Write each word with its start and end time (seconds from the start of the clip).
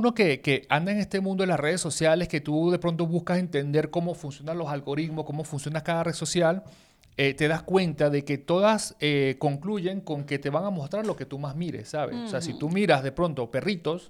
uno 0.00 0.14
que, 0.14 0.40
que 0.40 0.66
anda 0.70 0.92
en 0.92 0.98
este 0.98 1.20
mundo 1.20 1.42
de 1.42 1.46
las 1.46 1.60
redes 1.60 1.80
sociales, 1.80 2.26
que 2.26 2.40
tú 2.40 2.70
de 2.70 2.78
pronto 2.78 3.06
buscas 3.06 3.38
entender 3.38 3.90
cómo 3.90 4.14
funcionan 4.14 4.56
los 4.56 4.68
algoritmos, 4.68 5.26
cómo 5.26 5.44
funciona 5.44 5.82
cada 5.82 6.04
red 6.04 6.14
social, 6.14 6.64
eh, 7.18 7.34
te 7.34 7.48
das 7.48 7.62
cuenta 7.62 8.08
de 8.08 8.24
que 8.24 8.38
todas 8.38 8.96
eh, 8.98 9.36
concluyen 9.38 10.00
con 10.00 10.24
que 10.24 10.38
te 10.38 10.48
van 10.48 10.64
a 10.64 10.70
mostrar 10.70 11.06
lo 11.06 11.16
que 11.16 11.26
tú 11.26 11.38
más 11.38 11.54
mires, 11.54 11.90
¿sabes? 11.90 12.16
O 12.16 12.28
sea, 12.28 12.40
si 12.40 12.58
tú 12.58 12.70
miras 12.70 13.02
de 13.02 13.12
pronto 13.12 13.50
perritos, 13.50 14.08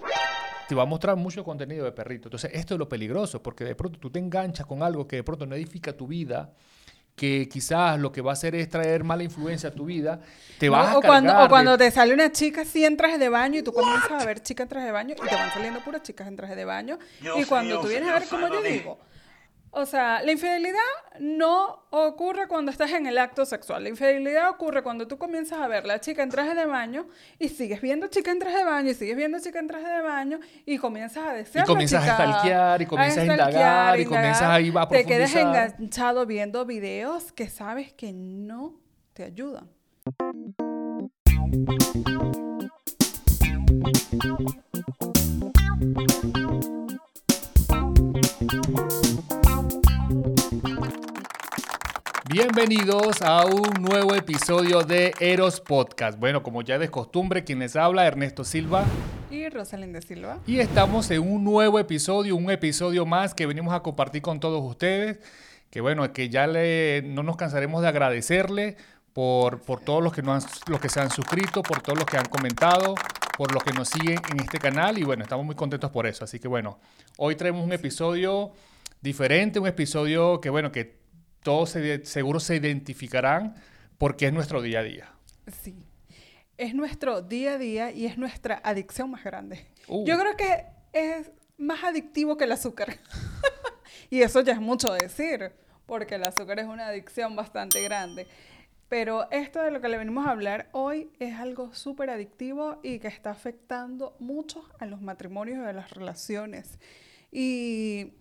te 0.68 0.76
va 0.76 0.84
a 0.84 0.86
mostrar 0.86 1.16
mucho 1.16 1.42
contenido 1.42 1.84
de 1.84 1.90
perritos. 1.90 2.26
Entonces, 2.26 2.52
esto 2.54 2.74
es 2.74 2.78
lo 2.78 2.88
peligroso, 2.88 3.42
porque 3.42 3.64
de 3.64 3.74
pronto 3.74 3.98
tú 3.98 4.10
te 4.10 4.20
enganchas 4.20 4.64
con 4.64 4.84
algo 4.84 5.08
que 5.08 5.16
de 5.16 5.24
pronto 5.24 5.44
no 5.44 5.56
edifica 5.56 5.92
tu 5.92 6.06
vida, 6.06 6.52
que 7.16 7.48
quizás 7.48 7.98
lo 8.00 8.12
que 8.12 8.20
va 8.22 8.30
a 8.30 8.32
hacer 8.32 8.54
es 8.54 8.68
traer 8.68 9.04
mala 9.04 9.22
influencia 9.22 9.68
a 9.68 9.72
tu 9.72 9.84
vida, 9.84 10.20
te 10.58 10.68
vas 10.68 10.88
a 10.94 10.98
o 10.98 11.02
cuando, 11.02 11.32
o 11.44 11.48
cuando 11.48 11.76
de- 11.76 11.84
te 11.86 11.90
sale 11.90 12.14
una 12.14 12.32
chica 12.32 12.62
así 12.62 12.84
en 12.84 12.96
traje 12.96 13.18
de 13.18 13.28
baño 13.28 13.58
y 13.58 13.62
tú 13.62 13.72
comienzas 13.72 14.22
a 14.22 14.24
ver 14.24 14.40
chicas 14.42 14.64
en 14.64 14.68
traje 14.70 14.86
de 14.86 14.92
baño 14.92 15.14
y 15.16 15.28
te 15.28 15.34
van 15.34 15.50
saliendo 15.52 15.80
puras 15.80 16.02
chicas 16.02 16.26
en 16.28 16.36
traje 16.36 16.56
de 16.56 16.64
baño. 16.64 16.98
Y 17.36 17.44
cuando 17.44 17.74
yo 17.76 17.80
tú 17.80 17.88
vienes 17.88 18.08
a 18.08 18.14
ver, 18.18 18.28
como 18.28 18.48
yo 18.48 18.62
de- 18.62 18.70
digo, 18.72 18.98
o 19.72 19.86
sea, 19.86 20.20
la 20.22 20.32
infidelidad 20.32 20.80
no 21.20 21.84
ocurre 21.90 22.48
cuando 22.48 22.72
estás 22.72 22.90
en 22.92 23.06
el 23.06 23.18
acto 23.18 23.44
sexual. 23.44 23.84
La 23.84 23.88
infidelidad 23.88 24.50
ocurre 24.50 24.82
cuando 24.82 25.06
tú 25.06 25.16
comienzas 25.16 25.60
a 25.60 25.68
ver 25.68 25.86
la 25.86 26.00
chica 26.00 26.22
en 26.22 26.28
traje 26.28 26.54
de 26.54 26.66
baño 26.66 27.06
y 27.38 27.48
sigues 27.48 27.80
viendo 27.80 28.08
chica 28.08 28.32
en 28.32 28.40
traje 28.40 28.58
de 28.58 28.64
baño 28.64 28.90
y 28.90 28.94
sigues 28.94 29.16
viendo 29.16 29.38
chica 29.38 29.60
en 29.60 29.68
traje 29.68 29.88
de 29.88 30.02
baño 30.02 30.40
y 30.66 30.78
comienzas 30.78 31.28
a 31.28 31.32
desear 31.34 31.64
Y 31.64 31.68
comienzas 31.68 32.06
a 32.08 32.14
stalkear, 32.14 32.82
y 32.82 32.86
comienzas 32.86 33.18
a 33.18 33.26
indagar, 33.26 34.00
y 34.00 34.04
comienzas 34.06 34.42
ahí 34.42 34.72
a 34.74 34.88
Te 34.88 35.04
quedas 35.04 35.34
enganchado 35.36 36.26
viendo 36.26 36.64
videos 36.64 37.30
que 37.30 37.48
sabes 37.48 37.92
que 37.92 38.12
no 38.12 38.74
te 39.12 39.24
ayudan. 39.24 39.68
Bienvenidos 52.32 53.22
a 53.22 53.44
un 53.44 53.82
nuevo 53.82 54.14
episodio 54.14 54.82
de 54.82 55.12
Eros 55.18 55.60
Podcast. 55.60 56.16
Bueno, 56.16 56.44
como 56.44 56.62
ya 56.62 56.74
es 56.74 56.80
de 56.80 56.88
costumbre, 56.88 57.42
quien 57.42 57.58
les 57.58 57.74
habla, 57.74 58.06
Ernesto 58.06 58.44
Silva. 58.44 58.84
Y 59.32 59.48
Rosalinda 59.48 60.00
Silva. 60.00 60.38
Y 60.46 60.60
estamos 60.60 61.10
en 61.10 61.22
un 61.22 61.42
nuevo 61.42 61.78
episodio, 61.80 62.36
un 62.36 62.50
episodio 62.50 63.04
más 63.04 63.34
que 63.34 63.46
venimos 63.46 63.74
a 63.74 63.80
compartir 63.80 64.22
con 64.22 64.38
todos 64.38 64.62
ustedes. 64.62 65.18
Que 65.70 65.80
bueno, 65.80 66.12
que 66.12 66.28
ya 66.28 66.46
le, 66.46 67.02
no 67.04 67.24
nos 67.24 67.36
cansaremos 67.36 67.82
de 67.82 67.88
agradecerle 67.88 68.76
por, 69.12 69.60
por 69.62 69.80
todos 69.80 70.00
los 70.02 70.12
que, 70.12 70.22
nos 70.22 70.44
han- 70.44 70.50
los 70.68 70.80
que 70.80 70.88
se 70.88 71.00
han 71.00 71.10
suscrito, 71.10 71.62
por 71.64 71.82
todos 71.82 71.98
los 71.98 72.06
que 72.06 72.16
han 72.16 72.26
comentado, 72.26 72.94
por 73.36 73.52
los 73.52 73.64
que 73.64 73.72
nos 73.72 73.88
siguen 73.88 74.20
en 74.30 74.38
este 74.40 74.58
canal. 74.58 74.98
Y 74.98 75.02
bueno, 75.02 75.24
estamos 75.24 75.44
muy 75.44 75.56
contentos 75.56 75.90
por 75.90 76.06
eso. 76.06 76.22
Así 76.24 76.38
que 76.38 76.46
bueno, 76.46 76.78
hoy 77.16 77.34
traemos 77.34 77.64
un 77.64 77.72
episodio 77.72 78.52
diferente, 79.00 79.58
un 79.58 79.66
episodio 79.66 80.40
que 80.40 80.50
bueno, 80.50 80.70
que 80.70 80.99
todos 81.42 81.70
se- 81.70 82.04
seguro 82.04 82.40
se 82.40 82.56
identificarán 82.56 83.54
porque 83.98 84.26
es 84.26 84.32
nuestro 84.32 84.62
día 84.62 84.80
a 84.80 84.82
día. 84.82 85.12
Sí. 85.62 85.74
Es 86.56 86.74
nuestro 86.74 87.22
día 87.22 87.54
a 87.54 87.58
día 87.58 87.90
y 87.90 88.06
es 88.06 88.18
nuestra 88.18 88.60
adicción 88.64 89.10
más 89.10 89.24
grande. 89.24 89.66
Uh. 89.88 90.04
Yo 90.06 90.18
creo 90.18 90.36
que 90.36 90.64
es 90.92 91.30
más 91.56 91.84
adictivo 91.84 92.36
que 92.36 92.44
el 92.44 92.52
azúcar. 92.52 92.96
y 94.10 94.22
eso 94.22 94.40
ya 94.42 94.52
es 94.54 94.60
mucho 94.60 94.92
decir, 94.92 95.52
porque 95.86 96.16
el 96.16 96.24
azúcar 96.24 96.58
es 96.58 96.66
una 96.66 96.86
adicción 96.88 97.34
bastante 97.36 97.82
grande. 97.82 98.26
Pero 98.88 99.30
esto 99.30 99.62
de 99.62 99.70
lo 99.70 99.80
que 99.80 99.88
le 99.88 99.98
venimos 99.98 100.26
a 100.26 100.30
hablar 100.32 100.68
hoy 100.72 101.10
es 101.20 101.36
algo 101.36 101.72
súper 101.74 102.10
adictivo 102.10 102.80
y 102.82 102.98
que 102.98 103.06
está 103.08 103.30
afectando 103.30 104.16
mucho 104.18 104.64
a 104.80 104.86
los 104.86 105.00
matrimonios 105.00 105.58
y 105.58 105.68
a 105.68 105.72
las 105.72 105.90
relaciones. 105.90 106.78
Y 107.30 108.14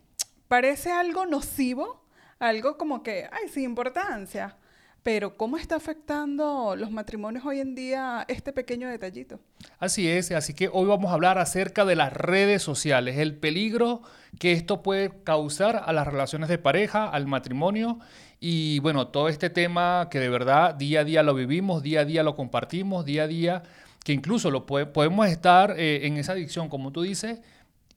parece 0.47 0.91
algo 0.91 1.25
nocivo, 1.25 2.05
algo 2.39 2.77
como 2.77 3.03
que, 3.03 3.27
ay, 3.31 3.49
sin 3.49 3.63
importancia. 3.63 4.55
Pero 5.01 5.37
¿cómo 5.37 5.55
está 5.57 5.75
afectando 5.77 6.75
los 6.75 6.91
matrimonios 6.91 7.45
hoy 7.45 7.61
en 7.61 7.73
día 7.73 8.25
este 8.27 8.51
pequeño 8.51 8.89
detallito? 8.89 9.39
Así 9.79 10.09
es, 10.09 10.29
así 10.31 10.53
que 10.53 10.69
hoy 10.71 10.87
vamos 10.87 11.09
a 11.09 11.13
hablar 11.13 11.37
acerca 11.37 11.85
de 11.85 11.95
las 11.95 12.11
redes 12.11 12.61
sociales, 12.61 13.17
el 13.17 13.33
peligro 13.37 14.01
que 14.39 14.51
esto 14.51 14.83
puede 14.83 15.23
causar 15.23 15.83
a 15.85 15.93
las 15.93 16.05
relaciones 16.05 16.49
de 16.49 16.57
pareja, 16.57 17.07
al 17.09 17.27
matrimonio 17.27 17.99
y 18.41 18.79
bueno, 18.79 19.07
todo 19.07 19.29
este 19.29 19.49
tema 19.49 20.09
que 20.11 20.19
de 20.19 20.29
verdad 20.29 20.75
día 20.75 20.99
a 20.99 21.03
día 21.05 21.23
lo 21.23 21.33
vivimos, 21.33 21.81
día 21.81 22.01
a 22.01 22.05
día 22.05 22.21
lo 22.21 22.35
compartimos, 22.35 23.05
día 23.05 23.23
a 23.23 23.27
día 23.27 23.63
que 24.03 24.11
incluso 24.11 24.51
lo 24.51 24.65
puede- 24.65 24.85
podemos 24.85 25.27
estar 25.27 25.75
eh, 25.77 26.07
en 26.07 26.17
esa 26.17 26.33
adicción, 26.33 26.67
como 26.67 26.91
tú 26.91 27.03
dices, 27.03 27.39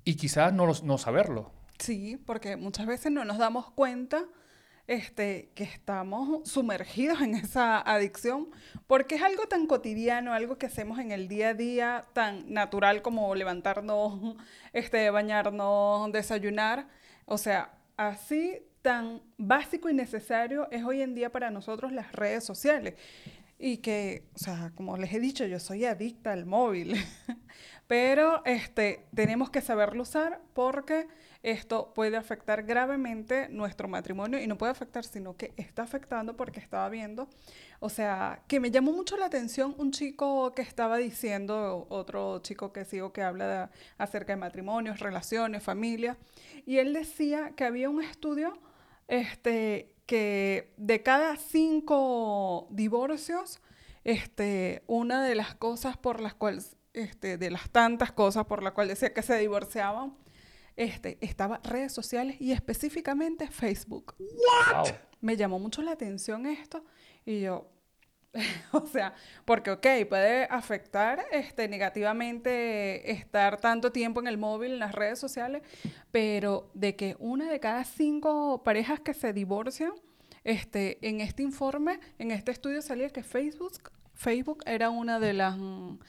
y 0.04 0.14
quizás 0.14 0.52
no, 0.52 0.70
no 0.84 0.98
saberlo. 0.98 1.50
Sí, 1.82 2.16
porque 2.26 2.56
muchas 2.56 2.86
veces 2.86 3.10
no 3.10 3.24
nos 3.24 3.38
damos 3.38 3.68
cuenta 3.72 4.24
este, 4.86 5.50
que 5.56 5.64
estamos 5.64 6.48
sumergidos 6.48 7.20
en 7.22 7.34
esa 7.34 7.80
adicción, 7.80 8.50
porque 8.86 9.16
es 9.16 9.22
algo 9.22 9.48
tan 9.48 9.66
cotidiano, 9.66 10.32
algo 10.32 10.58
que 10.58 10.66
hacemos 10.66 11.00
en 11.00 11.10
el 11.10 11.26
día 11.26 11.48
a 11.48 11.54
día, 11.54 12.04
tan 12.12 12.52
natural 12.52 13.02
como 13.02 13.34
levantarnos, 13.34 14.36
este, 14.72 15.10
bañarnos, 15.10 16.12
desayunar. 16.12 16.86
O 17.26 17.36
sea, 17.36 17.74
así 17.96 18.62
tan 18.82 19.20
básico 19.36 19.88
y 19.90 19.94
necesario 19.94 20.68
es 20.70 20.84
hoy 20.84 21.02
en 21.02 21.16
día 21.16 21.32
para 21.32 21.50
nosotros 21.50 21.90
las 21.90 22.12
redes 22.12 22.44
sociales. 22.44 22.94
Y 23.58 23.78
que, 23.78 24.28
o 24.36 24.38
sea, 24.38 24.70
como 24.76 24.96
les 24.96 25.12
he 25.12 25.18
dicho, 25.18 25.44
yo 25.46 25.58
soy 25.58 25.84
adicta 25.84 26.32
al 26.32 26.46
móvil. 26.46 26.94
Pero 27.88 28.44
este, 28.44 29.06
tenemos 29.14 29.50
que 29.50 29.60
saberlo 29.60 30.02
usar 30.02 30.40
porque 30.54 31.08
esto 31.42 31.92
puede 31.94 32.16
afectar 32.16 32.62
gravemente 32.62 33.48
nuestro 33.48 33.88
matrimonio 33.88 34.40
y 34.40 34.46
no 34.46 34.56
puede 34.56 34.72
afectar, 34.72 35.04
sino 35.04 35.36
que 35.36 35.52
está 35.56 35.82
afectando 35.82 36.36
porque 36.36 36.60
estaba 36.60 36.88
viendo, 36.88 37.28
o 37.80 37.88
sea, 37.88 38.42
que 38.46 38.60
me 38.60 38.70
llamó 38.70 38.92
mucho 38.92 39.16
la 39.16 39.26
atención 39.26 39.74
un 39.78 39.90
chico 39.90 40.54
que 40.54 40.62
estaba 40.62 40.98
diciendo, 40.98 41.86
otro 41.90 42.38
chico 42.40 42.72
que 42.72 42.84
sigo 42.84 43.12
que 43.12 43.22
habla 43.22 43.70
acerca 43.98 44.32
de 44.32 44.36
matrimonios, 44.36 45.00
relaciones, 45.00 45.62
familia, 45.62 46.16
y 46.64 46.78
él 46.78 46.92
decía 46.92 47.52
que 47.56 47.64
había 47.64 47.90
un 47.90 48.02
estudio 48.02 48.58
este, 49.08 49.92
que 50.06 50.72
de 50.76 51.02
cada 51.02 51.36
cinco 51.36 52.68
divorcios, 52.70 53.60
este, 54.04 54.82
una 54.86 55.24
de 55.24 55.34
las 55.34 55.54
cosas 55.54 55.96
por 55.96 56.20
las 56.20 56.34
cuales, 56.34 56.76
este, 56.92 57.36
de 57.36 57.50
las 57.50 57.70
tantas 57.70 58.12
cosas 58.12 58.46
por 58.46 58.62
las 58.62 58.72
cuales 58.72 59.00
decía 59.00 59.12
que 59.12 59.22
se 59.22 59.36
divorciaban, 59.38 60.14
este, 60.76 61.18
estaba 61.20 61.60
redes 61.64 61.92
sociales 61.92 62.36
y 62.40 62.52
específicamente 62.52 63.48
Facebook. 63.48 64.14
Wow. 64.18 64.84
Me 65.20 65.36
llamó 65.36 65.58
mucho 65.58 65.82
la 65.82 65.92
atención 65.92 66.46
esto 66.46 66.84
y 67.24 67.40
yo, 67.42 67.70
o 68.72 68.86
sea, 68.86 69.14
porque 69.44 69.70
ok, 69.70 69.86
puede 70.08 70.44
afectar 70.44 71.22
este, 71.32 71.68
negativamente 71.68 73.12
estar 73.12 73.60
tanto 73.60 73.92
tiempo 73.92 74.20
en 74.20 74.26
el 74.26 74.38
móvil, 74.38 74.72
en 74.72 74.78
las 74.78 74.94
redes 74.94 75.18
sociales, 75.18 75.62
pero 76.10 76.70
de 76.74 76.96
que 76.96 77.16
una 77.18 77.50
de 77.50 77.60
cada 77.60 77.84
cinco 77.84 78.62
parejas 78.64 79.00
que 79.00 79.14
se 79.14 79.32
divorcian, 79.32 79.92
este, 80.44 80.98
en 81.06 81.20
este 81.20 81.42
informe, 81.42 82.00
en 82.18 82.30
este 82.32 82.50
estudio 82.50 82.82
salía 82.82 83.10
que 83.10 83.22
Facebook, 83.22 83.92
Facebook 84.14 84.62
era 84.66 84.90
una 84.90 85.20
de 85.20 85.32
las 85.32 85.56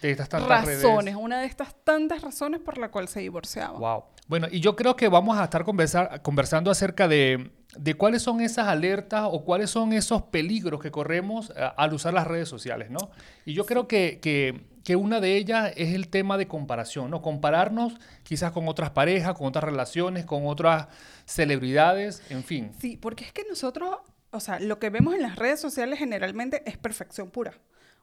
De 0.02 0.16
tantas 0.16 0.66
redes. 0.66 0.82
razones, 0.84 1.16
una 1.16 1.42
de 1.42 1.48
estas 1.48 1.76
tantas 1.84 2.22
razones 2.22 2.62
por 2.62 2.78
la 2.78 2.90
cual 2.90 3.08
se 3.08 3.20
divorciaban. 3.20 3.80
Wow. 3.80 4.04
Bueno, 4.28 4.48
y 4.50 4.62
yo 4.62 4.76
creo 4.76 4.96
que 4.96 5.10
vamos 5.10 5.38
a 5.38 5.44
estar 5.44 5.64
conversar- 5.66 6.22
conversando 6.22 6.72
acerca 6.72 7.08
de, 7.08 7.52
cuáles 7.98 8.22
son 8.22 8.40
esas 8.40 8.68
alertas 8.68 9.28
o 9.30 9.44
cuáles 9.44 9.70
son 9.70 9.92
esos 9.94 10.24
peligros 10.24 10.82
que 10.82 10.92
corremos 10.92 11.52
eh, 11.56 11.70
al 11.76 11.94
usar 11.94 12.14
las 12.14 12.26
redes 12.26 12.48
sociales, 12.48 12.90
¿no? 12.90 13.12
Y 13.46 13.54
yo 13.54 13.66
creo 13.66 13.88
que, 13.88 14.20
que, 14.22 14.62
que 14.86 14.96
una 14.96 15.20
de 15.20 15.36
ellas 15.36 15.74
es 15.76 15.94
el 15.94 16.08
tema 16.08 16.38
de 16.38 16.48
comparación, 16.48 17.12
¿no? 17.12 17.22
Compararnos 17.22 17.96
quizás 18.24 18.52
con 18.54 18.68
otras 18.70 18.92
parejas, 18.92 19.34
con 19.34 19.48
otras 19.48 19.66
relaciones, 19.66 20.26
con 20.26 20.48
otras 20.48 20.88
celebridades, 21.26 22.24
en 22.30 22.44
fin. 22.44 22.72
Sí, 22.80 22.96
porque 22.98 23.26
es 23.26 23.34
que 23.34 23.44
nosotros, 23.50 23.98
o 24.32 24.40
sea, 24.40 24.60
lo 24.60 24.80
que 24.80 24.90
vemos 24.90 25.16
en 25.16 25.22
las 25.22 25.36
redes 25.36 25.60
sociales 25.60 26.00
generalmente 26.00 26.64
es 26.66 26.78
perfección 26.78 27.30
pura. 27.30 27.54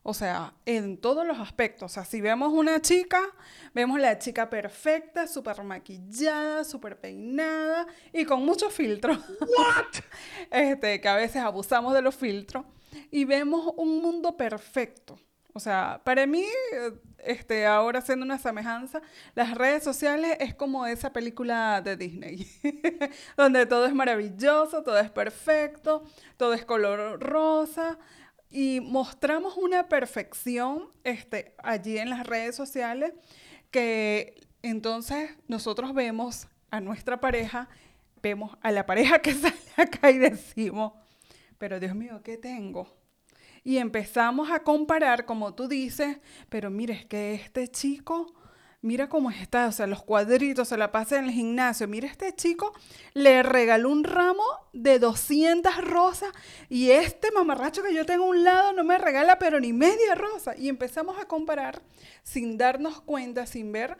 O 0.02 0.14
sea, 0.14 0.55
en 0.64 0.97
todos 0.97 1.26
los 1.26 1.38
aspectos. 1.38 1.93
O 1.93 1.94
sea, 1.94 2.05
si 2.05 2.20
vemos 2.20 2.52
una 2.52 2.81
chica, 2.81 3.20
vemos 3.75 4.00
la 4.00 4.19
chica 4.19 4.49
perfecta, 4.49 5.26
súper 5.26 5.62
maquillada, 5.62 6.64
súper 6.64 6.99
peinada 6.99 7.87
y 8.12 8.25
con 8.25 8.44
muchos 8.44 8.73
filtros. 8.73 9.19
este, 10.50 11.00
que 11.00 11.08
a 11.08 11.17
veces 11.17 11.43
abusamos 11.43 11.93
de 11.93 12.02
los 12.02 12.14
filtros. 12.14 12.64
Y 13.11 13.25
vemos 13.25 13.73
un 13.76 14.00
mundo 14.00 14.37
perfecto. 14.37 15.19
O 15.52 15.61
sea, 15.61 16.00
para 16.05 16.26
mí, 16.26 16.44
este, 17.19 17.67
ahora 17.67 17.99
haciendo 17.99 18.25
una 18.25 18.38
semejanza, 18.38 19.02
las 19.35 19.55
redes 19.55 19.82
sociales 19.82 20.37
es 20.41 20.55
como 20.55 20.87
esa 20.87 21.12
película 21.12 21.82
de 21.82 21.97
Disney, 21.97 22.49
donde 23.37 23.67
todo 23.67 23.87
es 23.87 23.93
maravilloso, 23.93 24.82
todo 24.82 24.99
es 24.99 25.11
perfecto, 25.11 26.05
todo 26.37 26.55
es 26.55 26.64
color 26.64 27.20
rosa 27.20 27.99
y 28.50 28.81
mostramos 28.81 29.56
una 29.56 29.88
perfección 29.88 30.88
este, 31.05 31.55
allí 31.62 31.99
en 31.99 32.11
las 32.11 32.26
redes 32.26 32.56
sociales 32.56 33.12
que 33.70 34.41
entonces 34.62 35.31
nosotros 35.47 35.94
vemos 35.94 36.49
a 36.70 36.81
nuestra 36.81 37.20
pareja, 37.20 37.69
vemos 38.23 38.56
a 38.61 38.73
la 38.73 38.85
pareja 38.87 39.20
que 39.20 39.32
sale 39.35 39.56
acá 39.76 40.11
y 40.11 40.19
decimos, 40.19 40.93
pero 41.58 41.79
Dios 41.79 41.94
mío, 41.94 42.20
¿qué 42.25 42.37
tengo? 42.37 42.88
Y 43.62 43.76
empezamos 43.76 44.50
a 44.50 44.62
comparar, 44.62 45.26
como 45.26 45.55
tú 45.55 45.69
dices, 45.69 46.19
pero 46.49 46.70
mire, 46.70 46.94
es 46.94 47.06
que 47.06 47.35
este 47.35 47.69
chico 47.69 48.35
mira 48.82 49.08
cómo 49.08 49.30
está, 49.30 49.66
o 49.66 49.72
sea, 49.72 49.86
los 49.86 50.02
cuadritos, 50.02 50.68
se 50.68 50.76
la 50.76 50.90
pasa 50.92 51.18
en 51.18 51.26
el 51.26 51.30
gimnasio. 51.32 51.86
Mira, 51.86 52.06
este 52.08 52.34
chico 52.34 52.72
le 53.14 53.42
regaló 53.42 53.90
un 53.90 54.04
ramo 54.04 54.44
de 54.72 54.98
200 54.98 55.84
rosas 55.84 56.30
y 56.68 56.90
este 56.90 57.30
mamarracho 57.30 57.82
que 57.82 57.94
yo 57.94 58.06
tengo 58.06 58.24
a 58.24 58.28
un 58.28 58.44
lado 58.44 58.72
no 58.72 58.84
me 58.84 58.98
regala 58.98 59.38
pero 59.38 59.60
ni 59.60 59.72
media 59.72 60.14
rosa. 60.14 60.56
Y 60.56 60.68
empezamos 60.68 61.18
a 61.18 61.26
comparar 61.26 61.82
sin 62.22 62.58
darnos 62.58 63.00
cuenta, 63.00 63.46
sin 63.46 63.72
ver 63.72 63.98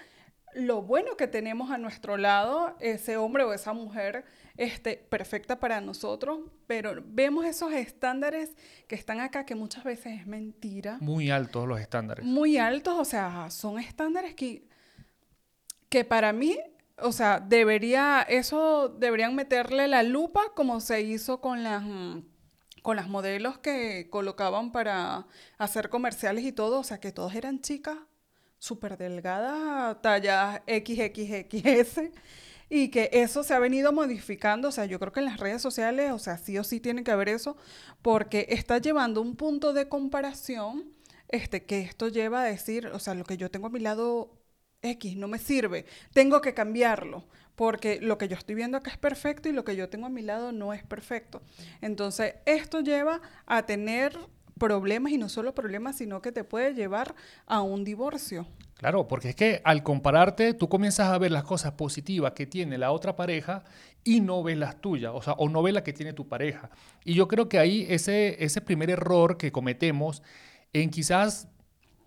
lo 0.55 0.83
bueno 0.83 1.17
que 1.17 1.29
tenemos 1.29 1.71
a 1.71 1.79
nuestro 1.79 2.17
lado, 2.17 2.77
ese 2.81 3.17
hombre 3.17 3.45
o 3.45 3.53
esa 3.53 3.73
mujer 3.73 4.25
este, 4.61 4.97
perfecta 4.97 5.59
para 5.59 5.81
nosotros, 5.81 6.41
pero 6.67 7.03
vemos 7.05 7.45
esos 7.45 7.73
estándares 7.73 8.57
que 8.87 8.95
están 8.95 9.21
acá, 9.21 9.45
que 9.45 9.55
muchas 9.55 9.85
veces 9.85 10.21
es 10.21 10.27
mentira. 10.27 10.99
Muy 11.01 11.31
altos 11.31 11.67
los 11.67 11.81
estándares. 11.81 12.25
Muy 12.25 12.59
altos, 12.59 12.95
o 12.99 13.05
sea, 13.05 13.51
son 13.51 13.79
estándares 13.79 14.35
que 14.35 14.71
que 15.91 16.05
para 16.05 16.33
mí, 16.33 16.57
o 16.99 17.13
sea, 17.13 17.41
debería, 17.41 18.23
eso 18.23 18.89
deberían 18.89 19.35
meterle 19.35 19.89
la 19.89 20.03
lupa 20.03 20.41
como 20.55 20.81
se 20.81 21.03
hizo 21.03 21.41
con 21.41 21.63
las, 21.65 21.83
mm, 21.83 22.21
con 22.83 22.97
las 22.97 23.09
modelos 23.09 23.59
que 23.59 24.09
colocaban 24.09 24.73
para 24.73 25.27
hacer 25.59 25.91
comerciales 25.91 26.45
y 26.45 26.53
todo, 26.53 26.81
o 26.81 26.85
sea, 26.85 27.01
que 27.01 27.13
todas 27.13 27.35
eran 27.35 27.61
chicas 27.61 27.99
súper 28.59 28.97
delgadas, 28.97 30.01
talla 30.01 30.63
XXXS, 30.67 32.11
y 32.71 32.89
que 32.89 33.11
eso 33.13 33.43
se 33.43 33.53
ha 33.53 33.59
venido 33.59 33.93
modificando, 33.93 34.69
o 34.69 34.73
sea, 34.73 34.87
yo 34.87 35.01
creo 35.01 35.13
que 35.13 35.21
en 35.21 35.27
las 35.27 35.41
redes 35.41 35.61
sociales, 35.61 36.13
o 36.13 36.19
sea, 36.21 36.39
sí 36.39 36.57
o 36.57 36.65
sí 36.65 36.79
tiene 36.81 37.03
que 37.03 37.11
haber 37.11 37.29
eso, 37.29 37.57
porque 38.01 38.47
está 38.49 38.79
llevando 38.79 39.21
un 39.21 39.35
punto 39.35 39.73
de 39.73 39.89
comparación, 39.89 40.85
este, 41.29 41.65
que 41.65 41.81
esto 41.81 42.09
lleva 42.09 42.43
a 42.43 42.45
decir, 42.45 42.87
o 42.87 43.01
sea, 43.01 43.15
lo 43.15 43.25
que 43.25 43.37
yo 43.37 43.51
tengo 43.51 43.67
a 43.67 43.71
mi 43.71 43.81
lado 43.81 44.41
X 44.83 45.17
no 45.17 45.27
me 45.27 45.39
sirve, 45.39 45.85
tengo 46.15 46.41
que 46.41 46.55
cambiarlo, 46.55 47.27
porque 47.57 48.01
lo 48.01 48.19
que 48.19 48.29
yo 48.29 48.37
estoy 48.37 48.55
viendo 48.55 48.79
acá 48.79 48.93
es 48.93 48.99
perfecto 48.99 49.49
y 49.49 49.53
lo 49.53 49.65
que 49.65 49.77
yo 49.77 49.89
tengo 49.89 50.07
a 50.07 50.11
mi 50.11 50.23
lado 50.23 50.53
no 50.53 50.73
es 50.73 50.85
perfecto. 50.85 51.43
Entonces, 51.81 52.37
esto 52.47 52.81
lleva 52.81 53.21
a 53.47 53.67
tener 53.67 54.17
problemas 54.59 55.13
y 55.13 55.19
no 55.19 55.29
solo 55.29 55.55
problemas, 55.55 55.97
sino 55.97 56.23
que 56.23 56.33
te 56.33 56.45
puede 56.45 56.75
llevar 56.75 57.17
a 57.47 57.63
un 57.63 57.83
divorcio. 57.85 58.47
Claro, 58.81 59.07
porque 59.07 59.29
es 59.29 59.37
que 59.37 59.61
al 59.65 59.83
compararte, 59.83 60.55
tú 60.55 60.71
comienzas 60.71 61.11
a 61.11 61.19
ver 61.19 61.31
las 61.31 61.45
cosas 61.45 61.73
positivas 61.73 62.33
que 62.33 62.47
tiene 62.47 62.79
la 62.79 62.93
otra 62.93 63.15
pareja 63.15 63.63
y 64.05 64.23
no 64.23 64.43
ves 64.43 64.57
las 64.57 64.81
tuyas, 64.81 65.13
o 65.15 65.21
sea, 65.21 65.35
o 65.35 65.51
no 65.51 65.63
ves 65.63 65.75
las 65.75 65.83
que 65.83 65.93
tiene 65.93 66.15
tu 66.15 66.29
pareja. 66.29 66.71
Y 67.05 67.13
yo 67.13 67.29
creo 67.29 67.47
que 67.47 67.59
ahí 67.59 67.85
ese, 67.91 68.43
ese 68.43 68.63
primer 68.63 68.89
error 68.89 69.37
que 69.37 69.53
cometemos 69.53 70.23
en 70.73 70.89
quizás 70.89 71.49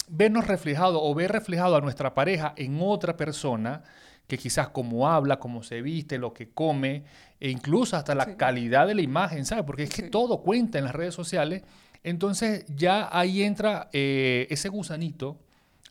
vernos 0.07 0.47
reflejado 0.47 1.03
o 1.03 1.13
ver 1.13 1.31
reflejado 1.31 1.75
a 1.75 1.81
nuestra 1.81 2.15
pareja 2.15 2.55
en 2.57 2.79
otra 2.81 3.17
persona, 3.17 3.83
que 4.25 4.39
quizás 4.39 4.69
como 4.69 5.07
habla, 5.07 5.37
cómo 5.37 5.61
se 5.61 5.83
viste, 5.83 6.17
lo 6.17 6.33
que 6.33 6.49
come, 6.49 7.03
e 7.39 7.51
incluso 7.51 7.97
hasta 7.97 8.15
la 8.15 8.35
calidad 8.35 8.87
de 8.87 8.95
la 8.95 9.03
imagen, 9.03 9.45
¿sabes? 9.45 9.63
Porque 9.63 9.83
es 9.83 9.91
que 9.91 10.09
todo 10.09 10.41
cuenta 10.41 10.79
en 10.79 10.85
las 10.85 10.95
redes 10.95 11.13
sociales. 11.13 11.61
Entonces 12.01 12.65
ya 12.67 13.15
ahí 13.15 13.43
entra 13.43 13.91
eh, 13.93 14.47
ese 14.49 14.69
gusanito 14.69 15.37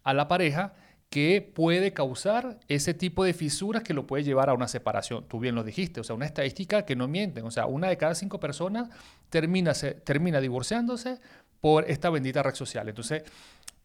a 0.04 0.14
la 0.14 0.28
pareja 0.28 0.74
que 1.12 1.42
puede 1.42 1.92
causar 1.92 2.58
ese 2.68 2.94
tipo 2.94 3.22
de 3.22 3.34
fisuras 3.34 3.82
que 3.82 3.92
lo 3.92 4.06
puede 4.06 4.24
llevar 4.24 4.48
a 4.48 4.54
una 4.54 4.66
separación. 4.66 5.28
Tú 5.28 5.40
bien 5.40 5.54
lo 5.54 5.62
dijiste, 5.62 6.00
o 6.00 6.04
sea, 6.04 6.16
una 6.16 6.24
estadística 6.24 6.86
que 6.86 6.96
no 6.96 7.06
mienten, 7.06 7.44
o 7.44 7.50
sea, 7.50 7.66
una 7.66 7.88
de 7.88 7.98
cada 7.98 8.14
cinco 8.14 8.40
personas 8.40 8.88
termina, 9.28 9.74
se, 9.74 9.92
termina 9.92 10.40
divorciándose 10.40 11.20
por 11.60 11.90
esta 11.90 12.08
bendita 12.08 12.42
red 12.42 12.54
social. 12.54 12.88
Entonces, 12.88 13.24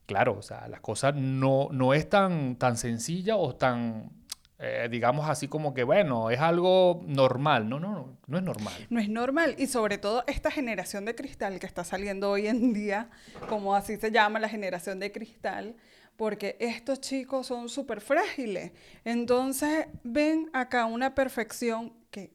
claro, 0.06 0.38
o 0.40 0.42
sea, 0.42 0.70
la 0.70 0.80
cosa 0.80 1.12
no, 1.12 1.68
no 1.72 1.94
es 1.94 2.10
tan, 2.10 2.56
tan 2.56 2.78
sencilla 2.78 3.36
o 3.36 3.54
tan, 3.54 4.10
eh, 4.58 4.88
digamos 4.90 5.30
así 5.30 5.50
como 5.50 5.74
que, 5.74 5.84
bueno, 5.84 6.32
es 6.32 6.40
algo 6.40 7.04
normal. 7.06 7.68
No, 7.68 7.78
no, 7.78 7.92
no, 7.92 8.18
no 8.26 8.38
es 8.38 8.44
normal. 8.44 8.88
No 8.90 9.02
es 9.02 9.10
normal. 9.10 9.56
Y 9.58 9.68
sobre 9.68 9.98
todo 9.98 10.24
esta 10.28 10.50
generación 10.50 11.04
de 11.04 11.14
cristal 11.14 11.60
que 11.60 11.66
está 11.66 11.84
saliendo 11.84 12.32
hoy 12.32 12.48
en 12.48 12.72
día, 12.72 13.10
como 13.50 13.76
así 13.76 13.98
se 13.98 14.12
llama 14.12 14.40
la 14.40 14.48
generación 14.48 15.00
de 15.02 15.12
cristal, 15.12 15.76
porque 16.18 16.58
estos 16.60 17.00
chicos 17.00 17.48
son 17.48 17.70
súper 17.70 18.02
frágiles. 18.02 18.72
Entonces 19.06 19.88
ven 20.04 20.50
acá 20.52 20.86
una 20.86 21.16
perfección 21.16 21.94
que 22.12 22.34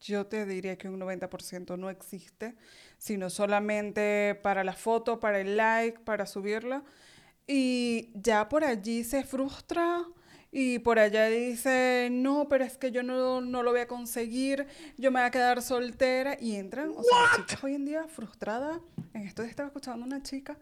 yo 0.00 0.26
te 0.26 0.46
diría 0.46 0.76
que 0.76 0.88
un 0.88 0.98
90% 0.98 1.78
no 1.78 1.90
existe 1.90 2.56
sino 3.00 3.30
solamente 3.30 4.38
para 4.42 4.62
la 4.62 4.74
foto, 4.74 5.20
para 5.20 5.40
el 5.40 5.56
like, 5.56 6.00
para 6.00 6.26
subirla. 6.26 6.84
Y 7.46 8.10
ya 8.14 8.48
por 8.50 8.62
allí 8.62 9.04
se 9.04 9.24
frustra 9.24 10.04
y 10.52 10.80
por 10.80 10.98
allá 10.98 11.26
dice, 11.28 12.08
no, 12.12 12.46
pero 12.50 12.62
es 12.62 12.76
que 12.76 12.92
yo 12.92 13.02
no, 13.02 13.40
no 13.40 13.62
lo 13.62 13.70
voy 13.70 13.80
a 13.80 13.88
conseguir, 13.88 14.66
yo 14.98 15.10
me 15.10 15.20
voy 15.20 15.26
a 15.26 15.30
quedar 15.30 15.62
soltera. 15.62 16.36
Y 16.38 16.56
entran, 16.56 16.90
o 16.90 17.02
sea, 17.02 17.36
chicas 17.36 17.64
hoy 17.64 17.74
en 17.74 17.86
día 17.86 18.06
frustradas. 18.06 18.78
En 19.14 19.22
esto 19.22 19.42
estaba 19.42 19.68
escuchando 19.68 20.04
una 20.04 20.22
chica 20.22 20.58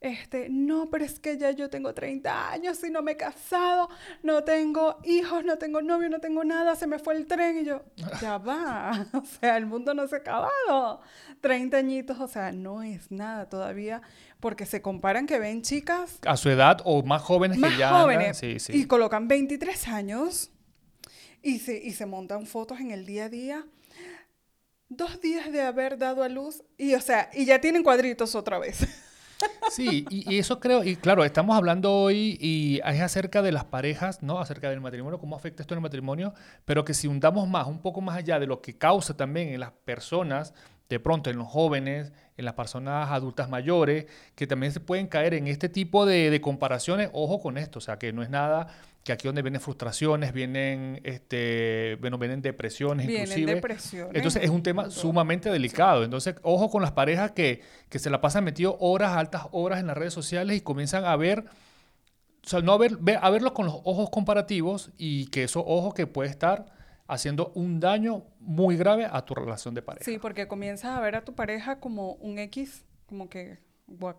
este, 0.00 0.48
no, 0.48 0.90
pero 0.90 1.04
es 1.04 1.18
que 1.18 1.36
ya 1.36 1.50
yo 1.50 1.68
tengo 1.68 1.92
30 1.92 2.52
años 2.52 2.82
y 2.84 2.90
no 2.90 3.02
me 3.02 3.12
he 3.12 3.16
casado, 3.16 3.88
no 4.22 4.44
tengo 4.44 4.98
hijos, 5.02 5.44
no 5.44 5.58
tengo 5.58 5.82
novio, 5.82 6.08
no 6.08 6.20
tengo 6.20 6.44
nada, 6.44 6.76
se 6.76 6.86
me 6.86 7.00
fue 7.00 7.14
el 7.16 7.26
tren 7.26 7.58
y 7.58 7.64
yo, 7.64 7.82
ya 8.22 8.38
va, 8.38 9.06
o 9.12 9.24
sea, 9.24 9.56
el 9.56 9.66
mundo 9.66 9.94
no 9.94 10.06
se 10.06 10.16
ha 10.16 10.18
acabado. 10.18 11.00
30 11.40 11.76
añitos, 11.76 12.20
o 12.20 12.28
sea, 12.28 12.52
no 12.52 12.82
es 12.82 13.10
nada 13.10 13.48
todavía, 13.48 14.00
porque 14.38 14.66
se 14.66 14.82
comparan 14.82 15.26
que 15.26 15.40
ven 15.40 15.62
chicas. 15.62 16.18
A 16.24 16.36
su 16.36 16.48
edad 16.48 16.78
o 16.84 17.02
más 17.02 17.22
jóvenes 17.22 17.60
que 17.60 17.76
ya. 17.76 17.90
jóvenes. 17.90 18.38
sí, 18.38 18.60
sí. 18.60 18.72
Y 18.74 18.86
colocan 18.86 19.26
23 19.26 19.88
años 19.88 20.52
y 21.42 21.58
se, 21.58 21.76
y 21.76 21.90
se 21.90 22.06
montan 22.06 22.46
fotos 22.46 22.78
en 22.78 22.92
el 22.92 23.04
día 23.04 23.24
a 23.24 23.28
día 23.28 23.66
dos 24.90 25.20
días 25.20 25.52
de 25.52 25.60
haber 25.60 25.98
dado 25.98 26.22
a 26.22 26.30
luz 26.30 26.62
y, 26.78 26.94
o 26.94 27.00
sea, 27.00 27.30
y 27.34 27.44
ya 27.44 27.60
tienen 27.60 27.82
cuadritos 27.82 28.34
otra 28.34 28.58
vez. 28.58 28.86
Sí, 29.70 30.04
y, 30.10 30.38
eso 30.38 30.60
creo, 30.60 30.82
y 30.82 30.96
claro, 30.96 31.24
estamos 31.24 31.56
hablando 31.56 31.92
hoy 31.94 32.36
y 32.40 32.80
es 32.84 33.00
acerca 33.00 33.42
de 33.42 33.52
las 33.52 33.64
parejas, 33.64 34.22
¿no? 34.22 34.40
Acerca 34.40 34.70
del 34.70 34.80
matrimonio, 34.80 35.18
cómo 35.18 35.36
afecta 35.36 35.62
esto 35.62 35.74
en 35.74 35.78
el 35.78 35.82
matrimonio, 35.82 36.34
pero 36.64 36.84
que 36.84 36.94
si 36.94 37.06
hundamos 37.06 37.48
más, 37.48 37.66
un 37.66 37.80
poco 37.80 38.00
más 38.00 38.16
allá 38.16 38.38
de 38.38 38.46
lo 38.46 38.60
que 38.60 38.76
causa 38.76 39.16
también 39.16 39.50
en 39.50 39.60
las 39.60 39.72
personas, 39.72 40.54
de 40.88 40.98
pronto 40.98 41.30
en 41.30 41.36
los 41.36 41.46
jóvenes, 41.46 42.12
en 42.36 42.44
las 42.44 42.54
personas 42.54 43.10
adultas 43.10 43.48
mayores, 43.48 44.06
que 44.34 44.46
también 44.46 44.72
se 44.72 44.80
pueden 44.80 45.06
caer 45.06 45.34
en 45.34 45.46
este 45.46 45.68
tipo 45.68 46.06
de, 46.06 46.30
de 46.30 46.40
comparaciones, 46.40 47.10
ojo 47.12 47.40
con 47.40 47.58
esto, 47.58 47.78
o 47.78 47.82
sea, 47.82 47.98
que 47.98 48.12
no 48.12 48.22
es 48.22 48.30
nada 48.30 48.68
que 49.08 49.14
aquí 49.14 49.26
donde 49.26 49.40
vienen 49.40 49.62
frustraciones, 49.62 50.34
vienen, 50.34 51.00
este, 51.02 51.96
bueno, 51.98 52.18
vienen 52.18 52.42
depresiones 52.42 53.06
vienen 53.06 53.26
inclusive. 53.26 53.54
Depresiones, 53.54 54.14
Entonces 54.14 54.44
es 54.44 54.50
un 54.50 54.62
tema 54.62 54.90
sumamente 54.90 55.50
delicado. 55.50 56.04
Entonces, 56.04 56.34
ojo 56.42 56.68
con 56.68 56.82
las 56.82 56.92
parejas 56.92 57.30
que, 57.30 57.62
que 57.88 57.98
se 57.98 58.10
la 58.10 58.20
pasan 58.20 58.44
metido 58.44 58.76
horas, 58.80 59.16
altas 59.16 59.44
horas 59.52 59.80
en 59.80 59.86
las 59.86 59.96
redes 59.96 60.12
sociales 60.12 60.58
y 60.58 60.60
comienzan 60.60 61.06
a 61.06 61.16
ver, 61.16 61.46
o 62.44 62.46
sea, 62.46 62.60
no 62.60 62.74
a, 62.74 62.76
ver, 62.76 62.98
a 63.18 63.30
verlos 63.30 63.52
con 63.52 63.64
los 63.64 63.76
ojos 63.84 64.10
comparativos 64.10 64.90
y 64.98 65.28
que 65.28 65.44
esos 65.44 65.64
ojos 65.66 65.94
que 65.94 66.06
puede 66.06 66.28
estar 66.28 66.66
haciendo 67.06 67.50
un 67.54 67.80
daño 67.80 68.24
muy 68.40 68.76
grave 68.76 69.08
a 69.10 69.24
tu 69.24 69.34
relación 69.34 69.72
de 69.72 69.80
pareja. 69.80 70.04
Sí, 70.04 70.18
porque 70.18 70.48
comienzas 70.48 70.98
a 70.98 71.00
ver 71.00 71.16
a 71.16 71.24
tu 71.24 71.34
pareja 71.34 71.80
como 71.80 72.12
un 72.16 72.38
X, 72.38 72.84
como 73.06 73.30
que 73.30 73.58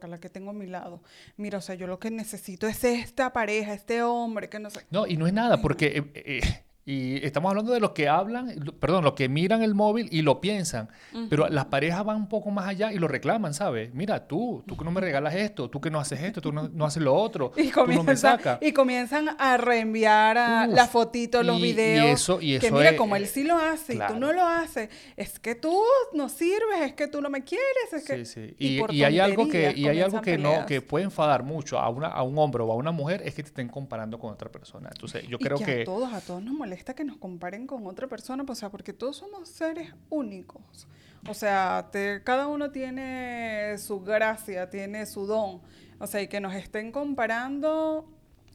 la 0.08 0.20
que 0.20 0.30
tengo 0.30 0.50
a 0.52 0.54
mi 0.54 0.68
lado. 0.68 1.02
Mira, 1.38 1.60
o 1.60 1.62
sea, 1.62 1.76
yo 1.76 1.88
lo 1.88 2.00
que 2.00 2.12
necesito 2.12 2.68
es 2.68 2.84
esta 2.84 3.32
pareja, 3.34 3.74
este 3.74 4.02
hombre, 4.04 4.50
que 4.50 4.60
no 4.60 4.70
sé. 4.70 4.86
No, 4.90 5.06
y 5.08 5.18
no 5.18 5.28
es 5.28 5.34
nada, 5.34 5.62
porque 5.62 5.88
eh, 5.88 6.12
eh, 6.16 6.42
y 6.90 7.24
estamos 7.24 7.52
hablando 7.52 7.72
de 7.72 7.80
los 7.80 7.92
que 7.92 8.10
hablan, 8.10 8.52
perdón, 8.80 9.04
los 9.04 9.14
que 9.14 9.30
miran 9.30 9.62
el 9.62 9.76
móvil 9.76 10.10
y 10.12 10.24
lo 10.24 10.42
piensan. 10.42 10.90
Pero 11.30 11.48
las 11.48 11.66
parejas 11.66 12.04
van 12.04 12.18
un 12.18 12.28
poco 12.28 12.50
más 12.50 12.68
allá 12.68 12.92
y 12.92 12.98
lo 12.98 13.08
reclaman, 13.08 13.54
¿sabes? 13.54 13.94
Mira, 13.94 14.28
tú, 14.28 14.64
tú 14.66 14.76
que 14.76 14.84
no 14.84 14.90
me 14.90 15.00
regalas 15.00 15.36
esto, 15.36 15.70
tú 15.70 15.80
que 15.80 15.92
no 15.92 16.00
haces 16.00 16.20
esto, 16.22 16.42
tú 16.42 16.52
no, 16.52 16.68
no 16.68 16.86
haces 16.86 17.04
lo 17.04 17.14
otro, 17.14 17.52
y 17.58 17.70
tú 17.70 17.86
no 17.86 18.02
me 18.02 18.16
sacas. 18.18 18.58
Y 18.60 18.72
comienzan 18.72 19.30
a 19.38 19.58
reenviar 19.58 20.40
a 20.40 20.66
las 20.66 20.90
fotitos, 20.90 21.46
los 21.46 21.62
videos. 21.62 22.06
Y 22.06 22.10
eso, 22.10 22.42
y 22.42 22.56
eso 22.56 22.66
que 22.66 22.72
mira, 22.72 22.98
como 22.98 23.16
él 23.16 23.28
sí 23.28 23.44
lo 23.44 23.60
hace 23.60 23.94
y 23.94 24.00
tú 24.08 24.16
no 24.16 24.34
lo 24.34 24.48
haces, 24.48 24.90
es 25.16 25.38
que 25.38 25.54
tú 25.54 25.80
no 26.14 26.28
sirves, 26.28 26.82
es 26.82 26.94
que 26.94 27.08
tú 27.08 27.22
no 27.22 27.30
me 27.30 27.44
quieres, 27.44 27.94
es 27.94 28.04
que... 28.04 28.26
Sí, 28.26 28.26
sí. 28.26 28.56
Y, 28.58 28.96
y, 28.96 29.04
hay 29.04 29.20
algo 29.20 29.48
que, 29.48 29.76
y 29.76 29.88
hay 29.88 30.02
algo 30.02 30.22
que, 30.22 30.40
no, 30.40 30.66
que 30.66 30.82
puede 30.82 31.06
enfadar 31.06 31.44
mucho 31.44 31.78
a, 31.78 31.88
una, 31.90 32.08
a 32.08 32.24
un 32.24 32.36
hombre 32.40 32.64
o 32.64 32.72
a 32.72 32.76
una 32.76 32.92
mujer, 32.92 33.22
es 33.26 33.36
que 33.36 33.44
te 33.44 33.50
estén 33.50 33.68
comparando 33.68 34.18
con 34.18 34.32
otra 34.32 34.50
persona. 34.50 34.90
Entonces, 34.92 35.28
yo 35.28 35.38
creo 35.38 35.60
que... 35.60 35.84
A 35.84 35.86
todos, 35.86 36.12
a 36.12 36.22
todos 36.22 36.42
nos 36.42 36.56
molesta 36.56 36.79
que 36.84 37.04
nos 37.04 37.18
comparen 37.18 37.68
con 37.68 37.86
otra 37.88 38.08
persona, 38.08 38.44
pues, 38.46 38.58
o 38.58 38.62
sea, 38.62 38.70
porque 38.70 38.94
todos 38.94 39.18
somos 39.18 39.50
seres 39.50 39.94
únicos. 40.10 40.88
O 41.28 41.34
sea, 41.34 41.90
cada 42.24 42.48
uno 42.48 42.72
tiene 42.72 43.78
su 43.78 44.02
gracia, 44.02 44.70
tiene 44.70 45.06
su 45.06 45.26
don. 45.26 45.62
O 46.00 46.08
sea, 46.08 46.22
y 46.22 46.28
que 46.28 46.40
nos 46.40 46.56
estén 46.56 46.92
comparando, 46.92 48.08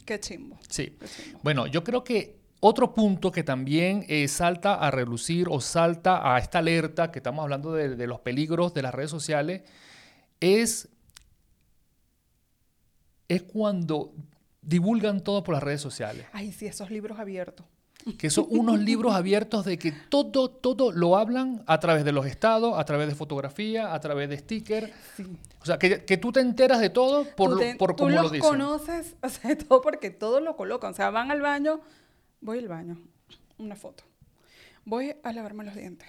Qué 0.04 0.20
chimbo. 0.20 0.58
Sí. 0.68 0.96
Qué 0.98 1.06
chimbo. 1.06 1.40
Bueno, 1.42 1.66
yo 1.66 1.82
creo 1.82 2.04
que 2.04 2.36
otro 2.60 2.94
punto 2.94 3.30
que 3.30 3.42
también 3.42 4.04
eh, 4.08 4.28
salta 4.28 4.74
a 4.74 4.90
relucir 4.90 5.48
o 5.50 5.60
salta 5.60 6.34
a 6.34 6.38
esta 6.38 6.58
alerta 6.58 7.10
que 7.10 7.18
estamos 7.18 7.42
hablando 7.42 7.72
de, 7.72 7.96
de 7.96 8.06
los 8.06 8.20
peligros 8.20 8.74
de 8.74 8.82
las 8.82 8.94
redes 8.94 9.10
sociales 9.10 9.62
es, 10.40 10.88
es 13.28 13.42
cuando 13.42 14.12
divulgan 14.62 15.22
todo 15.22 15.42
por 15.42 15.54
las 15.54 15.62
redes 15.62 15.80
sociales. 15.80 16.26
Ay, 16.32 16.52
sí, 16.52 16.66
esos 16.66 16.90
libros 16.90 17.18
abiertos. 17.18 17.66
Que 18.18 18.28
son 18.28 18.46
unos 18.50 18.78
libros 18.80 19.14
abiertos 19.14 19.64
de 19.64 19.78
que 19.78 19.90
todo, 19.92 20.50
todo 20.50 20.92
lo 20.92 21.16
hablan 21.16 21.62
a 21.66 21.80
través 21.80 22.04
de 22.04 22.12
los 22.12 22.26
estados, 22.26 22.78
a 22.78 22.84
través 22.84 23.08
de 23.08 23.14
fotografía, 23.14 23.94
a 23.94 24.00
través 24.00 24.28
de 24.28 24.36
sticker. 24.38 24.92
Sí. 25.16 25.24
O 25.62 25.64
sea, 25.64 25.78
que, 25.78 26.04
que 26.04 26.18
tú 26.18 26.30
te 26.30 26.40
enteras 26.40 26.80
de 26.80 26.90
todo 26.90 27.24
por, 27.34 27.52
tú 27.52 27.58
te- 27.58 27.76
por 27.76 27.96
tú 27.96 28.04
cómo 28.04 28.10
los 28.14 28.24
lo 28.24 28.30
dicen. 28.30 28.48
conoces, 28.50 29.16
o 29.22 29.28
sea, 29.30 29.56
todo 29.56 29.80
porque 29.80 30.10
todo 30.10 30.40
lo 30.40 30.54
colocan. 30.54 30.92
O 30.92 30.94
sea, 30.94 31.08
van 31.10 31.30
al 31.30 31.40
baño, 31.40 31.80
voy 32.42 32.58
al 32.58 32.68
baño, 32.68 32.98
una 33.56 33.74
foto. 33.74 34.04
Voy 34.84 35.14
a 35.22 35.32
lavarme 35.32 35.64
los 35.64 35.74
dientes. 35.74 36.06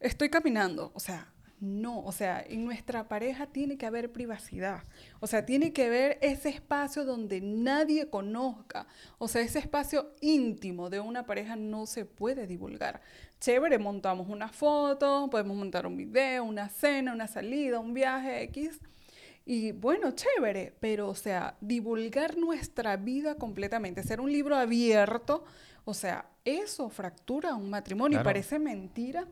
Estoy 0.00 0.30
caminando, 0.30 0.90
o 0.94 0.98
sea, 1.00 1.28
no, 1.62 2.00
o 2.04 2.10
sea, 2.10 2.44
en 2.44 2.64
nuestra 2.64 3.06
pareja 3.06 3.46
tiene 3.46 3.78
que 3.78 3.86
haber 3.86 4.10
privacidad. 4.10 4.82
O 5.20 5.28
sea, 5.28 5.46
tiene 5.46 5.72
que 5.72 5.86
haber 5.86 6.18
ese 6.20 6.48
espacio 6.48 7.04
donde 7.04 7.40
nadie 7.40 8.10
conozca. 8.10 8.88
O 9.18 9.28
sea, 9.28 9.42
ese 9.42 9.60
espacio 9.60 10.10
íntimo 10.20 10.90
de 10.90 10.98
una 10.98 11.24
pareja 11.24 11.54
no 11.54 11.86
se 11.86 12.04
puede 12.04 12.48
divulgar. 12.48 13.00
Chévere, 13.38 13.78
montamos 13.78 14.28
una 14.28 14.48
foto, 14.48 15.28
podemos 15.30 15.56
montar 15.56 15.86
un 15.86 15.96
video, 15.96 16.42
una 16.42 16.68
cena, 16.68 17.12
una 17.12 17.28
salida, 17.28 17.78
un 17.78 17.94
viaje 17.94 18.42
X. 18.42 18.80
Y 19.46 19.70
bueno, 19.70 20.10
chévere, 20.10 20.74
pero 20.80 21.08
o 21.08 21.14
sea, 21.14 21.56
divulgar 21.60 22.36
nuestra 22.36 22.96
vida 22.96 23.36
completamente, 23.36 24.02
ser 24.02 24.20
un 24.20 24.32
libro 24.32 24.56
abierto, 24.56 25.44
o 25.84 25.94
sea, 25.94 26.26
eso 26.44 26.88
fractura 26.88 27.54
un 27.54 27.70
matrimonio 27.70 28.16
Claro. 28.18 28.30
y 28.30 28.32
parece 28.32 28.58
mentira, 28.58 29.28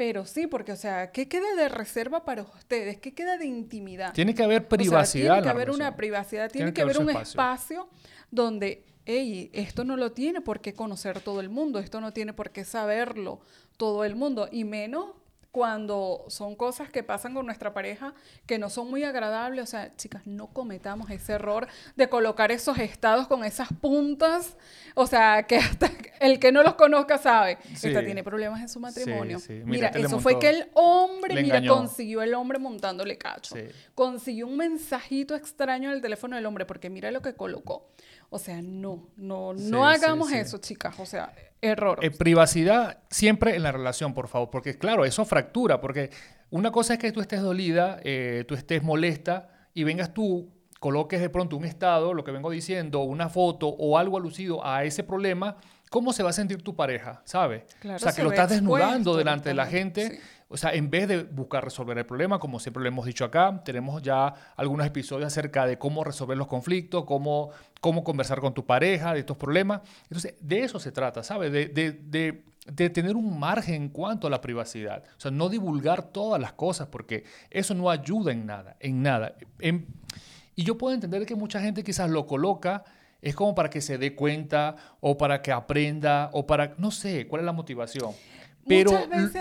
pero 0.00 0.24
sí, 0.24 0.46
porque 0.46 0.72
o 0.72 0.76
sea, 0.76 1.12
¿qué 1.12 1.28
queda 1.28 1.54
de 1.56 1.68
reserva 1.68 2.24
para 2.24 2.40
ustedes? 2.40 2.96
¿Qué 3.00 3.12
queda 3.12 3.36
de 3.36 3.44
intimidad? 3.44 4.14
Tiene 4.14 4.34
que 4.34 4.42
haber 4.42 4.60
O 4.60 4.60
sea, 4.62 4.68
privacidad. 4.70 5.24
tiene 5.24 5.36
en 5.36 5.42
que 5.42 5.50
haber 5.50 5.70
una 5.70 5.94
privacidad, 5.94 6.50
tiene, 6.50 6.72
Tiene 6.72 6.72
que, 6.72 6.80
haber 6.80 6.96
un 7.00 7.10
espacio. 7.10 7.82
espacio 7.82 7.88
donde, 8.30 8.86
hey, 9.04 9.50
esto 9.52 9.84
no 9.84 9.98
lo 9.98 10.12
tiene 10.12 10.40
por 10.40 10.62
qué 10.62 10.72
conocer 10.72 11.20
todo 11.20 11.42
el 11.42 11.50
mundo, 11.50 11.78
esto 11.80 12.00
no 12.00 12.14
tiene 12.14 12.32
por 12.32 12.48
qué 12.50 12.64
saberlo 12.64 13.40
todo 13.76 14.04
el 14.04 14.16
mundo, 14.16 14.48
y 14.50 14.64
menos 14.64 15.16
cuando 15.50 16.24
son 16.28 16.54
cosas 16.54 16.90
que 16.90 17.02
pasan 17.02 17.34
con 17.34 17.44
nuestra 17.46 17.72
pareja 17.74 18.14
que 18.46 18.58
no 18.58 18.70
son 18.70 18.88
muy 18.90 19.04
agradables. 19.04 19.64
O 19.64 19.66
sea, 19.66 19.94
chicas, 19.96 20.26
no 20.26 20.48
cometamos 20.48 21.10
ese 21.10 21.32
error 21.32 21.66
de 21.96 22.08
colocar 22.08 22.52
esos 22.52 22.78
estados 22.78 23.26
con 23.26 23.44
esas 23.44 23.68
puntas. 23.80 24.56
O 24.94 25.06
sea, 25.06 25.44
que 25.44 25.56
hasta 25.56 25.90
el 26.20 26.38
que 26.38 26.52
no 26.52 26.62
los 26.62 26.74
conozca 26.74 27.18
sabe. 27.18 27.58
Sí. 27.74 27.88
Esta 27.88 28.04
tiene 28.04 28.22
problemas 28.22 28.60
en 28.60 28.68
su 28.68 28.80
matrimonio. 28.80 29.38
sí. 29.38 29.62
Mira, 29.64 29.88
eso 29.88 30.20
fue 30.20 30.38
que 30.38 30.50
el 30.50 30.68
hombre, 30.74 31.42
mira, 31.42 31.66
consiguió 31.66 32.22
el 32.22 32.34
hombre 32.34 32.58
montándole 32.58 33.18
cacho 33.18 33.56
consiguió 33.94 34.46
un 34.46 34.56
mensajito 34.56 35.34
extraño 35.34 35.90
en 35.90 35.96
el 35.96 36.02
teléfono 36.02 36.36
del 36.36 36.46
hombre, 36.46 36.64
porque 36.64 36.90
mira 36.90 37.10
lo 37.10 37.22
que 37.22 37.34
colocó. 37.34 37.90
O 38.30 38.38
sea, 38.38 38.62
no, 38.62 39.08
no, 39.16 39.52
Sí, 39.56 39.70
no 39.70 39.86
hagamos 39.86 40.28
sí. 40.28 40.36
eso, 40.36 40.58
chicas. 40.58 40.94
O 40.98 41.04
sea, 41.06 41.32
error. 41.60 41.98
Eh, 42.02 42.10
privacidad 42.10 42.98
siempre 43.10 43.56
en 43.56 43.62
la 43.64 43.72
relación, 43.72 44.14
por 44.14 44.28
favor, 44.28 44.50
porque 44.50 44.78
claro, 44.78 45.04
eso 45.04 45.24
fractura, 45.24 45.80
porque 45.80 46.10
una 46.50 46.70
cosa 46.70 46.94
es 46.94 47.00
que 47.00 47.12
tú 47.12 47.20
estés 47.20 47.42
dolida, 47.42 48.00
eh, 48.04 48.44
tú 48.46 48.54
estés 48.54 48.82
molesta 48.82 49.48
y 49.74 49.84
vengas 49.84 50.14
tú, 50.14 50.48
coloques 50.78 51.20
de 51.20 51.28
pronto 51.28 51.56
un 51.56 51.64
estado, 51.64 52.14
lo 52.14 52.24
que 52.24 52.30
vengo 52.30 52.50
diciendo, 52.50 53.00
una 53.00 53.28
foto 53.28 53.68
o 53.68 53.98
algo 53.98 54.16
alucido 54.16 54.64
a 54.64 54.84
ese 54.84 55.04
problema, 55.04 55.56
¿cómo 55.90 56.12
se 56.12 56.22
va 56.22 56.30
a 56.30 56.32
sentir 56.32 56.62
tu 56.62 56.74
pareja? 56.74 57.22
¿Sabes? 57.24 57.64
Claro, 57.80 57.96
o 57.96 57.98
sea, 57.98 58.12
que 58.12 58.22
lo 58.22 58.30
estás 58.30 58.50
desnudando 58.50 59.16
delante 59.16 59.50
de 59.50 59.54
la 59.54 59.66
gente. 59.66 60.20
O 60.52 60.56
sea, 60.56 60.74
en 60.74 60.90
vez 60.90 61.06
de 61.06 61.22
buscar 61.22 61.62
resolver 61.62 61.96
el 61.96 62.04
problema, 62.04 62.40
como 62.40 62.58
siempre 62.58 62.82
lo 62.82 62.88
hemos 62.88 63.06
dicho 63.06 63.24
acá, 63.24 63.62
tenemos 63.64 64.02
ya 64.02 64.34
algunos 64.56 64.84
episodios 64.84 65.28
acerca 65.28 65.64
de 65.64 65.78
cómo 65.78 66.02
resolver 66.02 66.36
los 66.36 66.48
conflictos, 66.48 67.04
cómo, 67.04 67.50
cómo 67.80 68.02
conversar 68.02 68.40
con 68.40 68.52
tu 68.52 68.66
pareja 68.66 69.14
de 69.14 69.20
estos 69.20 69.36
problemas. 69.36 69.80
Entonces, 70.04 70.34
de 70.40 70.64
eso 70.64 70.80
se 70.80 70.90
trata, 70.90 71.22
¿sabes? 71.22 71.52
De, 71.52 71.66
de- 71.68 71.92
de- 71.92 72.44
de 72.66 72.90
tener 72.90 73.16
un 73.16 73.38
margen 73.38 73.74
en 73.74 73.88
cuanto 73.88 74.26
a 74.26 74.30
la 74.30 74.40
privacidad. 74.40 75.02
O 75.16 75.20
sea, 75.20 75.30
no 75.30 75.48
divulgar 75.48 76.02
todas 76.02 76.40
las 76.40 76.52
cosas, 76.52 76.88
porque 76.88 77.24
eso 77.50 77.74
no 77.74 77.88
ayuda 77.88 78.32
en 78.32 78.44
nada, 78.44 78.76
en 78.80 79.02
nada. 79.02 79.34
En- 79.60 79.86
y 80.56 80.64
yo 80.64 80.76
puedo 80.76 80.94
entender 80.94 81.24
que 81.26 81.34
mucha 81.36 81.60
gente 81.60 81.82
quizás 81.84 82.10
lo 82.10 82.26
coloca, 82.26 82.84
es 83.22 83.34
como 83.34 83.54
para 83.54 83.70
que 83.70 83.80
se 83.80 83.98
dé 83.98 84.14
cuenta, 84.14 84.76
o 85.00 85.16
para 85.16 85.42
que 85.42 85.52
aprenda, 85.52 86.28
o 86.32 86.46
para, 86.46 86.74
no 86.76 86.90
sé, 86.90 87.26
cuál 87.28 87.40
es 87.40 87.46
la 87.46 87.52
motivación. 87.52 88.10
Pero 88.66 88.90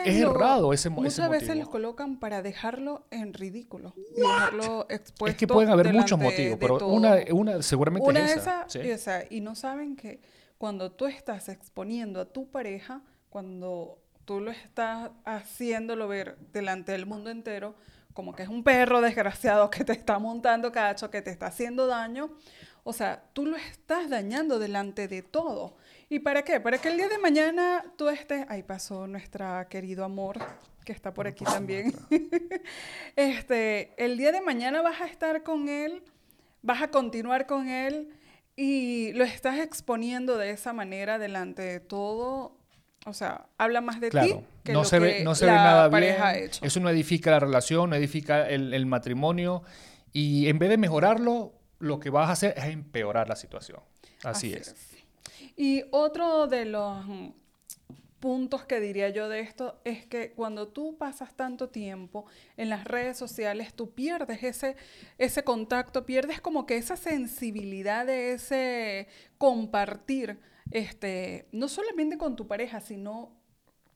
es 0.06 0.20
lo- 0.22 0.32
errado 0.32 0.74
ese, 0.74 0.90
mo- 0.90 1.02
Muchas 1.02 1.20
ese 1.20 1.28
veces 1.30 1.58
los 1.58 1.70
colocan 1.70 2.20
para 2.20 2.42
dejarlo 2.42 3.06
en 3.12 3.34
ridículo. 3.34 3.94
Dejarlo 4.16 4.86
expuesto. 4.90 5.28
Es 5.28 5.36
que 5.36 5.48
pueden 5.48 5.70
haber 5.70 5.94
muchos 5.94 6.18
motivos, 6.20 6.58
pero 6.60 6.78
todo. 6.78 6.90
una, 6.94 7.18
una 7.32 7.62
seguramente 7.62 8.08
Una 8.10 8.26
es 8.26 8.38
esa. 8.38 8.66
sí. 8.68 8.80
sea, 8.98 9.26
y 9.30 9.42
no 9.42 9.56
saben 9.56 9.96
que 9.96 10.22
cuando 10.58 10.92
tú 10.92 11.06
estás 11.06 11.50
exponiendo 11.50 12.22
a 12.22 12.26
tu 12.26 12.50
pareja, 12.50 13.02
cuando 13.30 14.00
tú 14.26 14.40
lo 14.40 14.52
estás 14.52 15.12
haciéndolo 15.26 16.08
ver 16.08 16.38
delante 16.52 16.92
del 16.92 17.06
mundo 17.06 17.30
entero, 17.30 17.76
como 18.14 18.34
que 18.34 18.44
es 18.44 18.50
un 18.50 18.64
perro 18.64 19.02
desgraciado 19.02 19.70
que 19.70 19.84
te 19.86 19.94
está 19.94 20.20
montando 20.20 20.72
cacho, 20.72 21.10
que 21.10 21.22
te 21.22 21.30
está 21.30 21.48
haciendo 21.48 21.88
daño, 21.88 22.30
o 22.84 22.94
sea, 22.94 23.24
tú 23.34 23.46
lo 23.46 23.56
estás 23.56 24.10
dañando 24.10 24.60
delante 24.60 25.08
de 25.08 25.22
todo. 25.22 25.76
¿Y 26.10 26.20
para 26.20 26.42
qué? 26.42 26.60
Para 26.60 26.80
que 26.80 26.90
el 26.90 26.98
día 26.98 27.08
de 27.08 27.20
mañana 27.20 27.86
tú 27.96 28.10
estés, 28.10 28.44
ahí 28.50 28.64
pasó 28.64 29.06
nuestra 29.06 29.68
querido 29.70 30.04
amor, 30.04 30.40
que 30.84 30.92
está 30.92 31.14
por 31.14 31.28
aquí 31.28 31.44
también. 31.46 31.94
este, 33.16 33.94
el 34.04 34.18
día 34.18 34.32
de 34.32 34.42
mañana 34.42 34.82
vas 34.82 35.02
a 35.02 35.06
estar 35.06 35.44
con 35.44 35.70
él, 35.70 36.02
vas 36.64 36.82
a 36.82 36.88
continuar 36.90 37.46
con 37.46 37.68
él 37.68 38.10
y 38.56 39.14
lo 39.14 39.24
estás 39.24 39.60
exponiendo 39.60 40.40
de 40.40 40.50
esa 40.50 40.74
manera 40.74 41.20
delante 41.20 41.62
de 41.62 41.80
todo. 41.80 42.58
O 43.06 43.14
sea, 43.14 43.46
habla 43.60 43.80
más 43.80 44.02
de 44.02 44.08
ti 44.08 44.12
Claro, 44.12 44.44
que 44.64 44.74
no 44.74 44.80
lo 44.80 44.86
se 44.86 44.98
ve, 44.98 45.18
que 45.18 45.24
no 45.24 45.36
se 45.36 45.46
ve 45.46 45.52
nada 45.52 45.90
bien. 45.90 45.92
pareja 45.92 46.28
ha 46.30 46.38
hecho. 46.40 46.66
Eso 46.66 46.80
no 46.80 46.90
edifica 46.90 47.30
la 47.30 47.40
relación, 47.40 47.92
no 47.92 47.96
edifica 47.96 48.50
el, 48.50 48.74
el 48.74 48.88
matrimonio. 48.88 49.62
Y 50.12 50.48
en 50.48 50.58
vez 50.58 50.70
de 50.70 50.78
mejorarlo, 50.78 51.54
lo 51.78 52.00
que 52.00 52.10
vas 52.10 52.30
a 52.30 52.32
hacer 52.32 52.56
es 52.58 52.66
empeorar 52.66 53.30
la 53.30 53.36
situación. 53.36 53.80
Así, 54.24 54.54
es. 54.54 54.76
Y 55.60 55.84
otro 55.92 56.48
de 56.48 56.64
los 56.64 57.06
mm, 57.06 57.32
puntos 58.22 58.64
que 58.64 58.80
diría 58.80 59.10
yo 59.10 59.28
de 59.28 59.42
esto 59.42 59.82
es 59.84 60.06
que 60.06 60.32
cuando 60.32 60.70
tú 60.70 60.96
pasas 60.98 61.36
tanto 61.36 61.68
tiempo 61.68 62.28
en 62.56 62.70
las 62.70 62.86
redes 62.86 63.18
sociales, 63.18 63.74
tú 63.74 63.94
pierdes 63.94 64.42
ese, 64.42 64.78
ese 65.18 65.44
contacto, 65.44 66.06
pierdes 66.06 66.40
como 66.40 66.66
que 66.66 66.78
esa 66.78 66.96
sensibilidad 66.96 68.06
de 68.06 68.32
ese 68.32 69.10
compartir, 69.38 70.40
este, 70.72 71.50
no 71.52 71.68
solamente 71.68 72.18
con 72.18 72.38
tu 72.38 72.48
pareja, 72.48 72.80
sino 72.80 73.36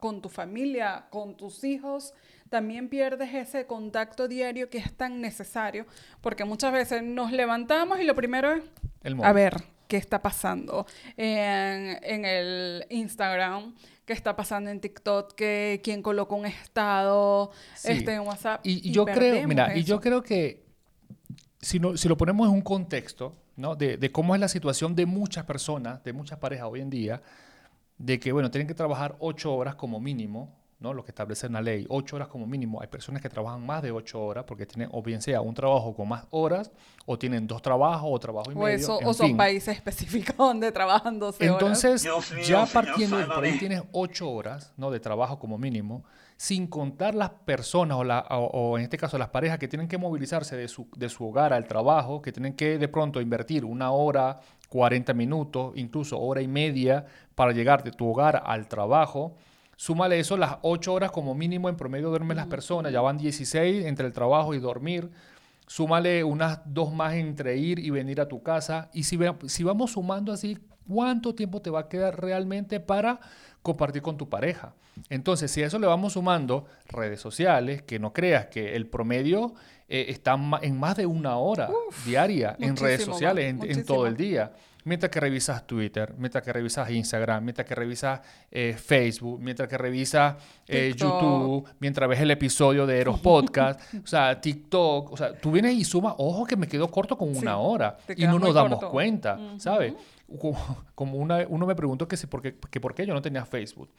con 0.01 0.21
tu 0.21 0.27
familia, 0.27 1.05
con 1.11 1.37
tus 1.37 1.63
hijos, 1.63 2.13
también 2.49 2.89
pierdes 2.89 3.33
ese 3.33 3.67
contacto 3.67 4.27
diario 4.27 4.69
que 4.69 4.79
es 4.79 4.93
tan 4.97 5.21
necesario, 5.21 5.85
porque 6.19 6.43
muchas 6.43 6.73
veces 6.73 7.03
nos 7.03 7.31
levantamos 7.31 8.01
y 8.01 8.03
lo 8.03 8.15
primero 8.15 8.51
es, 8.51 8.63
El 9.01 9.23
a 9.23 9.31
ver, 9.31 9.63
¿qué 9.87 9.97
está 9.97 10.21
pasando 10.21 10.85
en, 11.17 11.97
en 12.03 12.25
el 12.25 12.85
Instagram? 12.89 13.75
¿Qué 14.05 14.13
está 14.13 14.35
pasando 14.35 14.69
en 14.69 14.79
TikTok? 14.81 15.33
¿Qué, 15.35 15.79
¿Quién 15.83 16.01
colocó 16.01 16.35
un 16.35 16.45
estado 16.45 17.51
Sí. 17.75 17.91
este, 17.93 18.13
en 18.15 18.21
WhatsApp? 18.21 18.61
Y, 18.65 18.89
y 18.89 18.91
yo 18.91 19.05
creo, 19.05 19.47
mira, 19.47 19.75
y 19.77 19.83
yo 19.83 19.99
creo 20.01 20.21
que 20.21 20.65
si, 21.61 21.79
no- 21.79 21.95
si 21.95 22.07
lo 22.09 22.17
ponemos 22.17 22.47
en 22.47 22.53
un 22.53 22.61
contexto, 22.61 23.35
¿no? 23.55 23.75
De, 23.75 23.97
de 23.97 24.11
cómo 24.11 24.35
es 24.35 24.41
la 24.41 24.47
situación 24.49 24.95
de 24.95 25.05
muchas 25.05 25.45
personas, 25.45 26.03
de 26.03 26.11
muchas 26.11 26.39
parejas 26.39 26.67
hoy 26.69 26.81
en 26.81 26.89
día, 26.89 27.21
de 27.97 28.19
que, 28.19 28.31
bueno, 28.33 28.51
tienen 28.51 28.67
que 28.67 28.73
trabajar 28.73 29.15
ocho 29.19 29.53
horas 29.55 29.75
como 29.75 29.99
mínimo, 30.01 30.53
¿no? 30.83 30.93
Lo 30.93 31.03
que 31.03 31.11
establece 31.11 31.47
la 31.49 31.61
ley, 31.61 31.85
ocho 31.89 32.17
horas 32.17 32.27
como 32.27 32.45
mínimo. 32.45 32.81
Hay 32.81 32.87
personas 32.87 33.21
que 33.21 33.29
trabajan 33.29 33.65
más 33.65 33.81
de 33.81 33.91
ocho 33.91 34.21
horas 34.23 34.43
porque 34.45 34.65
tienen, 34.65 34.89
o 34.91 35.01
bien 35.01 35.21
sea 35.21 35.39
un 35.41 35.53
trabajo 35.55 35.95
con 35.95 36.09
más 36.09 36.25
horas, 36.29 36.71
o 37.05 37.17
tienen 37.17 37.47
dos 37.47 37.61
trabajos, 37.61 38.09
o 38.11 38.19
trabajo 38.19 38.51
y 38.51 38.55
O, 38.55 38.59
medio. 38.59 38.75
eso, 38.75 39.01
en 39.01 39.07
o 39.07 39.13
son 39.13 39.27
fin. 39.27 39.37
países 39.37 39.75
específicos 39.75 40.35
donde 40.37 40.71
trabajan 40.73 41.17
12 41.19 41.49
horas. 41.49 41.61
Entonces, 41.61 42.03
Dios 42.03 42.31
mío, 42.33 42.43
ya 42.43 42.65
partiendo 42.65 43.17
de 43.17 43.25
por 43.25 43.43
ahí 43.43 43.57
tienes 43.57 43.81
ocho 43.93 44.29
horas 44.29 44.73
¿no? 44.77 44.91
de 44.91 44.99
trabajo 44.99 45.39
como 45.39 45.57
mínimo, 45.57 46.03
sin 46.35 46.67
contar 46.67 47.15
las 47.15 47.29
personas 47.29 47.97
o, 47.97 48.03
la- 48.03 48.25
o- 48.31 48.71
o 48.71 48.77
en 48.77 48.83
este 48.83 48.97
caso 48.97 49.17
las 49.17 49.29
parejas 49.29 49.57
que 49.59 49.69
tienen 49.69 49.87
que 49.87 49.97
movilizarse 49.97 50.57
de 50.57 50.67
su, 50.67 50.89
de 50.97 51.07
su 51.07 51.25
hogar 51.25 51.53
al 51.53 51.65
trabajo, 51.65 52.21
que 52.21 52.33
tienen 52.33 52.53
que 52.55 52.77
de 52.77 52.87
pronto 52.89 53.21
invertir 53.21 53.63
una 53.63 53.91
hora, 53.91 54.41
40 54.67 55.13
minutos, 55.13 55.71
incluso 55.75 56.19
hora 56.19 56.41
y 56.41 56.47
media 56.49 57.05
para 57.35 57.53
llegar 57.53 57.83
de 57.83 57.91
tu 57.91 58.09
hogar 58.09 58.43
al 58.45 58.67
trabajo. 58.67 59.35
Súmale 59.75 60.19
eso, 60.19 60.37
las 60.37 60.57
ocho 60.61 60.93
horas 60.93 61.11
como 61.11 61.35
mínimo 61.35 61.69
en 61.69 61.75
promedio 61.75 62.09
duermen 62.09 62.37
las 62.37 62.47
personas, 62.47 62.91
ya 62.91 63.01
van 63.01 63.17
16 63.17 63.85
entre 63.85 64.07
el 64.07 64.13
trabajo 64.13 64.53
y 64.53 64.59
dormir. 64.59 65.09
súmale 65.65 66.23
unas 66.23 66.59
dos 66.65 66.93
más 66.93 67.13
entre 67.13 67.57
ir 67.57 67.79
y 67.79 67.89
venir 67.89 68.21
a 68.21 68.27
tu 68.27 68.43
casa. 68.43 68.89
Y 68.93 69.03
si, 69.03 69.17
si 69.47 69.63
vamos 69.63 69.91
sumando 69.91 70.31
así, 70.31 70.57
¿cuánto 70.87 71.33
tiempo 71.33 71.61
te 71.61 71.69
va 71.69 71.81
a 71.81 71.89
quedar 71.89 72.21
realmente 72.21 72.79
para 72.79 73.19
compartir 73.61 74.01
con 74.01 74.17
tu 74.17 74.29
pareja? 74.29 74.73
Entonces, 75.09 75.51
si 75.51 75.63
a 75.63 75.67
eso 75.67 75.79
le 75.79 75.87
vamos 75.87 76.13
sumando 76.13 76.65
redes 76.87 77.19
sociales, 77.19 77.81
que 77.81 77.99
no 77.99 78.13
creas 78.13 78.47
que 78.47 78.75
el 78.75 78.87
promedio 78.87 79.53
eh, 79.89 80.05
está 80.09 80.37
en 80.61 80.79
más 80.79 80.97
de 80.97 81.05
una 81.05 81.37
hora 81.37 81.69
diaria 82.05 82.55
en 82.59 82.75
redes 82.75 83.03
sociales, 83.03 83.55
en, 83.61 83.85
todo 83.85 84.07
el 84.07 84.15
día. 84.15 84.53
Mientras 84.85 85.09
que 85.09 85.19
revisas 85.19 85.65
Twitter, 85.65 86.13
mientras 86.17 86.43
que 86.43 86.51
revisas 86.51 86.89
Instagram, 86.89 87.43
mientras 87.43 87.65
que 87.65 87.75
revisas 87.75 88.21
eh, 88.51 88.75
Facebook, 88.77 89.39
mientras 89.39 89.69
que 89.69 89.77
revisas 89.77 90.35
eh, 90.67 90.93
YouTube, 90.95 91.67
mientras 91.79 92.09
ves 92.09 92.19
el 92.19 92.31
episodio 92.31 92.85
de 92.85 92.99
Eros 92.99 93.19
Podcast, 93.19 93.79
o 94.03 94.07
sea, 94.07 94.39
TikTok, 94.39 95.11
o 95.11 95.17
sea, 95.17 95.33
tú 95.33 95.51
vienes 95.51 95.73
y 95.73 95.83
sumas, 95.83 96.15
ojo 96.17 96.45
que 96.45 96.57
me 96.57 96.67
quedo 96.67 96.89
corto 96.89 97.17
con 97.17 97.35
una 97.35 97.57
hora 97.57 97.97
y 98.15 98.25
no 98.25 98.39
nos 98.39 98.53
damos 98.53 98.83
cuenta, 98.85 99.39
¿sabes? 99.57 99.93
Como 100.95 101.17
una, 101.17 101.45
uno 101.47 101.65
me 101.65 101.75
preguntó 101.75 102.07
que, 102.07 102.17
si, 102.17 102.27
por 102.27 102.41
qué, 102.41 102.55
que 102.69 102.81
por 102.81 102.93
qué 102.93 103.05
yo 103.05 103.13
no 103.13 103.21
tenía 103.21 103.45
Facebook. 103.45 103.89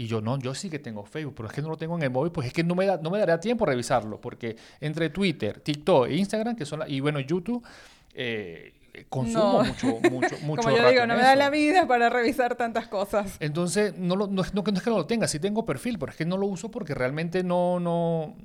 Y 0.00 0.06
yo 0.06 0.20
no, 0.20 0.38
yo 0.38 0.54
sí 0.54 0.70
que 0.70 0.78
tengo 0.78 1.04
Facebook, 1.04 1.34
pero 1.36 1.48
es 1.48 1.54
que 1.54 1.60
no 1.60 1.70
lo 1.70 1.76
tengo 1.76 1.96
en 1.96 2.02
el 2.04 2.10
móvil, 2.10 2.30
pues 2.30 2.46
es 2.46 2.52
que 2.52 2.62
no 2.62 2.76
me, 2.76 2.86
da, 2.86 2.98
no 2.98 3.10
me 3.10 3.18
daría 3.18 3.40
tiempo 3.40 3.66
revisarlo, 3.66 4.20
porque 4.20 4.56
entre 4.80 5.10
Twitter, 5.10 5.58
TikTok 5.58 6.06
e 6.06 6.14
Instagram, 6.14 6.54
que 6.54 6.64
son 6.64 6.84
y 6.86 7.00
bueno, 7.00 7.18
YouTube, 7.18 7.66
eh, 8.14 8.74
consumo 9.06 9.64
mucho, 9.64 9.86
mucho, 10.10 10.36
mucho. 10.42 10.62
Como 10.62 10.76
yo 10.76 10.90
digo, 10.90 11.06
no 11.06 11.16
me 11.16 11.22
da 11.22 11.36
la 11.36 11.50
vida 11.50 11.86
para 11.86 12.08
revisar 12.08 12.56
tantas 12.56 12.88
cosas. 12.88 13.36
Entonces, 13.40 13.96
no, 13.96 14.16
lo, 14.16 14.26
no, 14.26 14.42
no, 14.52 14.62
es 14.64 14.82
que 14.82 14.90
no 14.90 14.96
lo 14.96 15.06
tenga, 15.06 15.28
sí 15.28 15.38
tengo 15.38 15.64
perfil, 15.64 15.98
pero 15.98 16.12
es 16.12 16.18
que 16.18 16.24
no 16.24 16.36
lo 16.36 16.46
uso 16.46 16.70
porque 16.70 16.94
realmente 16.94 17.42
no, 17.42 17.80
no, 17.80 18.36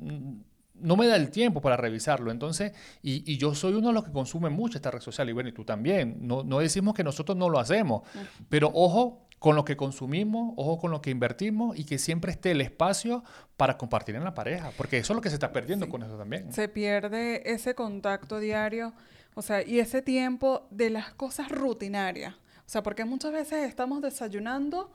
no 0.76 0.96
me 0.96 1.08
da 1.08 1.16
el 1.16 1.32
tiempo 1.32 1.62
para 1.62 1.78
revisarlo. 1.78 2.32
Entonces, 2.32 2.74
y, 3.02 3.30
y, 3.32 3.38
yo 3.38 3.56
soy 3.56 3.74
uno 3.74 3.88
de 3.88 3.94
los 3.94 4.04
que 4.04 4.12
consume 4.12 4.50
mucho 4.50 4.78
esta 4.78 4.92
red 4.92 5.02
social, 5.02 5.30
y 5.30 5.34
bueno, 5.34 5.50
y 5.50 5.54
tú 5.54 5.64
también. 5.64 6.18
No, 6.22 6.44
no 6.44 6.60
decimos 6.60 6.94
que 6.94 7.04
nosotros 7.04 7.38
no 7.38 7.50
lo 7.50 7.60
hacemos, 7.60 8.04
pero 8.50 8.70
ojo 8.74 9.24
con 9.44 9.58
lo 9.58 9.66
que 9.66 9.76
consumimos, 9.76 10.54
ojo 10.56 10.80
con 10.80 10.92
lo 10.92 11.02
que 11.02 11.10
invertimos 11.10 11.78
y 11.78 11.84
que 11.84 11.98
siempre 11.98 12.32
esté 12.32 12.52
el 12.52 12.62
espacio 12.62 13.26
para 13.58 13.78
compartir 13.78 14.16
en 14.16 14.24
la 14.24 14.34
pareja, 14.34 14.72
porque 14.78 15.00
eso 15.00 15.12
es 15.12 15.16
lo 15.16 15.22
que 15.22 15.28
se 15.28 15.36
está 15.36 15.52
perdiendo 15.52 15.90
con 15.90 16.02
eso 16.02 16.18
también. 16.18 16.54
Se 16.54 16.70
pierde 16.70 17.52
ese 17.52 17.76
contacto 17.76 18.40
diario, 18.40 18.94
o 19.36 19.42
sea, 19.42 19.66
y 19.66 19.80
ese 19.80 20.02
tiempo 20.02 20.68
de 20.72 20.90
las 20.90 21.14
cosas 21.14 21.50
rutinarias. 21.50 22.36
O 22.66 22.70
sea, 22.70 22.84
porque 22.84 23.06
muchas 23.06 23.32
veces 23.32 23.68
estamos 23.68 24.02
desayunando, 24.02 24.92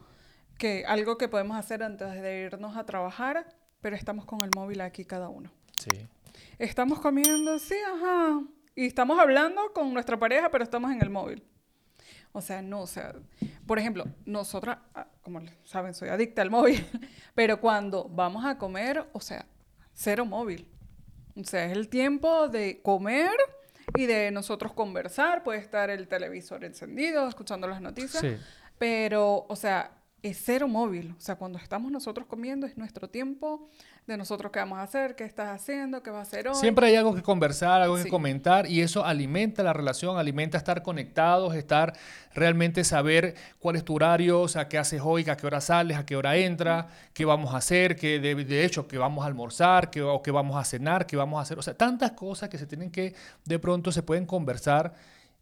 que 0.59 0.85
algo 0.87 1.17
que 1.19 1.29
podemos 1.29 1.57
hacer 1.57 1.83
antes 1.83 2.21
de 2.21 2.41
irnos 2.41 2.77
a 2.77 2.85
trabajar, 2.85 3.47
pero 3.81 3.95
estamos 3.95 4.25
con 4.25 4.43
el 4.43 4.51
móvil 4.55 4.81
aquí 4.81 5.05
cada 5.05 5.29
uno. 5.29 5.51
Sí. 5.81 5.91
Estamos 6.59 7.01
comiendo, 7.01 7.59
sí, 7.59 7.77
ajá. 7.95 8.43
Y 8.75 8.87
estamos 8.87 9.19
hablando 9.19 9.73
con 9.73 9.93
nuestra 9.93 10.19
pareja, 10.19 10.51
pero 10.51 10.65
estamos 10.65 10.91
en 10.91 11.03
el 11.03 11.11
móvil. 11.11 11.45
O 12.33 12.41
sea, 12.41 12.63
no, 12.63 12.83
o 12.83 12.87
sea, 12.87 13.15
por 13.67 13.79
ejemplo, 13.79 14.05
nosotras, 14.25 14.79
ah, 14.95 15.09
como 15.23 15.41
saben, 15.65 15.95
soy 15.95 16.09
adicta 16.09 16.43
al 16.43 16.51
móvil, 16.51 16.87
pero 17.35 17.61
cuando 17.61 18.09
vamos 18.09 18.45
a 18.45 18.59
comer, 18.59 19.09
o 19.13 19.21
sea, 19.21 19.47
cero 19.95 20.25
móvil. 20.25 20.69
O 21.37 21.45
sea, 21.45 21.67
es 21.67 21.73
el 21.73 21.89
tiempo 21.89 22.49
de 22.49 22.83
comer 22.83 23.31
y 23.97 24.07
de 24.07 24.31
nosotros 24.31 24.73
conversar, 24.73 25.43
puede 25.43 25.59
estar 25.59 25.91
el 25.91 26.09
televisor 26.09 26.65
encendido, 26.65 27.29
escuchando 27.29 27.67
las 27.67 27.81
noticias, 27.81 28.25
pero, 28.79 29.47
o 29.49 29.57
sea, 29.57 29.93
es 30.23 30.41
cero 30.45 30.69
móvil. 30.69 31.15
O 31.17 31.21
sea, 31.21 31.37
cuando 31.37 31.59
estamos 31.59 31.91
nosotros 31.91 32.27
comiendo 32.27 32.67
es 32.67 32.77
nuestro 32.77 33.09
tiempo 33.09 33.71
de 34.09 34.17
nosotros 34.17 34.51
qué 34.51 34.59
vamos 34.59 34.79
a 34.79 34.83
hacer, 34.83 35.15
qué 35.15 35.25
estás 35.25 35.49
haciendo, 35.49 36.03
qué 36.03 36.11
va 36.11 36.21
a 36.21 36.23
hacer 36.23 36.49
hoy. 36.49 36.55
Siempre 36.55 36.87
hay 36.87 36.97
algo 36.97 37.15
que 37.15 37.23
conversar, 37.23 37.83
algo 37.83 37.97
que 37.97 38.09
comentar 38.09 38.67
y 38.67 38.81
eso 38.81 39.05
alimenta 39.05 39.63
la 39.63 39.75
relación, 39.75 40.19
alimenta 40.19 40.57
estar 40.57 40.83
conectados, 40.83 41.55
estar 41.55 41.93
realmente 42.35 42.85
saber 42.85 43.35
cuál 43.59 43.77
es 43.77 43.85
tu 43.85 43.95
horario, 43.95 44.41
o 44.41 44.49
sea, 44.49 44.67
qué 44.67 44.79
haces 44.79 45.03
hoy, 45.05 45.29
a 45.29 45.37
qué 45.37 45.47
hora 45.47 45.61
sales, 45.61 45.99
a 45.99 46.07
qué 46.07 46.17
hora 46.17 46.37
entras, 46.37 46.87
qué 47.13 47.27
vamos 47.27 47.53
a 47.53 47.59
hacer, 47.59 47.97
qué 47.97 48.19
de, 48.19 48.65
hecho, 48.65 48.89
qué 48.89 48.97
vamos 48.97 49.25
a 49.25 49.27
almorzar, 49.27 49.91
qué, 49.91 50.01
o 50.01 50.23
qué 50.23 50.31
vamos 50.31 50.57
a 50.57 50.65
cenar, 50.65 51.07
qué 51.07 51.17
vamos 51.17 51.39
a 51.39 51.43
hacer. 51.43 51.59
O 51.59 51.63
sea, 51.63 51.75
tantas 51.75 52.13
cosas 52.13 52.49
que 52.49 52.57
se 52.57 52.67
tienen 52.67 52.91
que, 52.91 53.15
de 53.45 53.59
pronto 53.59 53.93
se 53.93 54.03
pueden 54.03 54.25
conversar 54.25 54.95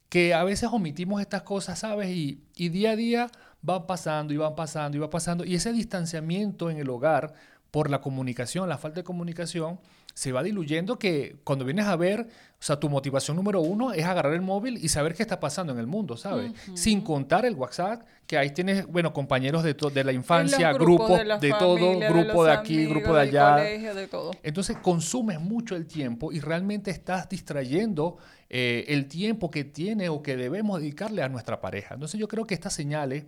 que 0.08 0.34
a 0.34 0.42
veces 0.42 0.68
omitimos 0.72 1.20
estas 1.20 1.42
cosas, 1.42 1.78
¿sabes? 1.78 2.08
Y, 2.08 2.42
y 2.56 2.68
día 2.68 2.92
a 2.92 2.96
día 2.96 3.30
van 3.62 3.86
pasando 3.86 4.32
y 4.34 4.36
van 4.36 4.54
pasando 4.54 4.96
y 4.96 5.00
va 5.00 5.10
pasando. 5.10 5.44
Y 5.44 5.54
ese 5.54 5.72
distanciamiento 5.72 6.70
en 6.70 6.78
el 6.78 6.90
hogar 6.90 7.34
por 7.76 7.90
la 7.90 8.00
comunicación, 8.00 8.70
la 8.70 8.78
falta 8.78 9.00
de 9.00 9.04
comunicación, 9.04 9.78
se 10.14 10.32
va 10.32 10.42
diluyendo 10.42 10.98
que 10.98 11.36
cuando 11.44 11.66
vienes 11.66 11.84
a 11.84 11.94
ver, 11.94 12.20
o 12.22 12.24
sea, 12.58 12.80
tu 12.80 12.88
motivación 12.88 13.36
número 13.36 13.60
uno 13.60 13.92
es 13.92 14.02
agarrar 14.06 14.32
el 14.32 14.40
móvil 14.40 14.78
y 14.82 14.88
saber 14.88 15.14
qué 15.14 15.22
está 15.22 15.40
pasando 15.40 15.74
en 15.74 15.78
el 15.78 15.86
mundo, 15.86 16.16
¿sabes? 16.16 16.52
Sin 16.72 17.02
contar 17.02 17.44
el 17.44 17.54
WhatsApp, 17.54 18.00
que 18.26 18.38
ahí 18.38 18.48
tienes, 18.48 18.86
bueno, 18.86 19.12
compañeros 19.12 19.62
de, 19.62 19.74
de 19.74 20.04
la 20.04 20.12
infancia, 20.12 20.72
grupos 20.72 21.20
de, 21.38 21.54
todo, 21.58 21.98
grupo 21.98 22.46
de, 22.46 22.52
aquí, 22.52 22.86
grupo 22.86 23.14
de 23.14 23.20
allá. 23.20 23.56
de 23.56 24.08
todo. 24.10 24.30
Entonces 24.42 24.78
consumes 24.78 25.38
mucho 25.38 25.76
el 25.76 25.86
tiempo 25.86 26.32
y 26.32 26.40
realmente 26.40 26.90
estás 26.90 27.28
distrayendo 27.28 28.16
eh, 28.48 28.86
el 28.88 29.06
tiempo 29.06 29.50
que 29.50 29.64
tiene 29.64 30.08
o 30.08 30.22
que 30.22 30.38
debemos 30.38 30.80
dedicarle 30.80 31.22
a 31.22 31.28
nuestra 31.28 31.60
pareja. 31.60 31.92
Entonces 31.92 32.18
yo 32.18 32.26
creo 32.26 32.46
que 32.46 32.54
estas 32.54 32.72
señales 32.72 33.26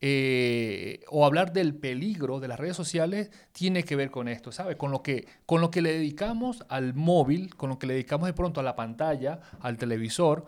eh, 0.00 1.00
o 1.08 1.26
hablar 1.26 1.52
del 1.52 1.74
peligro 1.74 2.38
de 2.38 2.46
las 2.46 2.60
redes 2.60 2.76
sociales 2.76 3.30
tiene 3.52 3.82
que 3.82 3.96
ver 3.96 4.10
con 4.10 4.28
esto, 4.28 4.52
¿sabes? 4.52 4.76
Con 4.76 4.92
lo, 4.92 5.02
que, 5.02 5.26
con 5.44 5.60
lo 5.60 5.70
que 5.70 5.82
le 5.82 5.92
dedicamos 5.92 6.64
al 6.68 6.94
móvil, 6.94 7.56
con 7.56 7.70
lo 7.70 7.78
que 7.78 7.88
le 7.88 7.94
dedicamos 7.94 8.28
de 8.28 8.32
pronto 8.32 8.60
a 8.60 8.62
la 8.62 8.76
pantalla, 8.76 9.40
al 9.60 9.76
televisor, 9.76 10.46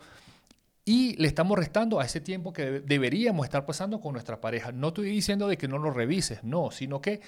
y 0.85 1.15
le 1.17 1.27
estamos 1.27 1.57
restando 1.57 1.99
a 1.99 2.05
ese 2.05 2.21
tiempo 2.21 2.53
que 2.53 2.79
deberíamos 2.79 3.45
estar 3.45 3.65
pasando 3.65 3.99
con 3.99 4.13
nuestra 4.13 4.39
pareja. 4.39 4.71
No 4.71 4.89
estoy 4.89 5.09
diciendo 5.09 5.47
de 5.47 5.57
que 5.57 5.67
no 5.67 5.77
lo 5.77 5.91
revises, 5.91 6.43
no, 6.43 6.71
sino 6.71 7.01
que 7.01 7.21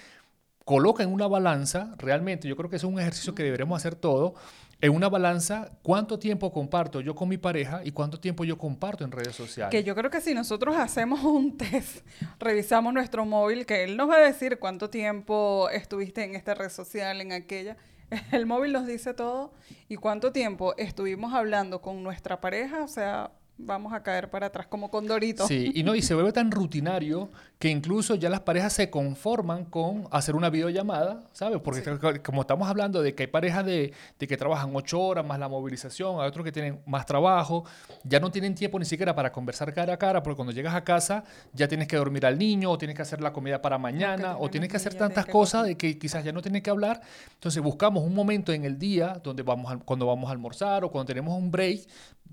coloca 0.66 1.04
en 1.04 1.12
una 1.12 1.28
balanza, 1.28 1.94
realmente 1.98 2.48
yo 2.48 2.56
creo 2.56 2.70
que 2.70 2.78
es 2.78 2.84
un 2.84 3.00
ejercicio 3.00 3.36
que 3.36 3.44
deberemos 3.44 3.78
hacer 3.78 3.96
todo, 3.96 4.36
en 4.84 4.93
una 4.93 5.08
balanza 5.08 5.72
cuánto 5.82 6.19
tiempo 6.19 6.52
comparto 6.52 7.00
yo 7.00 7.15
con 7.15 7.30
mi 7.30 7.38
pareja 7.38 7.80
y 7.86 7.91
cuánto 7.91 8.19
tiempo 8.19 8.43
yo 8.43 8.58
comparto 8.58 9.06
en 9.06 9.12
redes 9.13 9.34
sociales. 9.34 9.72
Que 9.72 9.82
yo 9.86 9.96
creo 9.96 10.12
que 10.12 10.19
si 10.19 10.34
nosotros 10.34 10.76
hacemos 10.76 11.24
un 11.24 11.58
test, 11.58 12.06
revisamos 12.38 12.93
nuestro 12.93 13.26
móvil, 13.26 13.65
que 13.65 13.86
él 13.86 13.96
nos 13.96 14.10
va 14.10 14.17
a 14.17 14.19
decir 14.19 14.60
cuánto 14.60 14.89
tiempo 14.89 15.69
estuviste 15.69 16.26
en 16.26 16.36
esta 16.36 16.54
red 16.54 16.67
social, 16.67 17.22
en 17.22 17.32
aquella. 17.32 17.78
El 18.34 18.46
móvil 18.46 18.74
nos 18.74 18.86
dice 18.86 19.13
todo 19.13 19.54
y 19.88 19.96
cuánto 19.96 20.34
tiempo 20.34 20.76
estuvimos 20.76 21.34
hablando 21.34 21.82
con 21.82 22.04
nuestra 22.04 22.41
pareja, 22.41 22.84
o 22.84 22.89
sea, 22.89 23.32
vamos 23.58 23.94
a 23.94 24.02
caer 24.02 24.30
para 24.30 24.48
atrás 24.48 24.68
como 24.68 24.89
con 24.89 25.08
Dorito. 25.08 25.48
Sí, 25.48 25.72
y 25.76 25.84
no, 25.84 25.96
y 25.96 26.02
se 26.02 26.13
vuelve 26.13 26.32
tan 26.32 26.52
rutinario 26.52 27.30
que 27.60 27.70
incluso 27.70 28.16
ya 28.16 28.30
las 28.30 28.42
parejas 28.42 28.74
se 28.74 28.89
conforman 28.89 29.66
con 29.66 30.08
hacer 30.12 30.36
una 30.36 30.50
videollamada, 30.50 31.24
¿sabes? 31.32 31.60
Porque 31.62 31.82
como 32.22 32.42
estamos 32.42 32.68
hablando 32.68 33.02
de 33.02 33.16
que 33.16 33.24
hay 33.24 33.28
parejas 33.28 33.66
de, 33.66 33.94
de, 34.20 34.28
que 34.28 34.36
trabajan 34.36 34.72
ocho 34.76 35.00
horas 35.00 35.26
más 35.26 35.39
la 35.39 35.48
movilización, 35.48 36.20
hay 36.20 36.28
otros 36.28 36.44
que 36.44 36.52
tienen 36.52 36.82
más 36.86 37.06
trabajo, 37.06 37.63
ya 38.04 38.20
no 38.20 38.32
tienen 38.32 38.56
tiempo 38.56 38.80
ni 38.80 38.86
siquiera 38.86 39.16
para 39.16 39.32
conversar 39.32 39.74
cara 39.74 39.94
a 39.94 39.98
cara, 39.98 40.22
porque 40.22 40.36
cuando 40.36 40.52
llegas 40.52 40.76
a 40.76 40.84
casa 40.84 41.24
ya 41.54 41.68
tienes 41.68 41.88
que 41.88 41.96
dormir 41.96 42.26
al 42.26 42.38
niño, 42.38 42.72
o 42.72 42.78
tienes 42.78 42.96
que 42.96 43.04
hacer 43.04 43.22
la 43.22 43.32
comida 43.32 43.62
para 43.62 43.78
mañana, 43.78 44.38
o 44.38 44.50
tienes 44.50 44.70
que 44.70 44.78
hacer 44.78 44.96
tantas 44.96 45.26
cosas 45.26 45.66
de 45.66 45.78
que 45.78 45.98
quizás 45.98 46.24
ya 46.24 46.34
no 46.34 46.42
tienes 46.42 46.63
que 46.63 46.70
hablar. 46.70 47.02
Entonces 47.36 47.62
buscamos 47.63 48.04
un 48.04 48.13
momento 48.13 48.52
en 48.52 48.66
el 48.66 48.78
día 48.78 49.22
donde 49.24 49.44
vamos 49.44 49.74
cuando 49.86 50.06
vamos 50.06 50.28
a 50.28 50.32
almorzar 50.34 50.84
o 50.84 50.92
cuando 50.92 51.08
tenemos 51.08 51.38
un 51.38 51.50
break 51.50 51.82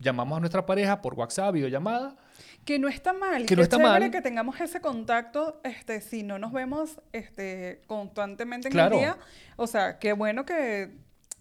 llamamos 0.00 0.38
a 0.38 0.40
nuestra 0.40 0.66
pareja 0.66 1.00
por 1.00 1.14
WhatsApp, 1.14 1.54
videollamada. 1.54 2.16
Que 2.64 2.78
no 2.78 2.88
está 2.88 3.12
mal. 3.12 3.46
Que 3.46 3.56
no 3.56 3.62
está 3.62 3.78
mal. 3.78 4.10
que 4.10 4.20
tengamos 4.20 4.60
ese 4.60 4.80
contacto, 4.80 5.60
este, 5.64 6.00
si 6.00 6.22
no 6.22 6.38
nos 6.38 6.52
vemos 6.52 7.00
este, 7.12 7.82
constantemente 7.86 8.68
en 8.68 8.78
el 8.78 8.90
día. 8.90 9.18
O 9.56 9.66
sea, 9.66 9.98
qué 9.98 10.12
bueno 10.12 10.44
que 10.44 10.90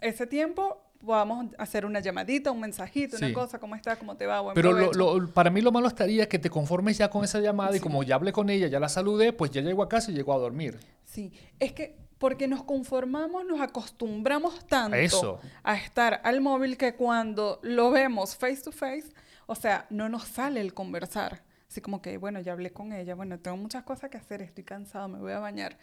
ese 0.02 0.28
tiempo 0.28 0.86
podamos 1.06 1.48
hacer 1.58 1.86
una 1.86 2.02
llamadita, 2.02 2.52
un 2.52 2.60
mensajito, 2.60 3.17
una 3.17 3.32
cosa, 3.34 3.60
¿cómo 3.60 3.76
está? 3.76 3.95
¿Cómo 3.95 4.17
te 4.17 4.26
va? 4.26 4.54
Pero 4.54 4.91
lo, 4.91 5.32
para 5.32 5.50
mí 5.50 5.62
lo 5.62 5.72
malo 5.72 5.88
estaría 5.88 6.28
que 6.28 6.39
te 6.39 6.50
conformes 6.50 6.98
ya 6.98 7.10
con 7.10 7.24
esa 7.24 7.39
llamada 7.39 7.76
y 7.76 7.80
como 7.80 8.04
ya 8.04 8.15
hablé 8.15 8.34
con 8.34 8.50
ella, 8.50 8.67
ya 8.67 8.80
la 8.80 8.89
saludé, 8.89 9.32
pues 9.32 9.52
ya 9.52 9.62
llego 9.62 9.82
a 9.82 9.89
casa 9.89 10.12
y 10.12 10.15
llego 10.15 10.34
a 10.34 10.38
dormir. 10.38 10.78
Sí, 11.06 11.32
es 11.58 11.72
que 11.72 11.95
porque 12.20 12.48
nos 12.48 12.64
conformamos, 12.64 13.46
nos 13.46 13.62
acostumbramos 13.62 14.66
tanto 14.68 15.40
a 15.64 15.76
estar 15.76 16.22
al 16.24 16.42
móvil 16.42 16.78
que 16.78 16.94
cuando 16.94 17.60
lo 17.64 17.90
vemos 17.90 18.36
face 18.36 18.62
to 18.62 18.72
face, 18.72 19.12
o 19.48 19.56
sea, 19.56 19.88
no 19.90 20.10
nos 20.10 20.26
sale 20.26 20.62
el 20.62 20.74
conversar. 20.74 21.44
Así 21.68 21.82
como 21.82 22.02
que, 22.02 22.18
bueno, 22.18 22.40
ya 22.42 22.52
hablé 22.52 22.72
con 22.72 22.94
ella, 22.94 23.16
bueno, 23.16 23.40
tengo 23.40 23.58
muchas 23.58 23.84
cosas 23.84 24.10
que 24.10 24.18
hacer, 24.18 24.42
estoy 24.42 24.64
cansado, 24.64 25.08
me 25.08 25.20
voy 25.20 25.32
a 25.32 25.40
bañar. 25.40 25.78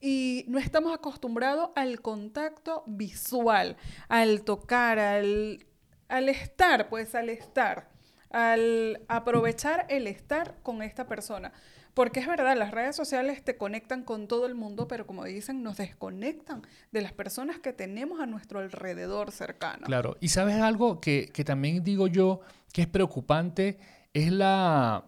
Y 0.00 0.44
no 0.48 0.58
estamos 0.58 0.94
acostumbrados 0.94 1.70
al 1.76 2.00
contacto 2.00 2.84
visual, 2.86 3.76
al 4.08 4.42
tocar, 4.42 4.98
al, 4.98 5.66
al 6.08 6.28
estar, 6.28 6.88
pues 6.88 7.14
al 7.14 7.28
estar 7.28 7.90
al 8.30 9.02
aprovechar 9.08 9.86
el 9.88 10.06
estar 10.06 10.54
con 10.62 10.82
esta 10.82 11.06
persona. 11.06 11.52
Porque 11.94 12.20
es 12.20 12.26
verdad, 12.26 12.56
las 12.56 12.70
redes 12.70 12.96
sociales 12.96 13.44
te 13.44 13.56
conectan 13.56 14.04
con 14.04 14.28
todo 14.28 14.46
el 14.46 14.54
mundo, 14.54 14.86
pero 14.88 15.06
como 15.06 15.24
dicen, 15.24 15.62
nos 15.62 15.76
desconectan 15.76 16.62
de 16.92 17.02
las 17.02 17.12
personas 17.12 17.58
que 17.58 17.72
tenemos 17.72 18.20
a 18.20 18.26
nuestro 18.26 18.60
alrededor 18.60 19.32
cercano. 19.32 19.86
Claro, 19.86 20.16
y 20.20 20.28
sabes 20.28 20.60
algo 20.60 21.00
que, 21.00 21.30
que 21.32 21.44
también 21.44 21.82
digo 21.82 22.06
yo 22.06 22.40
que 22.72 22.82
es 22.82 22.88
preocupante, 22.88 23.78
es 24.12 24.30
la, 24.32 25.04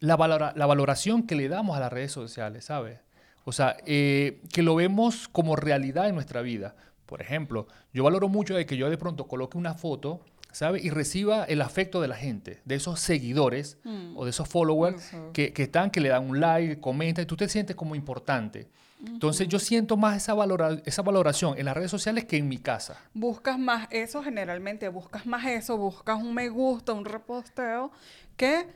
la, 0.00 0.52
la 0.54 0.66
valoración 0.66 1.26
que 1.26 1.34
le 1.34 1.48
damos 1.48 1.76
a 1.76 1.80
las 1.80 1.92
redes 1.92 2.12
sociales, 2.12 2.66
¿sabes? 2.66 3.00
O 3.44 3.52
sea, 3.52 3.76
eh, 3.86 4.42
que 4.52 4.62
lo 4.62 4.74
vemos 4.74 5.28
como 5.28 5.56
realidad 5.56 6.08
en 6.08 6.14
nuestra 6.14 6.42
vida. 6.42 6.74
Por 7.06 7.20
ejemplo, 7.20 7.66
yo 7.92 8.02
valoro 8.04 8.28
mucho 8.28 8.54
de 8.54 8.64
que 8.64 8.76
yo 8.76 8.88
de 8.88 8.96
pronto 8.96 9.28
coloque 9.28 9.58
una 9.58 9.74
foto, 9.74 10.20
¿sabes? 10.54 10.84
Y 10.84 10.90
reciba 10.90 11.44
el 11.44 11.60
afecto 11.60 12.00
de 12.00 12.08
la 12.08 12.16
gente, 12.16 12.60
de 12.64 12.74
esos 12.76 13.00
seguidores 13.00 13.76
Mm. 13.84 14.16
o 14.16 14.24
de 14.24 14.30
esos 14.30 14.48
followers 14.48 15.10
que, 15.32 15.52
que 15.52 15.64
están, 15.64 15.90
que 15.90 16.00
le 16.00 16.08
dan 16.08 16.28
un 16.30 16.40
like, 16.40 16.80
comentan, 16.80 17.24
y 17.24 17.26
tú 17.26 17.36
te 17.36 17.48
sientes 17.48 17.76
como 17.76 17.94
importante. 17.94 18.68
Entonces 19.06 19.48
yo 19.48 19.58
siento 19.58 19.98
más 19.98 20.16
esa, 20.16 20.32
valora- 20.32 20.80
esa 20.86 21.02
valoración 21.02 21.58
en 21.58 21.66
las 21.66 21.76
redes 21.76 21.90
sociales 21.90 22.24
que 22.24 22.38
en 22.38 22.48
mi 22.48 22.56
casa. 22.56 22.96
Buscas 23.12 23.58
más 23.58 23.86
eso, 23.90 24.22
generalmente 24.22 24.88
buscas 24.88 25.26
más 25.26 25.44
eso, 25.44 25.76
buscas 25.76 26.22
un 26.22 26.32
me 26.32 26.48
gusta, 26.48 26.94
un 26.94 27.04
reposteo, 27.04 27.90
que 28.38 28.66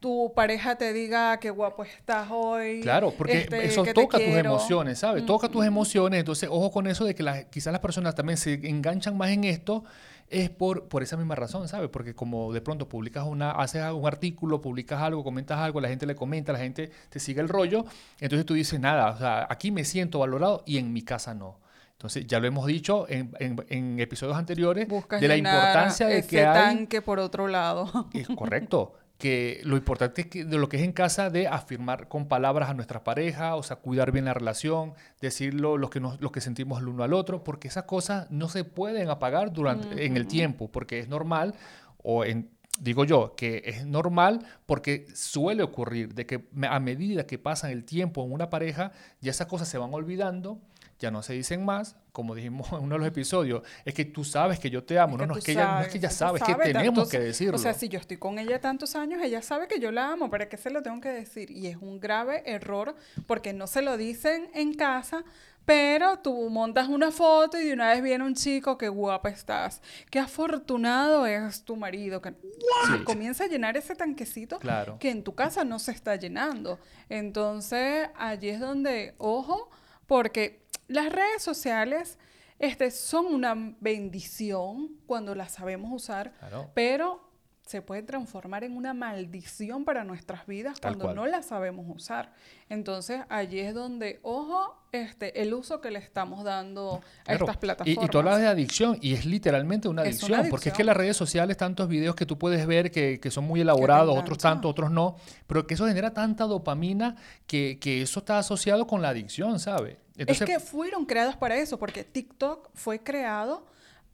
tu 0.00 0.32
pareja 0.34 0.76
te 0.76 0.92
diga 0.92 1.38
qué 1.38 1.50
guapo 1.50 1.84
estás 1.84 2.28
hoy. 2.30 2.80
Claro, 2.80 3.12
porque 3.16 3.38
este, 3.42 3.66
eso 3.66 3.84
toca 3.84 4.18
tus 4.18 4.26
quiero". 4.26 4.50
emociones, 4.50 4.98
¿sabes? 5.00 5.24
Toca 5.26 5.48
tus 5.48 5.64
emociones. 5.64 6.20
Entonces, 6.20 6.48
ojo 6.50 6.70
con 6.72 6.86
eso 6.88 7.04
de 7.04 7.14
que 7.14 7.22
las- 7.22 7.44
quizás 7.46 7.72
las 7.72 7.80
personas 7.80 8.14
también 8.16 8.36
se 8.36 8.54
enganchan 8.68 9.16
más 9.16 9.30
en 9.30 9.44
esto. 9.44 9.84
Es 10.30 10.50
por, 10.50 10.88
por 10.88 11.02
esa 11.02 11.16
misma 11.16 11.34
razón, 11.34 11.68
¿sabes? 11.68 11.88
Porque 11.90 12.14
como 12.14 12.52
de 12.52 12.60
pronto 12.60 12.88
publicas 12.88 13.24
una, 13.26 13.50
haces 13.52 13.82
un 13.92 14.06
artículo, 14.06 14.60
publicas 14.60 15.00
algo, 15.00 15.24
comentas 15.24 15.58
algo, 15.58 15.80
la 15.80 15.88
gente 15.88 16.04
le 16.06 16.14
comenta, 16.14 16.52
la 16.52 16.58
gente 16.58 16.90
te 17.08 17.18
sigue 17.18 17.40
el 17.40 17.48
rollo, 17.48 17.84
entonces 18.20 18.44
tú 18.44 18.54
dices, 18.54 18.78
nada, 18.78 19.10
o 19.10 19.18
sea, 19.18 19.46
aquí 19.48 19.70
me 19.70 19.84
siento 19.84 20.18
valorado 20.18 20.62
y 20.66 20.78
en 20.78 20.92
mi 20.92 21.02
casa 21.02 21.34
no. 21.34 21.56
Entonces, 21.92 22.26
ya 22.28 22.38
lo 22.38 22.46
hemos 22.46 22.66
dicho 22.66 23.06
en, 23.08 23.32
en- 23.40 23.64
en 23.70 23.98
episodios 23.98 24.36
anteriores 24.36 24.86
Buscas 24.86 25.20
de 25.20 25.26
la 25.28 25.36
importancia 25.36 26.06
de 26.06 26.18
ese 26.18 26.28
que 26.28 26.46
hay... 26.46 26.54
tanque 26.76 27.02
por 27.02 27.18
otro 27.18 27.48
lado. 27.48 28.08
Es 28.12 28.28
correcto. 28.28 28.92
Que 29.18 29.60
lo 29.64 29.76
importante 29.76 30.22
es 30.22 30.26
que 30.28 30.44
de 30.44 30.58
lo 30.58 30.68
que 30.68 30.76
es 30.76 30.84
en 30.84 30.92
casa 30.92 31.28
de 31.28 31.48
afirmar 31.48 32.08
con 32.08 32.28
palabras 32.28 32.70
a 32.70 32.74
nuestra 32.74 33.02
pareja, 33.02 33.56
o 33.56 33.62
sea, 33.64 33.76
cuidar 33.76 34.12
bien 34.12 34.26
la 34.26 34.34
relación, 34.34 34.94
decirlo 35.20 35.76
lo 35.76 35.90
que, 35.90 35.98
nos, 35.98 36.20
lo 36.20 36.30
que 36.30 36.40
sentimos 36.40 36.80
el 36.80 36.88
uno 36.88 37.02
al 37.02 37.12
otro, 37.12 37.42
porque 37.42 37.66
esas 37.66 37.84
cosas 37.84 38.30
no 38.30 38.48
se 38.48 38.62
pueden 38.62 39.10
apagar 39.10 39.52
durante, 39.52 40.06
en 40.06 40.16
el 40.16 40.28
tiempo, 40.28 40.70
porque 40.70 41.00
es 41.00 41.08
normal, 41.08 41.54
o 42.00 42.24
en, 42.24 42.48
digo 42.80 43.04
yo, 43.04 43.34
que 43.36 43.62
es 43.66 43.86
normal 43.86 44.46
porque 44.66 45.06
suele 45.14 45.62
ocurrir 45.62 46.14
de 46.14 46.26
que 46.26 46.48
a 46.68 46.80
medida 46.80 47.26
que 47.26 47.38
pasa 47.38 47.70
el 47.72 47.84
tiempo 47.84 48.24
en 48.24 48.32
una 48.32 48.50
pareja, 48.50 48.92
ya 49.20 49.30
esas 49.30 49.46
cosas 49.46 49.68
se 49.68 49.78
van 49.78 49.92
olvidando, 49.92 50.60
ya 50.98 51.10
no 51.10 51.22
se 51.22 51.32
dicen 51.34 51.64
más, 51.64 51.96
como 52.12 52.34
dijimos 52.34 52.68
en 52.72 52.78
uno 52.80 52.94
de 52.96 52.98
los 52.98 53.08
episodios, 53.08 53.62
es 53.84 53.94
que 53.94 54.04
tú 54.04 54.24
sabes 54.24 54.58
que 54.58 54.68
yo 54.70 54.82
te 54.84 54.98
amo, 54.98 55.16
no, 55.16 55.26
no, 55.26 55.36
es 55.36 55.44
que 55.44 55.52
ella, 55.52 55.74
no 55.76 55.80
es 55.82 55.88
que 55.88 55.98
ella 55.98 56.10
sabe, 56.10 56.38
es 56.38 56.44
que 56.44 56.54
tenemos 56.56 56.94
tantos- 56.94 57.10
que 57.10 57.20
decirlo. 57.20 57.56
O 57.56 57.58
sea, 57.58 57.74
si 57.74 57.88
yo 57.88 57.98
estoy 57.98 58.16
con 58.16 58.38
ella 58.38 58.60
tantos 58.60 58.96
años, 58.96 59.22
ella 59.22 59.40
sabe 59.42 59.68
que 59.68 59.78
yo 59.80 59.92
la 59.92 60.10
amo, 60.12 60.28
¿para 60.30 60.48
qué 60.48 60.56
se 60.56 60.70
lo 60.70 60.82
tengo 60.82 61.00
que 61.00 61.10
decir? 61.10 61.50
Y 61.50 61.66
es 61.68 61.76
un 61.76 62.00
grave 62.00 62.42
error 62.46 62.96
porque 63.26 63.52
no 63.52 63.66
se 63.66 63.82
lo 63.82 63.96
dicen 63.96 64.50
en 64.54 64.74
casa, 64.74 65.24
pero 65.64 66.18
tú 66.20 66.48
montas 66.48 66.88
una 66.88 67.10
foto 67.12 67.60
y 67.60 67.64
de 67.66 67.74
una 67.74 67.90
vez 67.90 68.02
viene 68.02 68.24
un 68.24 68.34
chico, 68.34 68.78
qué 68.78 68.88
guapa 68.88 69.28
estás, 69.28 69.82
qué 70.10 70.18
afortunado 70.18 71.26
es 71.26 71.62
tu 71.62 71.76
marido, 71.76 72.22
que 72.22 72.30
Sí. 72.30 73.04
comienza 73.04 73.44
a 73.44 73.48
llenar 73.48 73.76
ese 73.76 73.94
tanquecito 73.94 74.58
Claro. 74.58 74.96
que 74.98 75.10
en 75.10 75.22
tu 75.22 75.34
casa 75.34 75.64
no 75.64 75.78
se 75.78 75.92
está 75.92 76.16
llenando. 76.16 76.78
Entonces, 77.10 78.08
allí 78.16 78.48
es 78.48 78.60
donde, 78.60 79.14
ojo, 79.18 79.68
porque 80.06 80.62
las 80.88 81.10
redes 81.12 81.42
sociales 81.42 82.18
este, 82.58 82.90
son 82.90 83.26
una 83.26 83.54
bendición 83.80 84.88
cuando 85.06 85.34
las 85.34 85.52
sabemos 85.52 85.90
usar, 85.92 86.32
Claro. 86.40 86.70
pero 86.74 87.26
se 87.66 87.82
puede 87.82 88.02
transformar 88.02 88.64
en 88.64 88.74
una 88.74 88.94
maldición 88.94 89.84
para 89.84 90.02
nuestras 90.02 90.46
vidas 90.46 90.80
Tal 90.80 90.92
cuando 90.96 91.04
cual. 91.04 91.16
no 91.16 91.26
las 91.26 91.44
sabemos 91.46 91.84
usar. 91.94 92.32
Entonces, 92.70 93.20
allí 93.28 93.58
es 93.60 93.74
donde, 93.74 94.20
ojo, 94.22 94.74
este, 94.90 95.42
el 95.42 95.52
uso 95.52 95.82
que 95.82 95.90
le 95.90 95.98
estamos 95.98 96.44
dando 96.44 96.94
a 96.94 97.24
Claro. 97.24 97.44
estas 97.44 97.56
Y, 97.56 97.58
plataformas. 97.58 98.04
y 98.06 98.08
tú 98.08 98.18
hablas 98.18 98.38
de 98.40 98.46
adicción 98.46 98.96
y 99.02 99.12
es 99.12 99.26
literalmente 99.26 99.86
una 99.86 100.02
Es 100.04 100.16
adicción, 100.24 100.46
porque 100.48 100.70
es 100.70 100.74
que 100.74 100.82
las 100.82 100.96
redes 100.96 101.18
sociales, 101.18 101.58
tantos 101.58 101.88
videos 101.88 102.16
que 102.16 102.24
tú 102.24 102.38
puedes 102.38 102.66
ver 102.66 102.90
que, 102.90 103.20
que 103.20 103.30
son 103.30 103.44
muy 103.44 103.60
elaborados, 103.60 104.12
otros 104.18 104.38
enganchan. 104.38 104.52
tanto, 104.54 104.68
otros 104.70 104.90
no, 104.90 105.16
pero 105.46 105.66
que 105.66 105.74
eso 105.74 105.86
genera 105.86 106.14
tanta 106.14 106.44
dopamina 106.44 107.16
que, 107.46 107.78
que 107.78 108.00
eso 108.00 108.20
está 108.20 108.38
asociado 108.38 108.86
con 108.86 109.02
la 109.02 109.10
adicción, 109.10 109.60
¿sabes? 109.60 109.98
Es 110.26 110.42
que 110.42 110.60
fueron 110.60 111.04
creados 111.04 111.36
para 111.36 111.56
eso, 111.56 111.78
porque 111.78 112.04
TikTok 112.04 112.70
fue 112.74 113.02
creado 113.02 113.66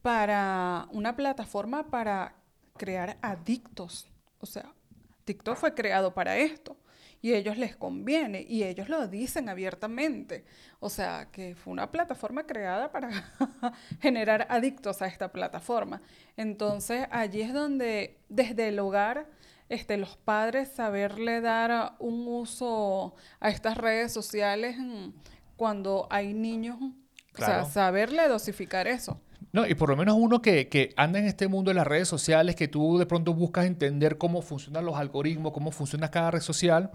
para 0.03 0.87
una 0.93 1.17
plataforma 1.17 1.91
para 1.91 2.37
crear 2.77 3.17
adictos. 3.23 4.11
O 4.41 4.47
sea, 4.47 4.73
TikTok 5.25 5.57
fue 5.57 5.75
creado 5.75 6.13
para 6.13 6.37
esto. 6.37 6.77
Y 7.23 7.33
a 7.33 7.39
ellos 7.39 7.57
les 7.57 7.75
conviene. 7.75 8.45
Y 8.47 8.65
ellos 8.65 8.91
lo 8.91 9.09
dicen 9.09 9.49
abiertamente. 9.49 10.45
O 10.79 10.91
sea, 10.91 11.31
que 11.33 11.55
fue 11.55 11.73
una 11.73 11.91
plataforma 11.91 12.47
creada 12.47 12.93
para 12.93 13.09
generar 14.03 14.47
adictos 14.51 15.01
a 15.01 15.07
esta 15.07 15.33
plataforma. 15.33 16.03
Entonces, 16.37 17.07
allí 17.11 17.41
es 17.41 17.55
donde 17.55 18.19
desde 18.29 18.69
el 18.69 18.79
hogar 18.79 19.27
este, 19.71 19.97
los 19.97 20.19
padres 20.19 20.69
saberle 20.69 21.41
dar 21.41 21.95
un 21.99 22.29
uso 22.29 23.15
a 23.41 23.49
estas 23.49 23.79
redes 23.79 24.13
sociales 24.13 24.77
cuando 25.57 26.07
hay 26.11 26.35
niños, 26.35 26.79
o 26.81 27.39
sea, 27.39 27.65
saberle 27.65 28.29
dosificar 28.29 28.87
eso. 28.87 29.21
No, 29.53 29.67
y 29.67 29.75
por 29.75 29.89
lo 29.89 29.97
menos 29.97 30.17
uno 30.19 30.43
que, 30.43 30.69
que 30.69 30.93
anda 30.97 31.19
en 31.19 31.27
este 31.27 31.47
mundo 31.47 31.71
de 31.71 31.77
las 31.77 31.87
redes 31.87 32.09
sociales, 32.09 32.57
que 32.57 32.67
tú 32.67 32.99
de 32.99 33.07
pronto 33.07 33.35
buscas 33.35 33.67
entender 33.67 34.19
cómo 34.19 34.43
funcionan 34.43 34.85
los 34.85 34.97
algoritmos, 34.97 35.53
cómo 35.53 35.71
funciona 35.71 36.11
cada 36.11 36.33
red 36.33 36.41
social, 36.41 36.91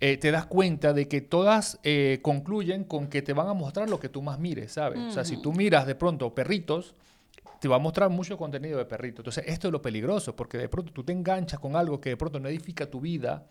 eh, 0.00 0.16
te 0.16 0.30
das 0.30 0.46
cuenta 0.46 0.94
de 0.94 1.08
que 1.08 1.20
todas 1.20 1.78
eh, 1.82 2.20
concluyen 2.22 2.84
con 2.84 3.08
que 3.08 3.20
te 3.20 3.34
van 3.34 3.48
a 3.48 3.54
mostrar 3.54 3.90
lo 3.90 4.00
que 4.00 4.08
tú 4.08 4.22
más 4.22 4.38
mires, 4.38 4.72
¿sabes? 4.72 4.98
O 4.98 5.12
sea, 5.12 5.24
si 5.24 5.36
tú 5.36 5.52
miras 5.52 5.86
de 5.86 5.94
pronto 5.94 6.34
perritos, 6.34 6.94
te 7.60 7.68
va 7.68 7.76
a 7.76 7.78
mostrar 7.78 8.08
mucho 8.08 8.38
contenido 8.38 8.78
de 8.78 8.86
perritos. 8.86 9.18
Entonces, 9.20 9.44
esto 9.46 9.68
es 9.68 9.72
lo 9.72 9.82
peligroso, 9.82 10.34
porque 10.34 10.56
de 10.56 10.70
pronto 10.70 10.90
tú 10.90 11.04
te 11.04 11.12
enganchas 11.12 11.60
con 11.60 11.76
algo 11.76 12.00
que 12.00 12.08
de 12.08 12.16
pronto 12.16 12.40
no 12.40 12.48
edifica 12.48 12.86
tu 12.86 13.00
vida, 13.00 13.46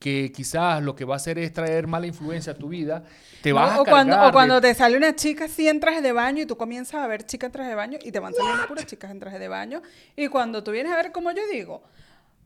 que 0.00 0.32
quizás 0.32 0.82
lo 0.82 0.96
que 0.96 1.04
va 1.04 1.14
a 1.14 1.16
hacer 1.18 1.38
es 1.38 1.52
traer 1.52 1.86
mala 1.86 2.06
influencia 2.06 2.52
a 2.52 2.56
tu 2.56 2.68
vida, 2.70 3.04
te 3.42 3.50
No, 3.50 3.56
vas 3.56 3.72
a 3.78 3.82
o, 3.82 3.84
cuando, 3.84 4.14
cargar 4.14 4.30
o 4.30 4.32
cuando 4.32 4.54
de- 4.60 4.68
te 4.70 4.74
sale 4.74 4.96
una 4.96 5.14
chica 5.14 5.44
así 5.44 5.68
en 5.68 5.78
traje 5.78 6.00
de 6.00 6.10
baño 6.12 6.42
y 6.42 6.46
tú 6.46 6.56
comienzas 6.56 6.94
a 6.94 7.06
ver 7.06 7.24
chicas 7.26 7.48
en 7.48 7.52
traje 7.52 7.68
de 7.68 7.74
baño 7.76 7.98
y 8.02 8.10
te 8.10 8.18
van 8.18 8.34
saliendo 8.34 8.66
puras 8.66 8.86
chicas 8.86 9.10
en 9.10 9.20
traje 9.20 9.38
de 9.38 9.48
baño. 9.48 9.82
Y 10.16 10.28
cuando 10.28 10.64
tú 10.64 10.70
vienes 10.72 10.90
a 10.92 10.96
ver, 10.96 11.12
como 11.12 11.30
yo 11.32 11.42
digo, 11.52 11.82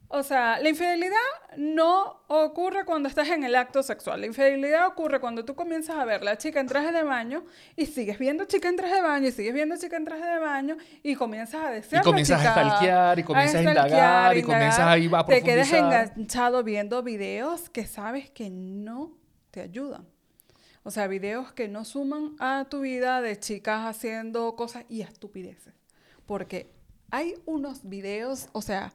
o 0.08 0.22
sea, 0.22 0.60
la 0.60 0.68
infidelidad 0.68 1.16
no 1.56 2.22
ocurre 2.28 2.84
cuando 2.84 3.08
estás 3.08 3.28
en 3.28 3.42
el 3.44 3.54
acto 3.54 3.82
sexual. 3.82 4.20
La 4.20 4.26
infidelidad 4.26 4.86
ocurre 4.86 5.20
cuando 5.20 5.44
tú 5.44 5.54
comienzas 5.54 5.96
a 5.96 6.04
ver 6.04 6.22
la 6.22 6.38
chica 6.38 6.60
en 6.60 6.66
traje 6.66 6.92
de 6.92 7.02
baño 7.02 7.44
y 7.76 7.86
sigues 7.86 8.18
viendo 8.18 8.44
chica 8.44 8.68
en 8.68 8.76
traje 8.76 8.94
de 8.94 9.02
baño 9.02 9.28
y 9.28 9.32
sigues 9.32 9.54
viendo 9.54 9.76
chica 9.76 9.96
en 9.96 10.04
traje 10.04 10.24
de 10.24 10.38
baño 10.38 10.76
y 11.02 11.14
comienzas 11.14 11.64
a 11.64 11.70
desear 11.70 12.02
Y 12.02 12.04
comienzas 12.04 12.44
a 12.44 12.52
stalkear, 12.52 13.18
y 13.18 13.22
comienzas 13.24 13.56
a 13.56 13.62
indagar, 13.62 14.36
y 14.36 14.42
comienzas 14.42 14.80
ahí 14.80 15.08
va 15.08 15.20
a 15.20 15.26
Te 15.26 15.42
quedas 15.42 15.68
profundizar. 15.68 16.12
enganchado 16.12 16.62
viendo 16.62 17.02
videos 17.02 17.68
que 17.70 17.86
sabes 17.86 18.30
que 18.30 18.50
no 18.50 19.18
te 19.50 19.60
ayudan. 19.60 20.06
O 20.84 20.90
sea, 20.90 21.06
videos 21.06 21.52
que 21.52 21.66
no 21.66 21.84
suman 21.84 22.36
a 22.38 22.66
tu 22.68 22.80
vida 22.80 23.22
de 23.22 23.38
chicas 23.38 23.86
haciendo 23.86 24.54
cosas 24.54 24.84
y 24.88 25.00
estupideces. 25.00 25.72
Porque 26.26 26.70
hay 27.10 27.34
unos 27.46 27.88
videos, 27.88 28.48
o 28.52 28.62
sea, 28.62 28.92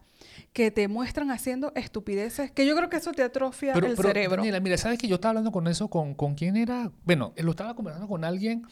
que 0.54 0.72
te 0.72 0.88
muestran 0.88 1.32
haciendo 1.32 1.72
estupideces, 1.76 2.52
que 2.52 2.65
yo 2.65 2.76
creo 2.76 2.89
que 2.89 2.98
eso 2.98 3.12
te 3.12 3.24
atrofia 3.24 3.74
el 3.74 3.95
cerebro. 3.95 4.38
Daniela, 4.38 4.60
mira, 4.60 4.78
¿sabes 4.78 4.98
que 5.00 5.08
yo 5.08 5.15
estaba 5.15 5.30
hablando 5.32 5.52
con 5.52 5.67
eso 5.67 5.88
con, 5.89 6.13
con 6.15 6.36
quién 6.36 6.58
era? 6.58 6.91
Bueno, 7.06 7.34
lo 7.38 7.52
estaba 7.52 7.76
conversando 7.76 8.08
con 8.08 8.24
alguien 8.26 8.65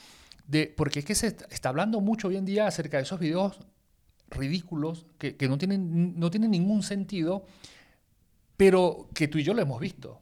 de 0.48 0.74
porque 0.76 1.00
es 1.00 1.06
que 1.06 1.16
se 1.16 1.28
est- 1.28 1.44
está 1.52 1.70
hablando 1.70 2.02
mucho 2.02 2.28
hoy 2.30 2.38
en 2.38 2.46
día 2.46 2.68
acerca 2.68 2.98
de 2.98 3.04
esos 3.04 3.20
videos 3.20 3.60
ridículos 4.30 5.06
que, 5.18 5.36
que 5.38 5.48
no 5.48 5.58
tienen 5.58 6.20
no 6.20 6.30
tienen 6.30 6.52
ningún 6.52 6.84
sentido, 6.84 7.46
pero 8.58 9.08
que 9.14 9.28
tú 9.28 9.38
y 9.38 9.44
yo 9.44 9.54
lo 9.54 9.62
hemos 9.62 9.80
visto. 9.80 10.22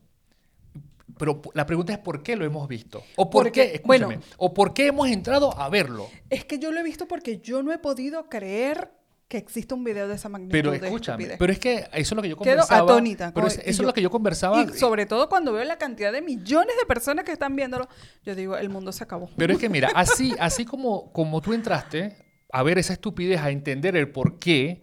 Pero 1.17 1.41
la 1.54 1.65
pregunta 1.65 1.93
es 1.93 1.99
por 1.99 2.23
qué 2.23 2.36
lo 2.36 2.43
hemos 2.45 2.67
visto 2.67 3.04
o 3.15 3.30
por 3.30 3.43
Porque, 3.43 3.51
qué, 3.69 3.75
escúchame, 3.75 4.06
bueno. 4.17 4.21
o 4.38 4.54
por 4.54 4.73
qué 4.73 4.88
hemos 4.88 5.08
entrado 5.08 5.58
a 5.58 5.69
verlo. 5.69 6.08
Es 6.30 6.43
que 6.45 6.60
yo 6.60 6.71
lo 6.71 6.80
he 6.80 6.84
visto 6.84 7.08
porque 7.08 7.39
yo 7.39 7.63
no 7.63 7.71
he 7.71 7.78
podido 7.78 8.28
creer 8.28 8.91
que 9.28 9.38
exista 9.38 9.74
un 9.74 9.84
video 9.84 10.08
de 10.08 10.16
esa 10.16 10.30
magnitud. 10.30 10.52
Pero 10.52 10.74
escúchame, 10.74 11.36
pero 11.40 11.52
es 11.52 11.58
que 11.60 11.78
eso 11.78 11.90
es 11.94 12.12
lo 12.14 12.22
que 12.22 12.30
yo 12.30 12.36
Quedo 12.38 12.44
conversaba. 12.58 12.82
atónita, 12.84 13.32
Pero 13.34 13.48
es- 13.48 13.54
eso 13.58 13.64
es 13.66 13.78
yo- 13.78 13.84
lo 13.84 13.94
que 13.94 14.02
yo 14.02 14.12
conversaba. 14.12 14.62
Y 14.62 14.68
sobre 14.78 15.06
todo 15.08 15.30
cuando 15.30 15.52
veo 15.54 15.64
la 15.64 15.78
cantidad 15.78 16.12
de 16.12 16.22
millones 16.22 16.76
de 16.80 16.86
personas 16.86 17.26
que 17.26 17.32
están 17.32 17.56
viéndolo, 17.56 17.88
yo 18.24 18.36
digo, 18.36 18.56
el 18.56 18.70
mundo 18.70 18.92
se 18.92 19.04
acabó. 19.04 19.30
Pero 19.36 19.54
es 19.54 19.60
que 19.60 19.68
mira, 19.70 19.90
así, 19.96 20.36
así 20.40 20.64
como, 20.66 21.12
como 21.12 21.42
tú 21.42 21.54
entraste 21.54 22.16
a 22.52 22.62
ver 22.62 22.78
esa 22.78 22.94
estupidez, 22.94 23.42
a 23.42 23.50
entender 23.50 23.96
el 23.96 24.10
por 24.10 24.38
qué, 24.38 24.82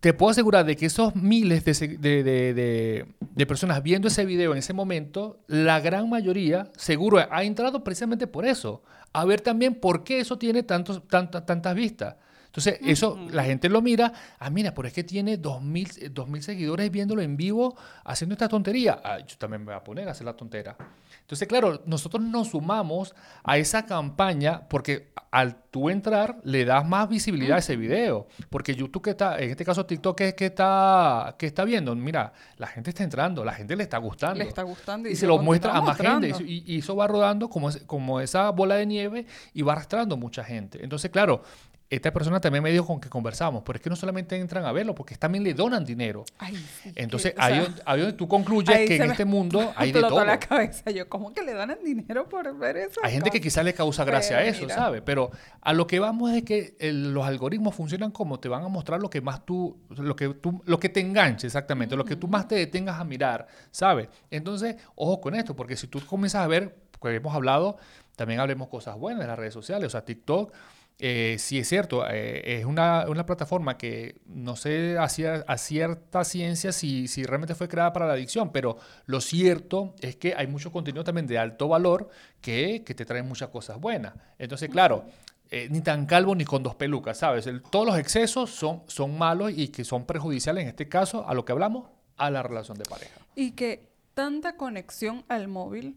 te 0.00 0.14
puedo 0.14 0.30
asegurar 0.30 0.64
de 0.64 0.76
que 0.76 0.86
esos 0.86 1.14
miles 1.14 1.62
de, 1.66 1.74
de- 1.98 2.22
de- 2.24 2.54
de- 2.54 3.06
de 3.20 3.46
personas 3.46 3.82
viendo 3.82 4.08
ese 4.08 4.24
video 4.24 4.52
en 4.52 4.58
ese 4.58 4.72
momento, 4.72 5.38
la 5.46 5.78
gran 5.80 6.08
mayoría 6.08 6.70
seguro 6.78 7.18
ha 7.30 7.44
entrado 7.44 7.84
precisamente 7.84 8.26
por 8.26 8.46
eso, 8.46 8.82
a 9.12 9.26
ver 9.26 9.42
también 9.42 9.74
por 9.74 10.02
qué 10.02 10.20
eso 10.20 10.38
tiene 10.38 10.62
tantos, 10.62 11.06
tantas 11.06 11.44
tantas 11.44 11.74
vistas. 11.74 12.16
Entonces, 12.50 12.80
eso, 12.82 13.16
la 13.30 13.44
gente 13.44 13.68
lo 13.68 13.80
mira, 13.80 14.12
ah, 14.40 14.50
mira, 14.50 14.74
pero 14.74 14.88
es 14.88 14.92
que 14.92 15.04
tiene 15.04 15.40
2.000 15.40 15.98
eh, 16.02 16.10
2.000 16.12 16.40
seguidores 16.40 16.90
viéndolo 16.90 17.22
en 17.22 17.36
vivo 17.36 17.76
haciendo 18.04 18.32
esta 18.32 18.48
tontería. 18.48 19.00
Ah, 19.04 19.18
yo 19.20 19.38
también 19.38 19.60
me 19.60 19.66
voy 19.66 19.74
a 19.76 19.84
poner 19.84 20.08
a 20.08 20.10
hacer 20.10 20.24
la 20.24 20.32
tontera. 20.32 20.76
Entonces, 21.20 21.46
claro, 21.46 21.80
nosotros 21.86 22.20
nos 22.24 22.48
sumamos 22.48 23.14
a 23.44 23.56
esa 23.56 23.86
campaña 23.86 24.62
porque 24.68 25.12
al 25.30 25.62
tú 25.70 25.90
entrar 25.90 26.38
le 26.42 26.64
das 26.64 26.84
más 26.84 27.08
visibilidad 27.08 27.54
a 27.54 27.58
ese 27.60 27.76
video. 27.76 28.26
Porque 28.48 28.74
YouTube 28.74 29.02
que 29.04 29.10
está, 29.10 29.38
en 29.38 29.50
este 29.50 29.64
caso 29.64 29.86
TikTok 29.86 30.18
que, 30.18 30.34
que 30.34 30.46
está, 30.46 31.36
que 31.38 31.46
está 31.46 31.64
viendo, 31.64 31.94
mira, 31.94 32.32
la 32.56 32.66
gente 32.66 32.90
está 32.90 33.04
entrando, 33.04 33.44
la 33.44 33.52
gente 33.52 33.76
le 33.76 33.84
está 33.84 33.98
gustando. 33.98 34.40
Le 34.42 34.48
está 34.48 34.62
gustando 34.64 35.08
y 35.08 35.12
Y 35.12 35.14
se 35.16 35.28
lo 35.28 35.38
muestra 35.38 35.76
a 35.76 35.80
más 35.82 35.96
gente. 35.96 36.32
Y, 36.44 36.64
y- 36.66 36.78
eso 36.80 36.96
va 36.96 37.06
rodando 37.06 37.48
como, 37.48 37.68
es- 37.68 37.84
como 37.86 38.20
esa 38.20 38.50
bola 38.50 38.74
de 38.74 38.86
nieve 38.86 39.26
y 39.54 39.62
va 39.62 39.74
arrastrando 39.74 40.16
mucha 40.16 40.42
gente. 40.42 40.82
Entonces, 40.82 41.12
claro, 41.12 41.44
esta 41.90 42.12
persona 42.12 42.40
también 42.40 42.62
me 42.62 42.70
dijo 42.70 42.86
con 42.86 43.00
que 43.00 43.08
conversamos, 43.08 43.64
pero 43.66 43.76
es 43.76 43.82
que 43.82 43.90
no 43.90 43.96
solamente 43.96 44.36
entran 44.36 44.64
a 44.64 44.70
verlo, 44.70 44.94
porque 44.94 45.16
también 45.16 45.42
le 45.42 45.52
donan 45.54 45.84
dinero. 45.84 46.24
Ay, 46.38 46.54
sí, 46.82 46.92
Entonces, 46.94 47.34
que, 47.34 47.40
ahí, 47.42 47.54
sea, 47.54 47.62
donde- 47.64 47.82
ahí 47.84 48.00
donde 48.00 48.16
tú 48.16 48.28
concluyes 48.28 48.78
que 48.88 48.94
en 48.96 49.10
este 49.10 49.24
mundo 49.24 49.72
hay 49.76 49.90
de 49.90 50.00
todo. 50.00 50.24
la 50.24 50.38
cabeza. 50.38 50.88
Yo, 50.92 51.08
¿cómo 51.08 51.34
que 51.34 51.42
le 51.42 51.52
dan 51.52 51.70
el 51.72 51.82
dinero 51.82 52.28
por 52.28 52.56
ver 52.56 52.76
eso? 52.76 53.00
Hay 53.02 53.12
gente 53.12 53.30
que 53.30 53.40
quizás 53.40 53.64
le 53.64 53.74
causa 53.74 54.04
gracia 54.04 54.36
a 54.38 54.44
eso. 54.44 54.68
¿sabes? 54.68 55.02
Pero 55.04 55.30
a 55.60 55.72
lo 55.72 55.88
que 55.88 55.98
vamos 55.98 56.30
es 56.32 56.44
que 56.44 56.76
el- 56.78 57.12
los 57.12 57.26
algoritmos 57.26 57.74
funcionan 57.74 58.12
como 58.12 58.38
te 58.38 58.48
van 58.48 58.62
a 58.62 58.68
mostrar 58.68 59.00
lo 59.02 59.10
que 59.10 59.20
más 59.20 59.44
tú, 59.44 59.76
lo 59.88 60.14
que 60.14 60.28
tú, 60.28 60.62
lo 60.66 60.78
que 60.78 60.90
te 60.90 61.00
enganche 61.00 61.48
exactamente, 61.48 61.96
lo 61.96 62.04
que 62.04 62.14
tú 62.14 62.28
más 62.28 62.46
te 62.46 62.54
detengas 62.54 63.00
a 63.00 63.04
mirar, 63.04 63.48
¿sabes? 63.72 64.08
Entonces, 64.30 64.76
ojo 64.94 65.20
con 65.20 65.34
esto, 65.34 65.56
porque 65.56 65.74
si 65.76 65.88
tú 65.88 66.00
comienzas 66.06 66.42
a 66.42 66.46
ver, 66.46 66.76
porque 67.00 67.16
hemos 67.16 67.34
hablado, 67.34 67.78
también 68.14 68.38
hablemos 68.38 68.68
cosas 68.68 68.96
buenas 68.96 69.22
de 69.22 69.26
las 69.26 69.36
redes 69.38 69.54
sociales, 69.54 69.88
o 69.88 69.90
sea, 69.90 70.04
TikTok. 70.04 70.52
Eh, 71.02 71.36
sí 71.38 71.58
es 71.58 71.66
cierto, 71.66 72.04
eh, 72.06 72.58
es 72.58 72.66
una, 72.66 73.06
una 73.08 73.24
plataforma 73.24 73.78
que 73.78 74.20
no 74.26 74.54
sé 74.54 74.98
a, 74.98 75.04
cier- 75.04 75.44
a 75.46 75.56
cierta 75.56 76.24
ciencia 76.24 76.72
si, 76.72 77.08
si 77.08 77.24
realmente 77.24 77.54
fue 77.54 77.68
creada 77.68 77.90
para 77.94 78.06
la 78.06 78.12
adicción, 78.12 78.52
pero 78.52 78.76
lo 79.06 79.22
cierto 79.22 79.94
es 80.00 80.16
que 80.16 80.34
hay 80.36 80.46
mucho 80.46 80.70
contenido 80.70 81.02
también 81.02 81.26
de 81.26 81.38
alto 81.38 81.68
valor 81.68 82.10
que, 82.42 82.82
que 82.84 82.94
te 82.94 83.06
trae 83.06 83.22
muchas 83.22 83.48
cosas 83.48 83.80
buenas. 83.80 84.12
Entonces, 84.38 84.68
claro, 84.68 85.06
eh, 85.50 85.68
ni 85.70 85.80
tan 85.80 86.04
calvo 86.04 86.34
ni 86.34 86.44
con 86.44 86.62
dos 86.62 86.74
pelucas, 86.74 87.16
¿sabes? 87.16 87.48
Todos 87.70 87.86
los 87.86 87.98
excesos 87.98 88.50
son, 88.50 88.82
son 88.86 89.16
malos 89.16 89.52
y 89.56 89.68
que 89.68 89.84
son 89.84 90.04
perjudiciales, 90.04 90.64
en 90.64 90.68
este 90.68 90.86
caso, 90.86 91.26
a 91.26 91.32
lo 91.32 91.46
que 91.46 91.52
hablamos, 91.52 91.88
a 92.18 92.30
la 92.30 92.42
relación 92.42 92.76
de 92.76 92.84
pareja. 92.84 93.18
Y 93.34 93.52
que 93.52 93.88
tanta 94.12 94.56
conexión 94.58 95.24
al 95.28 95.48
móvil 95.48 95.96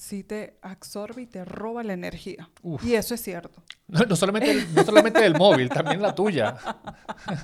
sí 0.00 0.24
te 0.24 0.56
absorbe 0.62 1.22
y 1.22 1.26
te 1.26 1.44
roba 1.44 1.82
la 1.84 1.92
energía. 1.92 2.48
Uf. 2.62 2.82
Y 2.84 2.94
eso 2.94 3.14
es 3.14 3.22
cierto. 3.22 3.62
No, 3.90 4.04
no 4.04 4.14
solamente, 4.14 4.52
el- 4.52 4.72
no 4.72 4.84
solamente 4.84 5.20
del 5.20 5.34
móvil, 5.36 5.68
también 5.68 6.00
la 6.00 6.14
tuya. 6.14 6.56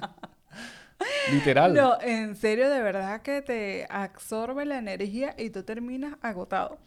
Literal. 1.33 1.75
No, 1.75 2.01
en 2.01 2.37
serio, 2.37 2.71
de 2.71 2.81
verdad 2.81 3.21
que 3.23 3.43
te 3.43 3.85
absorbe 3.91 4.65
la 4.65 4.79
energía 4.79 5.35
y 5.37 5.51
tú 5.51 5.65
terminas 5.65 6.15
agotado. 6.23 6.79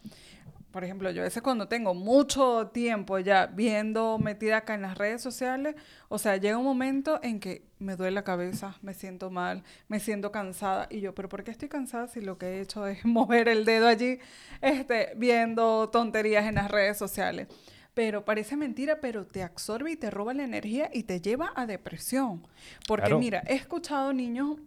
Por 0.72 0.84
ejemplo, 0.84 1.10
yo 1.10 1.22
a 1.22 1.26
veces 1.26 1.42
cuando 1.42 1.68
tengo 1.68 1.96
mucho 1.96 2.68
tiempo 2.72 3.18
ya 3.18 3.48
viendo 3.48 4.20
metida 4.20 4.58
acá 4.58 4.76
en 4.76 4.84
las 4.84 4.98
redes 4.98 5.20
sociales, 5.22 5.76
o 6.10 6.20
sea, 6.20 6.38
llega 6.38 6.58
un 6.60 6.64
momento 6.64 7.20
en 7.24 7.40
que 7.40 7.64
me 7.80 7.96
duele 7.96 8.12
la 8.12 8.24
cabeza, 8.24 8.76
me 8.84 8.94
siento 8.94 9.32
mal, 9.32 9.64
me 9.88 10.00
siento 10.00 10.32
cansada 10.32 10.86
y 10.92 11.00
yo, 11.02 11.16
pero 11.16 11.28
¿por 11.28 11.44
qué 11.44 11.50
estoy 11.50 11.70
cansada 11.70 12.08
si 12.08 12.22
lo 12.22 12.38
que 12.38 12.46
he 12.46 12.62
hecho 12.62 12.86
es 12.86 13.04
mover 13.06 13.48
el 13.50 13.66
dedo 13.66 13.88
allí, 13.88 14.20
este, 14.62 15.14
viendo 15.16 15.90
tonterías 15.90 16.46
en 16.46 16.56
las 16.56 16.70
redes 16.70 16.98
sociales? 16.98 17.48
Pero 17.96 18.24
parece 18.24 18.56
mentira, 18.56 19.00
pero 19.02 19.26
te 19.26 19.42
absorbe 19.42 19.92
y 19.92 19.96
te 19.96 20.12
roba 20.12 20.34
la 20.36 20.44
energía 20.44 20.90
y 20.94 21.04
te 21.04 21.20
lleva 21.20 21.52
a 21.56 21.66
depresión. 21.66 22.48
Porque 22.88 23.08
Claro. 23.08 23.20
mira, 23.20 23.44
he 23.48 23.56
escuchado 23.56 24.14
niños 24.14 24.58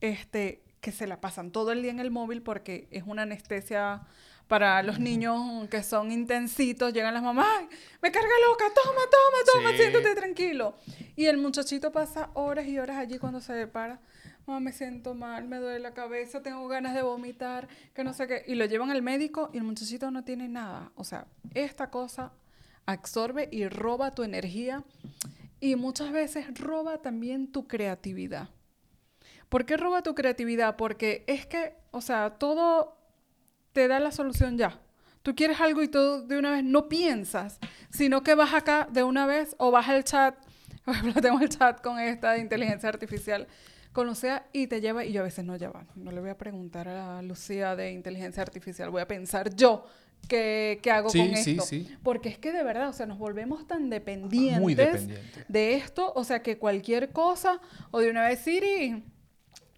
este, 0.00 0.62
que 0.80 0.92
se 0.92 1.06
la 1.06 1.20
pasan 1.20 1.50
todo 1.50 1.72
el 1.72 1.82
día 1.82 1.90
en 1.90 1.98
el 2.00 2.10
móvil 2.10 2.42
porque 2.42 2.86
es 2.90 3.02
una 3.06 3.22
anestesia 3.22 4.02
para 4.48 4.82
los 4.82 4.98
niños 4.98 5.68
que 5.68 5.82
son 5.82 6.10
intensitos. 6.10 6.92
Llegan 6.92 7.14
las 7.14 7.22
mamás, 7.22 7.46
"Ay, 7.58 7.68
me 8.02 8.10
carga 8.10 8.28
loca, 8.48 8.64
toma, 8.74 9.00
toma, 9.02 9.52
toma, 9.52 9.70
Sí. 9.72 9.76
siéntate 9.76 10.14
tranquilo. 10.14 10.74
Y 11.14 11.26
el 11.26 11.36
muchachito 11.36 11.92
pasa 11.92 12.30
horas 12.34 12.66
y 12.66 12.78
horas 12.78 12.96
allí 12.96 13.18
cuando 13.18 13.40
se 13.40 13.66
para. 13.66 14.00
Mamá, 14.46 14.60
me 14.60 14.72
siento 14.72 15.14
mal, 15.14 15.46
me 15.46 15.58
duele 15.58 15.78
la 15.80 15.92
cabeza, 15.92 16.42
tengo 16.42 16.66
ganas 16.68 16.94
de 16.94 17.02
vomitar, 17.02 17.68
que 17.94 18.02
no 18.02 18.14
sé 18.14 18.26
qué. 18.26 18.44
Y 18.46 18.54
lo 18.54 18.64
llevan 18.64 18.90
al 18.90 19.02
médico 19.02 19.50
y 19.52 19.58
el 19.58 19.64
muchachito 19.64 20.10
no 20.10 20.24
tiene 20.24 20.48
nada. 20.48 20.90
O 20.94 21.04
sea, 21.04 21.26
esta 21.52 21.90
cosa 21.90 22.32
absorbe 22.86 23.48
y 23.52 23.68
roba 23.68 24.14
tu 24.14 24.22
energía 24.22 24.82
y 25.60 25.76
muchas 25.76 26.10
veces 26.12 26.58
roba 26.58 26.98
también 27.02 27.52
tu 27.52 27.66
creatividad. 27.68 28.48
¿Por 29.50 29.66
qué 29.66 29.76
roba 29.76 30.02
tu 30.02 30.14
creatividad? 30.14 30.76
Porque 30.76 31.24
es 31.26 31.44
que, 31.46 31.74
o 31.90 32.00
sea, 32.00 32.30
todo 32.38 32.97
te 33.78 33.86
da 33.86 34.00
la 34.00 34.10
solución 34.10 34.58
ya. 34.58 34.76
Tú 35.22 35.36
quieres 35.36 35.60
algo 35.60 35.84
y 35.84 35.88
tú 35.88 36.26
de 36.26 36.36
una 36.36 36.50
vez 36.50 36.64
no 36.64 36.88
piensas, 36.88 37.60
sino 37.90 38.24
que 38.24 38.34
vas 38.34 38.52
acá 38.52 38.88
de 38.90 39.04
una 39.04 39.24
vez 39.24 39.54
o 39.58 39.70
vas 39.70 39.88
al 39.88 40.02
chat. 40.02 40.34
Por 40.84 40.96
ejemplo, 40.96 41.22
tengo 41.22 41.38
el 41.38 41.48
chat 41.48 41.80
con 41.80 42.00
esta 42.00 42.32
de 42.32 42.40
inteligencia 42.40 42.88
artificial, 42.88 43.46
con 43.92 44.08
Lucía 44.08 44.46
y 44.52 44.66
te 44.66 44.80
lleva, 44.80 45.04
y 45.04 45.12
yo 45.12 45.20
a 45.20 45.24
veces 45.24 45.44
no 45.44 45.54
lleva. 45.56 45.86
No 45.94 46.10
le 46.10 46.20
voy 46.20 46.30
a 46.30 46.36
preguntar 46.36 46.88
a 46.88 47.22
Lucía 47.22 47.76
de 47.76 47.92
inteligencia 47.92 48.42
artificial, 48.42 48.90
voy 48.90 49.00
a 49.02 49.06
pensar 49.06 49.54
yo 49.54 49.86
qué, 50.26 50.80
hago 50.92 51.08
Sí, 51.08 51.20
con 51.20 51.36
sí, 51.36 51.50
esto. 51.52 51.62
sí. 51.62 51.88
Porque 52.02 52.30
es 52.30 52.38
que 52.38 52.50
de 52.50 52.64
verdad, 52.64 52.88
o 52.88 52.92
sea, 52.92 53.06
nos 53.06 53.18
volvemos 53.18 53.64
tan 53.68 53.90
dependientes 53.90 54.60
Muy 54.60 54.74
dependiente. 54.74 55.44
de 55.46 55.74
esto, 55.74 56.12
o 56.16 56.24
sea, 56.24 56.42
que 56.42 56.58
cualquier 56.58 57.12
cosa, 57.12 57.60
o 57.92 58.00
de 58.00 58.10
una 58.10 58.26
vez, 58.26 58.40
Siri, 58.40 59.04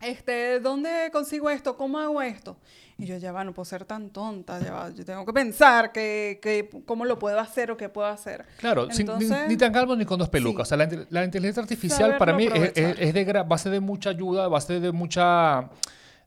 este, 0.00 0.58
¿dónde 0.60 1.10
consigo 1.12 1.50
esto? 1.50 1.76
¿Cómo 1.76 1.98
hago 1.98 2.22
esto? 2.22 2.56
Y 3.00 3.06
yo 3.06 3.16
ya 3.16 3.32
va, 3.32 3.42
no 3.44 3.52
puedo 3.54 3.64
ser 3.64 3.84
tan 3.84 4.10
tonta, 4.10 4.58
ya 4.60 4.72
va, 4.72 4.90
yo 4.90 5.04
tengo 5.04 5.24
que 5.26 5.32
pensar 5.32 5.92
que, 5.92 6.38
que 6.42 6.68
cómo 6.86 7.04
lo 7.04 7.18
puedo 7.18 7.38
hacer 7.40 7.70
o 7.70 7.76
qué 7.76 7.88
puedo 7.88 8.06
hacer. 8.08 8.44
Claro, 8.58 8.90
sin- 8.90 9.06
ni- 9.06 9.12
Entonces, 9.14 9.48
ni, 9.48 9.56
tan 9.56 9.72
calvo 9.72 9.96
ni 9.96 10.04
con 10.04 10.18
dos 10.18 10.28
pelucas. 10.28 10.68
sí. 10.68 10.74
O 10.74 10.76
sea, 10.78 10.86
la, 10.86 11.06
la 11.10 11.24
inteligencia 11.24 11.62
artificial 11.62 11.98
Saberlo 11.98 12.18
para 12.18 12.32
mí 12.34 12.46
es, 12.52 12.72
es- 12.76 12.96
es 12.98 13.14
de 13.14 13.26
gra- 13.26 13.50
va 13.50 13.56
a 13.56 13.58
ser 13.58 13.72
de 13.72 13.80
mucha 13.80 14.10
ayuda, 14.10 14.48
va 14.48 14.58
a 14.58 14.60
ser 14.60 14.80
de 14.80 14.92
mucha... 14.92 15.70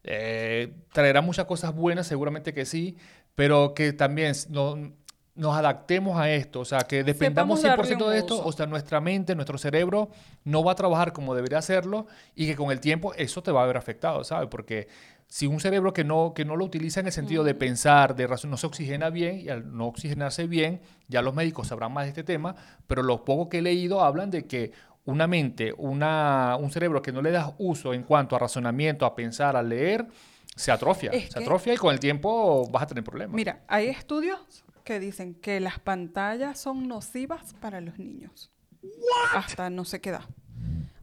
eh, 0.04 0.74
traerá 0.92 1.22
muchas 1.22 1.46
cosas 1.46 1.74
buenas, 1.74 2.08
seguramente 2.08 2.54
que 2.54 2.66
sí, 2.66 2.98
pero 3.36 3.74
que 3.74 3.94
también 3.94 4.34
no- 4.50 4.92
nos 5.36 5.56
adaptemos 5.56 6.20
a 6.20 6.30
esto, 6.30 6.60
o 6.60 6.66
sea, 6.66 6.82
que 6.82 7.04
dependamos 7.04 7.60
Sepamos 7.62 7.88
100% 7.90 7.98
darle 8.06 8.14
de 8.14 8.20
esto, 8.20 8.46
o 8.46 8.52
sea, 8.52 8.68
nuestra 8.68 9.02
mente, 9.02 9.34
nuestro 9.34 9.58
cerebro 9.58 10.10
no 10.44 10.64
va 10.64 10.74
a 10.74 10.76
trabajar 10.76 11.12
como 11.12 11.34
debería 11.34 11.58
hacerlo 11.58 12.06
y 12.36 12.46
que 12.46 12.56
con 12.56 12.70
el 12.72 12.80
tiempo 12.80 13.16
eso 13.16 13.42
te 13.42 13.52
va 13.52 13.64
a 13.64 13.66
ver 13.66 13.78
afectado, 13.78 14.24
¿sabes? 14.24 14.48
Porque 14.52 14.88
si 15.34 15.48
un 15.48 15.60
cerebro 15.60 15.94
que 15.94 16.04
no, 16.04 16.36
que 16.36 16.46
no 16.46 16.56
lo 16.56 16.64
utiliza 16.64 17.00
en 17.00 17.08
el 17.08 17.12
sentido 17.12 17.44
de 17.44 17.56
pensar, 17.56 18.16
de 18.16 18.28
razón, 18.28 18.52
no 18.52 18.58
se 18.58 18.68
oxigena 18.68 19.10
bien 19.10 19.40
y 19.40 19.50
al 19.50 19.76
no 19.76 19.88
oxigenarse 19.88 20.46
bien, 20.46 20.82
ya 21.08 21.24
los 21.24 21.34
médicos 21.34 21.70
sabrán 21.70 21.92
más 21.92 22.04
de 22.04 22.10
este 22.10 22.24
tema, 22.24 22.56
pero 22.86 23.02
lo 23.02 23.26
poco 23.26 23.50
que 23.50 23.58
he 23.58 23.62
leído 23.64 24.04
hablan 24.04 24.30
de 24.30 24.46
que 24.46 24.74
una 25.06 25.26
mente, 25.26 25.74
una, 25.76 26.56
un 26.60 26.70
cerebro 26.70 27.02
que 27.02 27.12
no 27.12 27.24
le 27.24 27.32
das 27.32 27.52
uso 27.58 27.96
en 27.96 28.04
cuanto 28.04 28.36
a 28.36 28.40
razonamiento, 28.40 29.08
a 29.08 29.16
pensar, 29.16 29.56
a 29.56 29.64
leer, 29.64 30.06
se 30.56 30.72
atrofia. 30.72 31.10
Es 31.10 31.32
se 31.32 31.40
atrofia 31.40 31.74
y 31.74 31.78
con 31.78 31.92
el 31.92 32.00
tiempo 32.00 32.70
vas 32.70 32.84
a 32.84 32.88
tener 32.88 33.04
problemas. 33.04 33.36
Mira, 33.36 33.64
hay 33.68 33.88
estudios 33.88 34.64
que 34.84 35.00
dicen 35.00 35.34
que 35.34 35.60
las 35.60 35.80
pantallas 35.80 36.60
son 36.60 36.88
nocivas 36.88 37.56
para 37.60 37.82
los 37.82 37.98
niños. 37.98 38.52
Hasta 39.34 39.72
no 39.72 39.84
sé 39.84 40.00
qué 40.00 40.12
edad. 40.12 40.26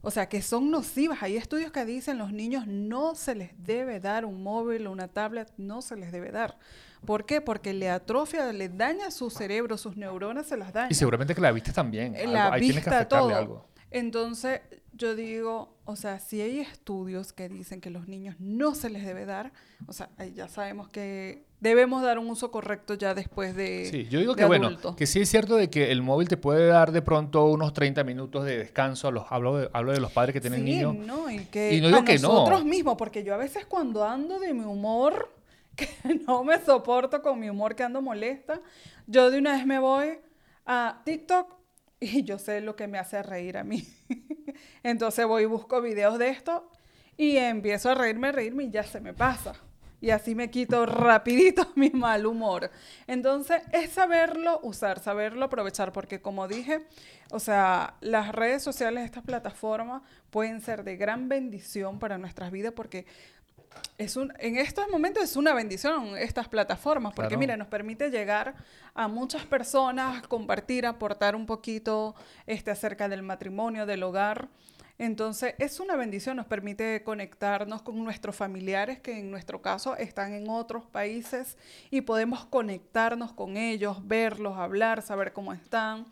O 0.03 0.09
sea, 0.11 0.27
que 0.27 0.41
son 0.41 0.71
nocivas. 0.71 1.21
Hay 1.21 1.37
estudios 1.37 1.71
que 1.71 1.85
dicen 1.85 2.17
los 2.17 2.31
niños 2.33 2.65
no 2.67 3.13
se 3.15 3.35
les 3.35 3.51
debe 3.63 3.99
dar 3.99 4.25
un 4.25 4.41
móvil 4.41 4.87
o 4.87 4.91
una 4.91 5.07
tablet, 5.07 5.51
no 5.57 5.81
se 5.81 5.95
les 5.95 6.11
debe 6.11 6.31
dar. 6.31 6.57
¿Por 7.05 7.25
qué? 7.25 7.39
Porque 7.41 7.73
le 7.73 7.89
atrofia, 7.89 8.51
le 8.51 8.69
daña 8.69 9.11
su 9.11 9.29
cerebro, 9.29 9.77
sus 9.77 9.97
neuronas 9.97 10.47
se 10.47 10.57
las 10.57 10.73
daña. 10.73 10.87
y 10.89 10.95
seguramente 10.95 11.35
que 11.35 11.41
la 11.41 11.51
también. 11.71 12.15
Eh, 12.15 12.21
algo- 12.21 12.33
la 12.33 12.53
ahí 12.53 12.61
tienes 12.61 12.83
que 12.83 12.89
vista, 12.89 12.97
afectarle 12.97 13.27
todo. 13.29 13.37
algo. 13.37 13.65
Entonces, 13.91 14.61
yo 14.93 15.15
digo, 15.15 15.73
o 15.85 15.95
sea, 15.95 16.19
si 16.19 16.41
hay 16.41 16.59
estudios 16.59 17.33
que 17.33 17.49
dicen 17.49 17.81
que 17.81 17.89
los 17.89 18.07
niños 18.07 18.35
no 18.39 18.73
se 18.75 18.89
les 18.89 19.05
debe 19.05 19.25
dar, 19.25 19.51
o 19.87 19.93
sea, 19.93 20.09
ya 20.35 20.47
sabemos 20.47 20.87
que 20.89 21.43
debemos 21.59 22.01
dar 22.01 22.17
un 22.17 22.29
uso 22.29 22.51
correcto 22.51 22.93
ya 22.95 23.13
después 23.13 23.55
de 23.55 23.87
Sí, 23.91 24.07
yo 24.09 24.19
digo 24.19 24.35
que 24.35 24.45
bueno, 24.45 24.67
adulto. 24.67 24.95
que 24.95 25.05
sí 25.05 25.19
es 25.21 25.29
cierto 25.29 25.55
de 25.57 25.69
que 25.69 25.91
el 25.91 26.01
móvil 26.01 26.27
te 26.27 26.37
puede 26.37 26.67
dar 26.67 26.91
de 26.91 27.01
pronto 27.01 27.45
unos 27.45 27.73
30 27.73 28.03
minutos 28.03 28.45
de 28.45 28.57
descanso. 28.57 29.07
a 29.07 29.11
Los, 29.11 29.25
hablo, 29.29 29.57
de, 29.57 29.69
hablo 29.73 29.91
de 29.91 29.99
los 29.99 30.11
padres 30.11 30.33
que 30.33 30.41
tienen 30.41 30.59
Sí, 30.61 30.65
niños. 30.65 30.95
no, 30.95 31.29
y 31.29 31.45
que 31.45 31.73
Y 31.73 31.81
no 31.81 31.87
digo 31.87 31.99
a 31.99 32.05
que 32.05 32.17
no. 32.19 32.29
nosotros 32.29 32.65
mismos, 32.65 32.95
porque 32.97 33.23
yo 33.23 33.33
a 33.33 33.37
veces 33.37 33.65
cuando 33.65 34.03
ando 34.05 34.39
de 34.39 34.53
mi 34.53 34.63
humor, 34.63 35.29
que 35.75 35.87
no 36.27 36.43
me 36.43 36.59
soporto 36.63 37.21
con 37.21 37.39
mi 37.39 37.49
humor, 37.49 37.75
que 37.75 37.83
ando 37.83 38.01
molesta, 38.01 38.59
yo 39.07 39.29
de 39.31 39.37
una 39.39 39.53
vez 39.53 39.65
me 39.65 39.79
voy 39.79 40.17
a 40.65 41.01
TikTok 41.05 41.60
y 42.01 42.23
yo 42.23 42.39
sé 42.39 42.59
lo 42.61 42.75
que 42.75 42.87
me 42.87 42.97
hace 42.97 43.21
reír 43.23 43.57
a 43.57 43.63
mí. 43.63 43.87
Entonces 44.83 45.25
voy 45.25 45.43
y 45.43 45.45
busco 45.45 45.81
videos 45.81 46.17
de 46.17 46.29
esto 46.29 46.69
y 47.15 47.37
empiezo 47.37 47.91
a 47.91 47.95
reírme, 47.95 48.29
a 48.29 48.31
reírme 48.31 48.63
y 48.65 48.71
ya 48.71 48.83
se 48.83 48.99
me 48.99 49.13
pasa. 49.13 49.53
Y 50.01 50.09
así 50.09 50.33
me 50.33 50.49
quito 50.49 50.87
rapidito 50.87 51.71
mi 51.75 51.91
mal 51.91 52.25
humor. 52.25 52.71
Entonces 53.05 53.61
es 53.71 53.91
saberlo 53.91 54.59
usar, 54.63 54.99
saberlo 54.99 55.45
aprovechar, 55.45 55.93
porque 55.93 56.21
como 56.21 56.47
dije, 56.47 56.87
o 57.29 57.39
sea, 57.39 57.93
las 58.01 58.31
redes 58.31 58.63
sociales, 58.63 59.05
estas 59.05 59.23
plataformas 59.23 60.01
pueden 60.31 60.59
ser 60.59 60.83
de 60.83 60.97
gran 60.97 61.29
bendición 61.29 61.99
para 61.99 62.17
nuestras 62.17 62.51
vidas 62.51 62.73
porque 62.75 63.05
es 63.97 64.15
un, 64.15 64.33
en 64.39 64.57
estos 64.57 64.89
momentos 64.89 65.23
es 65.23 65.35
una 65.35 65.53
bendición 65.53 66.17
estas 66.17 66.47
plataformas, 66.47 67.13
porque 67.13 67.37
mira, 67.37 67.55
nos 67.55 67.67
permite 67.67 68.09
llegar 68.09 68.55
a 68.93 69.07
muchas 69.07 69.45
personas, 69.45 70.27
compartir, 70.27 70.85
aportar 70.85 71.35
un 71.35 71.45
poquito 71.45 72.15
este, 72.47 72.71
acerca 72.71 73.07
del 73.07 73.21
matrimonio, 73.21 73.85
del 73.85 74.01
hogar. 74.03 74.47
Entonces, 74.97 75.55
es 75.57 75.79
una 75.79 75.95
bendición, 75.95 76.37
nos 76.37 76.45
permite 76.45 77.03
conectarnos 77.03 77.81
con 77.81 78.03
nuestros 78.03 78.35
familiares 78.35 78.99
que 78.99 79.17
en 79.17 79.31
nuestro 79.31 79.61
caso 79.61 79.95
están 79.95 80.33
en 80.33 80.49
otros 80.49 80.85
países 80.85 81.57
y 81.89 82.01
podemos 82.01 82.45
conectarnos 82.45 83.33
con 83.33 83.57
ellos, 83.57 84.07
verlos, 84.07 84.57
hablar, 84.57 85.01
saber 85.01 85.33
cómo 85.33 85.53
están. 85.53 86.05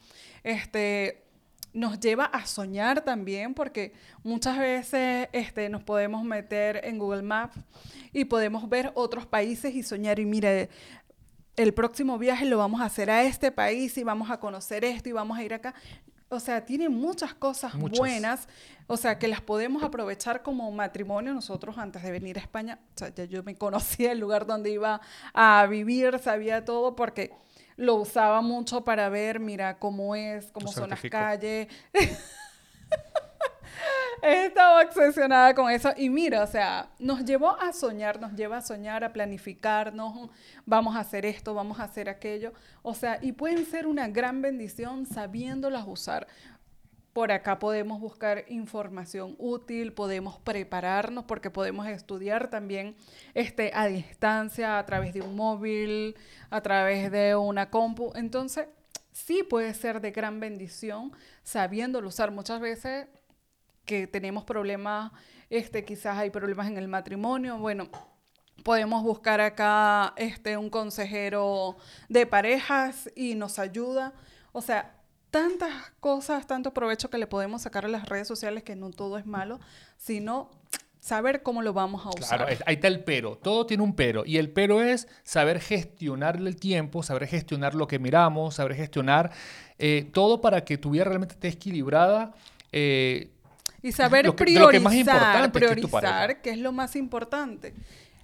Este, 0.43 1.28
nos 1.73 1.99
lleva 1.99 2.25
a 2.25 2.45
soñar 2.45 3.01
también, 3.01 3.53
porque 3.53 3.93
muchas 4.23 4.57
veces 4.57 5.29
este, 5.31 5.69
nos 5.69 5.83
podemos 5.83 6.23
meter 6.23 6.81
en 6.83 6.97
Google 6.97 7.21
Maps 7.21 7.57
y 8.11 8.25
podemos 8.25 8.67
ver 8.67 8.91
otros 8.95 9.25
países 9.25 9.75
y 9.75 9.83
soñar 9.83 10.19
y 10.19 10.25
mire, 10.25 10.69
el 11.55 11.73
próximo 11.73 12.17
viaje 12.17 12.45
lo 12.45 12.57
vamos 12.57 12.81
a 12.81 12.85
hacer 12.85 13.09
a 13.09 13.23
este 13.23 13.51
país 13.51 13.97
y 13.97 14.03
vamos 14.03 14.31
a 14.31 14.39
conocer 14.39 14.85
esto 14.85 15.09
y 15.09 15.11
vamos 15.11 15.37
a 15.37 15.43
ir 15.43 15.53
acá. 15.53 15.73
O 16.29 16.39
sea, 16.39 16.63
tiene 16.63 16.89
muchas 16.89 17.33
cosas 17.33 17.75
buenas, 17.75 18.47
o 18.85 18.95
sea, 18.97 19.17
que 19.17 19.27
las 19.27 19.41
podemos 19.41 19.81
aprovechar 19.83 20.43
como 20.43 20.71
matrimonio. 20.71 21.33
Nosotros 21.33 21.77
antes 21.77 22.03
de 22.03 22.11
venir 22.11 22.37
a 22.37 22.41
España, 22.41 22.79
o 22.95 22.97
sea, 22.97 23.13
ya 23.13 23.25
yo 23.25 23.43
me 23.43 23.55
conocía 23.55 24.11
el 24.11 24.19
lugar 24.19 24.45
donde 24.45 24.69
iba 24.69 25.01
a 25.33 25.65
vivir, 25.67 26.19
sabía 26.19 26.63
todo, 26.63 26.95
porque 26.95 27.31
lo 27.79 27.95
usaba 27.95 28.41
mucho 28.41 28.83
para 28.83 29.07
ver, 29.07 29.39
mira, 29.39 29.79
cómo 29.79 30.13
es, 30.13 30.51
cómo 30.51 30.69
son 30.69 30.89
las 30.89 31.01
calles. 31.09 31.69
Estaba 34.21 34.81
obsesionada 34.81 35.55
con 35.55 35.71
eso 35.71 35.93
y 35.95 36.09
mira, 36.09 36.43
o 36.43 36.47
sea, 36.47 36.89
nos 36.99 37.23
llevó 37.23 37.57
a 37.57 37.71
soñar, 37.71 38.19
nos 38.19 38.33
lleva 38.33 38.57
a 38.57 38.61
soñar, 38.61 39.05
a 39.05 39.13
planificarnos, 39.13 40.29
vamos 40.65 40.97
a 40.97 40.99
hacer 40.99 41.25
esto, 41.25 41.53
vamos 41.53 41.79
a 41.79 41.85
hacer 41.85 42.09
aquello, 42.09 42.51
o 42.81 42.93
sea, 42.93 43.17
y 43.21 43.31
pueden 43.31 43.65
ser 43.65 43.87
una 43.87 44.09
gran 44.09 44.41
bendición 44.41 45.05
sabiéndolas 45.05 45.85
usar. 45.87 46.27
Por 47.13 47.31
acá 47.31 47.57
podemos 47.57 47.99
buscar 47.99 48.45
información 48.49 49.35
útil, 49.39 49.93
podemos 49.93 50.37
prepararnos 50.39 51.25
porque 51.25 51.49
podemos 51.49 51.87
estudiar 51.87 52.49
también 52.49 52.95
este, 53.33 53.71
a 53.73 53.87
distancia, 53.87 54.77
a 54.77 54.85
través 54.85 55.13
de 55.13 55.21
un 55.21 55.35
móvil, 55.35 56.15
a 56.49 56.61
través 56.61 57.11
de 57.11 57.35
una 57.35 57.69
compu. 57.69 58.11
Entonces, 58.15 58.67
sí 59.11 59.43
puede 59.43 59.73
ser 59.73 60.01
de 60.01 60.11
gran 60.11 60.39
bendición 60.39 61.11
sabiéndolo 61.43 62.07
usar. 62.09 62.31
Muchas 62.31 62.59
veces 62.59 63.07
que 63.85 64.05
tenemos 64.05 64.43
problemas, 64.43 65.11
este, 65.49 65.83
quizás 65.83 66.17
hay 66.17 66.29
problemas 66.29 66.67
en 66.67 66.77
el 66.77 66.87
matrimonio, 66.87 67.57
bueno, 67.57 67.89
podemos 68.63 69.01
buscar 69.03 69.41
acá 69.41 70.13
este, 70.15 70.57
un 70.57 70.69
consejero 70.69 71.77
de 72.07 72.27
parejas 72.27 73.09
y 73.15 73.33
nos 73.33 73.57
ayuda. 73.57 74.13
O 74.51 74.61
sea, 74.61 74.98
tantas 75.31 75.91
cosas, 75.99 76.47
tanto 76.47 76.73
provecho 76.73 77.09
que 77.09 77.17
le 77.17 77.27
podemos 77.27 77.61
sacar 77.61 77.85
a 77.85 77.87
las 77.87 78.07
redes 78.07 78.27
sociales 78.27 78.63
que 78.63 78.75
no 78.75 78.91
todo 78.91 79.17
es 79.17 79.25
malo, 79.25 79.59
sino 79.97 80.49
saber 80.99 81.43
cómo 81.43 81.61
lo 81.61 81.73
vamos 81.73 82.05
a 82.05 82.09
usar. 82.09 82.39
Claro, 82.39 82.57
ahí 82.65 82.75
está 82.75 82.87
el 82.87 83.03
pero. 83.03 83.37
Todo 83.37 83.65
tiene 83.65 83.83
un 83.83 83.95
pero. 83.95 84.25
Y 84.25 84.37
el 84.37 84.49
pero 84.49 84.81
es 84.81 85.07
saber 85.23 85.59
gestionar 85.59 86.37
el 86.37 86.55
tiempo, 86.55 87.03
saber 87.03 87.27
gestionar 87.27 87.75
lo 87.75 87.87
que 87.87 87.99
miramos, 87.99 88.55
saber 88.55 88.75
gestionar 88.75 89.31
eh, 89.77 90.09
todo 90.13 90.41
para 90.41 90.65
que 90.65 90.77
tu 90.77 90.91
vida 90.91 91.05
realmente 91.05 91.35
esté 91.35 91.49
equilibrada. 91.49 92.33
Eh, 92.71 93.31
y 93.81 93.91
saber 93.93 94.35
priorizar, 94.35 95.51
priorizar, 95.51 96.41
que 96.41 96.49
es 96.49 96.57
lo 96.57 96.71
más 96.71 96.95
importante. 96.95 97.73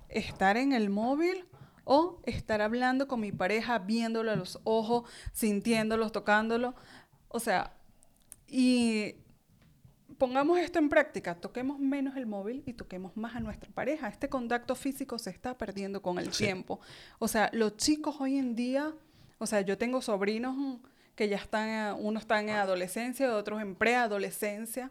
Estar 0.09 0.57
en 0.57 0.73
el 0.73 0.89
móvil 0.89 1.45
o 1.85 2.19
estar 2.25 2.61
hablando 2.61 3.07
con 3.07 3.21
mi 3.21 3.31
pareja, 3.31 3.79
viéndolo 3.79 4.31
a 4.31 4.35
los 4.35 4.59
ojos, 4.63 5.09
sintiéndolo, 5.31 6.09
tocándolo. 6.11 6.75
O 7.35 7.39
sea, 7.41 7.73
y 8.47 9.15
pongamos 10.17 10.57
esto 10.57 10.79
en 10.79 10.87
práctica, 10.87 11.35
toquemos 11.35 11.77
menos 11.79 12.15
el 12.15 12.27
móvil 12.27 12.63
y 12.65 12.71
toquemos 12.71 13.17
más 13.17 13.35
a 13.35 13.41
nuestra 13.41 13.69
pareja. 13.73 14.07
Este 14.07 14.29
contacto 14.29 14.73
físico 14.73 15.19
se 15.19 15.31
está 15.31 15.57
perdiendo 15.57 16.01
con 16.01 16.17
el 16.17 16.29
tiempo. 16.29 16.79
O 17.19 17.27
sea, 17.27 17.49
los 17.51 17.75
chicos 17.75 18.15
hoy 18.21 18.37
en 18.37 18.55
día, 18.55 18.93
o 19.37 19.45
sea, 19.45 19.59
yo 19.59 19.77
tengo 19.77 20.01
sobrinos 20.01 20.79
que 21.13 21.27
ya 21.27 21.35
están, 21.35 21.97
unos 21.99 22.23
están 22.23 22.47
en 22.47 22.55
adolescencia, 22.55 23.35
otros 23.35 23.61
en 23.61 23.75
preadolescencia, 23.75 24.89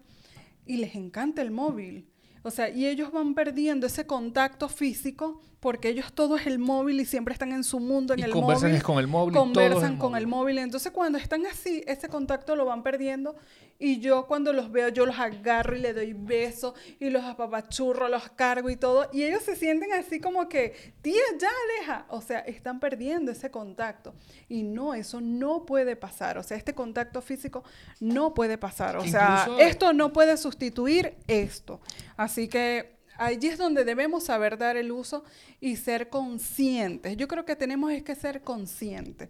y 0.67 0.77
les 0.77 0.97
encanta 0.97 1.41
el 1.41 1.51
móvil. 1.51 2.07
O 2.43 2.51
sea, 2.51 2.69
y 2.69 2.87
ellos 2.87 3.11
van 3.11 3.35
perdiendo 3.35 3.87
ese 3.87 4.07
contacto 4.07 4.69
físico 4.69 5.41
porque 5.65 5.89
ellos 5.89 6.13
todo 6.13 6.37
es 6.37 6.47
el 6.47 6.59
móvil 6.59 7.01
y 7.01 7.07
siempre 7.07 7.33
están 7.33 7.51
en 7.55 7.65
su 7.65 7.81
mundo, 7.81 8.13
en 8.13 8.23
el 8.23 8.31
conversan 8.31 8.69
móvil. 8.69 8.83
con 8.83 8.99
el 8.99 9.07
móvil. 9.07 9.35
Conversan 9.35 9.97
con 9.97 10.15
el 10.15 10.27
móvil. 10.27 10.59
Entonces, 10.59 10.93
cuando 10.93 11.17
están 11.17 11.47
así, 11.47 11.83
ese 11.87 12.07
contacto 12.11 12.55
lo 12.55 12.67
van 12.67 12.83
perdiendo. 12.83 13.35
Y 13.79 13.99
yo 13.99 14.27
cuando 14.27 14.53
los 14.53 14.71
veo, 14.71 14.91
yo 14.91 15.07
los 15.07 15.19
agarro 15.19 15.75
y 15.75 15.81
le 15.81 15.95
doy 15.95 16.13
besos 16.13 16.75
y 17.01 17.09
los 17.09 17.25
apapachurro, 17.25 18.09
los 18.09 18.29
cargo 18.29 18.69
y 18.69 18.77
todo. 18.77 19.09
Y 19.11 19.23
ellos 19.23 19.43
se 19.43 19.57
sienten 19.57 19.91
así 19.95 20.21
como 20.21 20.51
que, 20.51 20.93
tía, 21.01 21.23
ya 21.41 21.49
deja. 21.81 22.05
O 22.11 22.21
sea, 22.21 22.41
están 22.41 22.79
perdiendo 22.79 23.33
ese 23.33 23.51
contacto. 23.51 24.13
Y 24.51 24.65
no, 24.65 24.93
eso 24.93 25.23
no 25.23 25.65
puede 25.65 25.97
pasar. 25.97 26.37
O 26.37 26.43
sea, 26.43 26.59
este 26.59 26.75
contacto 26.75 27.23
físico 27.23 27.65
no 28.01 28.35
puede 28.35 28.59
pasar. 28.59 28.99
O 28.99 29.07
sea, 29.07 29.49
esto 29.59 29.95
no 29.95 30.13
puede 30.13 30.37
sustituir 30.37 31.15
esto. 31.27 31.81
Así 32.19 32.49
que 32.49 32.94
allí 33.17 33.49
es 33.49 33.59
donde 33.59 33.85
debemos 33.85 34.25
saber 34.25 34.59
dar 34.59 34.77
el 34.77 34.93
uso 34.93 35.25
y 35.61 35.77
ser 35.77 36.09
conscientes. 36.09 37.17
Yo 37.17 37.29
creo 37.29 37.45
que 37.45 37.57
tenemos 37.57 37.93
es 37.93 38.03
que 38.03 38.15
ser 38.15 38.43
conscientes. 38.43 39.29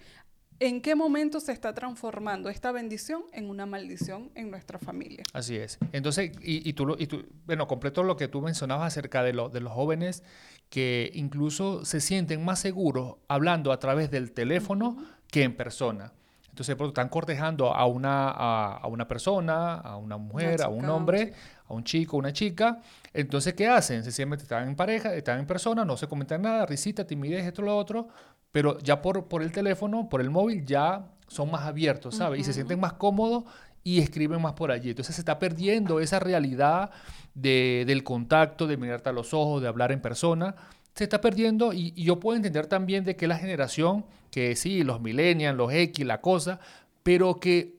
¿En 0.61 0.81
qué 0.81 0.95
momento 0.95 1.41
se 1.41 1.53
está 1.53 1.75
transformando 1.75 2.49
esta 2.49 2.71
bendición 2.71 3.25
en 3.33 3.51
una 3.51 3.67
maldición 3.67 4.31
en 4.37 4.51
nuestra 4.51 4.79
familia? 4.79 5.25
Así 5.33 5.57
es. 5.57 5.79
Entonces, 5.93 6.31
y, 6.41 6.73
tú, 6.75 6.95
y 6.97 7.09
tú, 7.09 7.27
bueno, 7.45 7.67
completo 7.67 8.05
lo 8.05 8.17
que 8.17 8.29
tú 8.29 8.41
mencionabas 8.41 8.87
acerca 8.87 9.25
de, 9.25 9.33
de 9.33 9.61
los 9.61 9.73
jóvenes 9.73 10.23
que 10.69 11.11
incluso 11.15 11.85
se 11.85 12.01
sienten 12.01 12.45
más 12.45 12.61
seguros 12.61 13.17
hablando 13.29 13.73
a 13.73 13.79
través 13.79 14.11
del 14.11 14.33
teléfono 14.33 14.97
que 15.31 15.43
en 15.43 15.57
persona. 15.57 16.13
Entonces, 16.55 16.77
están 16.81 17.09
cortejando 17.09 17.75
a 17.75 17.85
una, 17.87 18.31
a, 18.31 18.87
una 18.87 19.09
persona, 19.09 19.75
a 19.75 19.97
una 19.97 20.19
mujer, 20.19 20.63
a 20.63 20.69
un 20.69 20.89
hombre, 20.89 21.33
a 21.67 21.75
un 21.75 21.85
chico, 21.85 22.17
una 22.17 22.33
chica. 22.33 22.81
Entonces, 23.13 23.55
¿qué 23.55 23.67
hacen? 23.69 24.03
Sencillamente 24.03 24.43
están 24.43 24.69
en 24.69 24.77
pareja, 24.77 25.15
están 25.15 25.39
en 25.39 25.47
persona, 25.47 25.85
no 25.85 25.97
se 25.97 26.07
comentan 26.07 26.43
nada, 26.43 26.67
risita, 26.67 27.07
timidez, 27.07 27.47
esto, 27.47 27.63
lo 27.63 27.77
otro, 27.77 28.09
pero 28.53 28.79
ya 28.81 29.01
por, 29.03 29.27
por 29.27 29.43
el 29.43 29.53
teléfono, 29.53 30.09
por 30.09 30.21
el 30.21 30.31
móvil, 30.31 30.65
ya 30.65 31.07
son 31.29 31.51
más 31.51 31.63
abiertos, 31.63 32.17
¿sabes? 32.17 32.41
Y 32.41 32.45
se 32.45 32.53
sienten 32.53 32.79
más 32.81 32.95
cómodos 32.95 33.45
y 33.83 34.01
escriben 34.01 34.41
más 34.41 34.53
por 34.55 34.71
allí. 34.71 34.91
Entonces 34.91 35.15
se 35.15 35.21
está 35.21 35.39
perdiendo 35.39 36.01
esa 36.01 36.21
realidad 36.21 36.91
de, 37.35 37.85
del 37.87 38.05
contacto, 38.05 38.67
de 38.67 38.77
mirarte 38.77 39.09
a 39.09 39.13
los 39.13 39.35
ojos, 39.35 39.63
de 39.63 39.69
hablar 39.69 39.93
en 39.93 40.01
persona 40.01 40.55
se 40.95 41.05
está 41.05 41.21
perdiendo 41.21 41.73
y, 41.73 41.93
yo 41.93 42.21
puedo 42.21 42.37
entender 42.37 42.67
también 42.67 43.05
de 43.05 43.17
que 43.17 43.27
la 43.27 43.37
generación, 43.37 44.05
que 44.31 44.55
sí, 44.57 44.85
los 44.85 45.01
millennials, 45.01 45.57
los 45.57 45.73
X, 45.73 46.07
la 46.07 46.21
cosa, 46.21 46.61
pero 47.03 47.41
que 47.41 47.75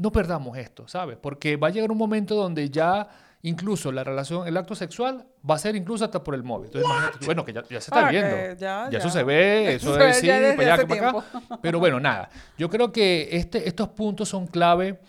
no 0.00 0.10
perdamos 0.10 0.56
esto, 0.56 0.88
¿sabes? 0.88 1.18
Porque 1.20 1.56
va 1.56 1.68
a 1.68 1.70
llegar 1.70 1.90
un 1.92 1.98
momento 1.98 2.34
donde 2.34 2.70
ya 2.70 3.06
incluso 3.42 3.92
la 3.92 4.02
relación, 4.02 4.48
el 4.48 4.56
acto 4.56 4.74
sexual 4.74 5.26
va 5.48 5.56
a 5.56 5.58
ser 5.58 5.76
incluso 5.76 6.06
hasta 6.06 6.24
por 6.24 6.34
el 6.34 6.42
móvil. 6.42 6.70
Entonces, 6.74 7.26
bueno, 7.26 7.44
que 7.44 7.52
ya, 7.52 7.62
se 7.68 7.76
está 7.76 8.06
ah, 8.06 8.10
viendo. 8.10 8.34
Ya, 8.58 8.88
eso 8.90 9.10
se 9.10 9.22
ve, 9.22 9.74
eso 9.74 9.98
es, 10.00 10.16
sí, 10.16 10.26
para 10.26 10.74
allá, 10.74 10.86
para 10.86 11.10
acá. 11.10 11.24
Pero 11.62 11.78
bueno, 11.78 12.00
nada. 12.00 12.30
Yo 12.56 12.70
creo 12.70 12.92
que 12.92 13.28
este, 13.32 13.68
estos 13.68 13.88
puntos 13.88 14.30
son 14.30 14.46
clave 14.46 15.00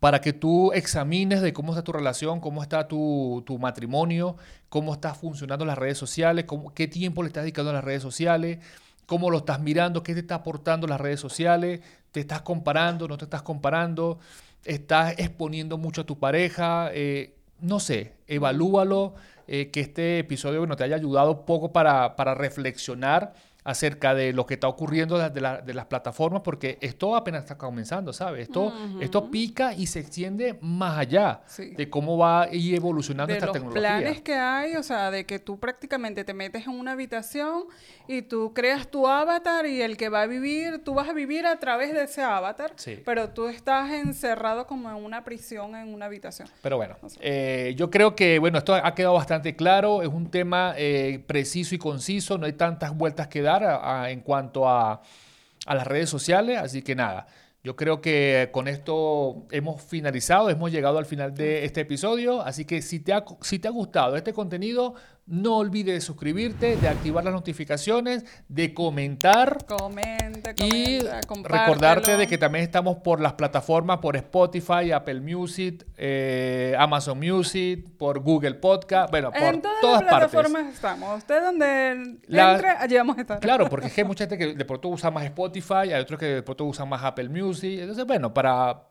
para 0.00 0.20
que 0.20 0.32
tú 0.32 0.72
examines 0.72 1.40
de 1.40 1.52
cómo 1.52 1.70
está 1.70 1.84
tu 1.84 1.92
relación, 1.92 2.40
cómo 2.40 2.60
está 2.60 2.88
tu, 2.88 3.44
matrimonio, 3.60 4.36
cómo 4.68 4.94
están 4.94 5.14
funcionando 5.14 5.64
las 5.64 5.78
redes 5.78 5.96
sociales, 5.96 6.44
cómo, 6.44 6.74
qué 6.74 6.88
tiempo 6.88 7.22
le 7.22 7.28
estás 7.28 7.44
dedicando 7.44 7.70
a 7.70 7.74
las 7.74 7.84
redes 7.84 8.02
sociales, 8.02 8.58
cómo 9.06 9.30
lo 9.30 9.38
estás 9.38 9.60
mirando, 9.60 10.02
qué 10.02 10.14
te 10.14 10.20
está 10.20 10.36
aportando 10.36 10.86
las 10.86 11.00
redes 11.00 11.20
sociales, 11.20 11.80
te 12.10 12.20
estás 12.20 12.42
comparando, 12.42 13.08
no 13.08 13.18
te 13.18 13.24
estás 13.24 13.42
comparando, 13.42 14.18
estás 14.64 15.14
exponiendo 15.18 15.78
mucho 15.78 16.02
a 16.02 16.04
tu 16.04 16.18
pareja, 16.18 16.90
eh, 16.92 17.34
no 17.60 17.80
sé, 17.80 18.14
evalúalo, 18.26 19.14
eh, 19.46 19.70
que 19.70 19.80
este 19.80 20.20
episodio 20.20 20.66
te 20.76 20.84
haya 20.84 20.96
ayudado 20.96 21.32
un 21.32 21.44
poco 21.44 21.72
para, 21.72 22.16
para 22.16 22.34
reflexionar 22.34 23.34
acerca 23.64 24.14
de 24.14 24.32
lo 24.32 24.44
que 24.44 24.54
está 24.54 24.66
ocurriendo 24.68 25.18
de, 25.18 25.40
la- 25.40 25.60
de 25.60 25.74
las 25.74 25.86
plataformas, 25.86 26.42
porque 26.42 26.78
esto 26.80 27.14
apenas 27.14 27.42
está 27.42 27.56
comenzando, 27.56 28.12
¿sabes? 28.12 28.42
Esto, 28.48 28.72
esto 29.00 29.30
pica 29.30 29.72
y 29.72 29.86
se 29.86 30.00
extiende 30.00 30.58
más 30.60 30.98
allá 30.98 31.42
Sí. 31.46 31.70
de 31.76 31.88
cómo 31.88 32.18
va 32.18 32.42
a 32.42 32.52
ir 32.54 32.74
evolucionando 32.74 33.32
de 33.32 33.34
esta 33.38 33.46
los 33.46 33.52
tecnología. 33.52 33.80
planes 33.98 34.20
que 34.22 34.34
hay, 34.34 34.74
o 34.76 34.82
sea, 34.82 35.10
de 35.12 35.24
que 35.26 35.38
tú 35.38 35.60
prácticamente 35.60 36.24
te 36.24 36.34
metes 36.34 36.66
en 36.66 36.72
una 36.72 36.92
habitación 36.92 37.64
y 38.08 38.22
tú 38.22 38.52
creas 38.52 38.88
tu 38.88 39.06
avatar 39.06 39.66
y 39.66 39.80
el 39.80 39.96
que 39.96 40.08
va 40.08 40.22
a 40.22 40.26
vivir, 40.26 40.82
tú 40.82 40.94
vas 40.94 41.08
a 41.08 41.12
vivir 41.12 41.46
a 41.46 41.60
través 41.60 41.92
de 41.92 42.02
ese 42.02 42.22
avatar, 42.22 42.72
Sí. 42.76 43.00
pero 43.04 43.30
tú 43.30 43.46
estás 43.46 43.90
encerrado 43.92 44.66
como 44.66 44.88
en 44.90 44.96
una 44.96 45.22
prisión 45.22 45.76
en 45.76 45.94
una 45.94 46.06
habitación. 46.06 46.48
Pero 46.62 46.78
bueno, 46.78 46.96
eh, 47.20 47.74
yo 47.76 47.90
creo 47.90 48.16
que 48.16 48.40
bueno, 48.40 48.58
esto 48.58 48.74
ha 48.74 48.94
quedado 48.94 49.14
bastante 49.14 49.54
claro, 49.54 50.02
es 50.02 50.08
un 50.08 50.30
tema 50.30 50.74
eh, 50.76 51.22
preciso 51.28 51.74
y 51.74 51.78
conciso, 51.78 52.38
no 52.38 52.46
hay 52.46 52.54
tantas 52.54 52.96
vueltas 52.96 53.28
que 53.28 53.40
dar 53.42 53.51
en 54.08 54.20
cuanto 54.20 54.68
a, 54.68 55.02
a 55.66 55.74
las 55.74 55.86
redes 55.86 56.10
sociales, 56.10 56.58
así 56.58 56.82
que 56.82 56.94
nada, 56.94 57.26
yo 57.64 57.76
creo 57.76 58.00
que 58.00 58.48
con 58.52 58.66
esto 58.66 59.46
hemos 59.52 59.80
finalizado, 59.80 60.50
hemos 60.50 60.72
llegado 60.72 60.98
al 60.98 61.06
final 61.06 61.32
de 61.32 61.64
este 61.64 61.82
episodio, 61.82 62.42
así 62.42 62.64
que 62.64 62.82
si 62.82 62.98
te 62.98 63.12
ha, 63.12 63.24
si 63.40 63.60
te 63.60 63.68
ha 63.68 63.70
gustado 63.70 64.16
este 64.16 64.32
contenido, 64.32 64.94
no 65.26 65.56
olvides 65.58 65.94
de 65.94 66.00
suscribirte, 66.00 66.76
de 66.76 66.88
activar 66.88 67.22
las 67.24 67.32
notificaciones, 67.32 68.24
de 68.48 68.74
comentar. 68.74 69.64
Comenta, 69.66 70.50
Y 70.56 70.98
comenta, 71.26 71.48
recordarte 71.48 72.16
de 72.16 72.26
que 72.26 72.38
también 72.38 72.64
estamos 72.64 72.98
por 72.98 73.20
las 73.20 73.34
plataformas, 73.34 73.98
por 73.98 74.16
Spotify, 74.16 74.90
Apple 74.92 75.20
Music, 75.20 75.86
eh, 75.96 76.74
Amazon 76.78 77.18
Music, 77.20 77.86
por 77.96 78.18
Google 78.20 78.54
Podcast, 78.54 79.10
bueno, 79.10 79.30
por 79.30 79.40
en 79.42 79.62
todas, 79.62 79.80
todas 79.80 80.02
las 80.02 80.10
partes. 80.10 80.30
plataformas 80.30 80.74
estamos. 80.74 81.18
Usted 81.18 81.42
donde 81.42 82.18
La- 82.26 82.54
entre, 82.54 82.68
allí 82.70 82.96
vamos 82.96 83.16
a 83.16 83.20
estar. 83.20 83.40
Claro, 83.40 83.68
porque 83.68 83.86
es 83.86 83.92
que 83.92 84.00
hay 84.02 84.06
mucha 84.06 84.24
gente 84.24 84.38
que 84.38 84.54
de 84.54 84.64
pronto 84.64 84.88
usa 84.88 85.10
más 85.10 85.24
Spotify, 85.24 85.92
hay 85.92 86.00
otros 86.00 86.18
que 86.18 86.26
de 86.26 86.42
pronto 86.42 86.64
usan 86.64 86.88
más 86.88 87.02
Apple 87.04 87.28
Music. 87.28 87.78
Entonces, 87.80 88.04
bueno, 88.06 88.34
para, 88.34 88.82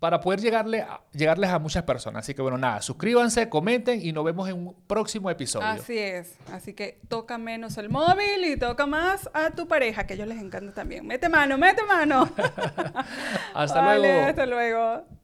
para 0.00 0.18
poder 0.20 0.40
llegarle 0.40 0.80
a, 0.80 1.02
llegarles 1.12 1.50
a 1.50 1.58
muchas 1.58 1.84
personas. 1.84 2.24
Así 2.24 2.34
que, 2.34 2.40
bueno, 2.40 2.56
nada, 2.56 2.80
suscríbanse, 2.80 3.50
comenten 3.50 4.00
y 4.04 4.12
nos 4.12 4.24
vemos 4.24 4.48
en 4.48 4.56
un 4.66 4.74
próximo 4.86 5.30
episodio. 5.30 5.66
Así 5.66 5.98
es. 5.98 6.34
Así 6.50 6.72
que 6.72 6.98
toca 7.08 7.36
menos 7.36 7.76
el 7.76 7.90
móvil 7.90 8.44
y 8.44 8.56
toca 8.56 8.86
más 8.86 9.28
a 9.34 9.50
tu 9.50 9.68
pareja, 9.68 10.06
que 10.06 10.14
a 10.14 10.16
ellos 10.16 10.28
les 10.28 10.40
encanta 10.40 10.72
también. 10.72 11.06
Mete 11.06 11.28
mano, 11.28 11.58
mete 11.58 11.84
mano. 11.84 12.30
Hasta 13.54 13.80
Vale, 13.82 14.00
luego. 14.00 14.26
Hasta 14.26 14.46
luego. 14.46 15.19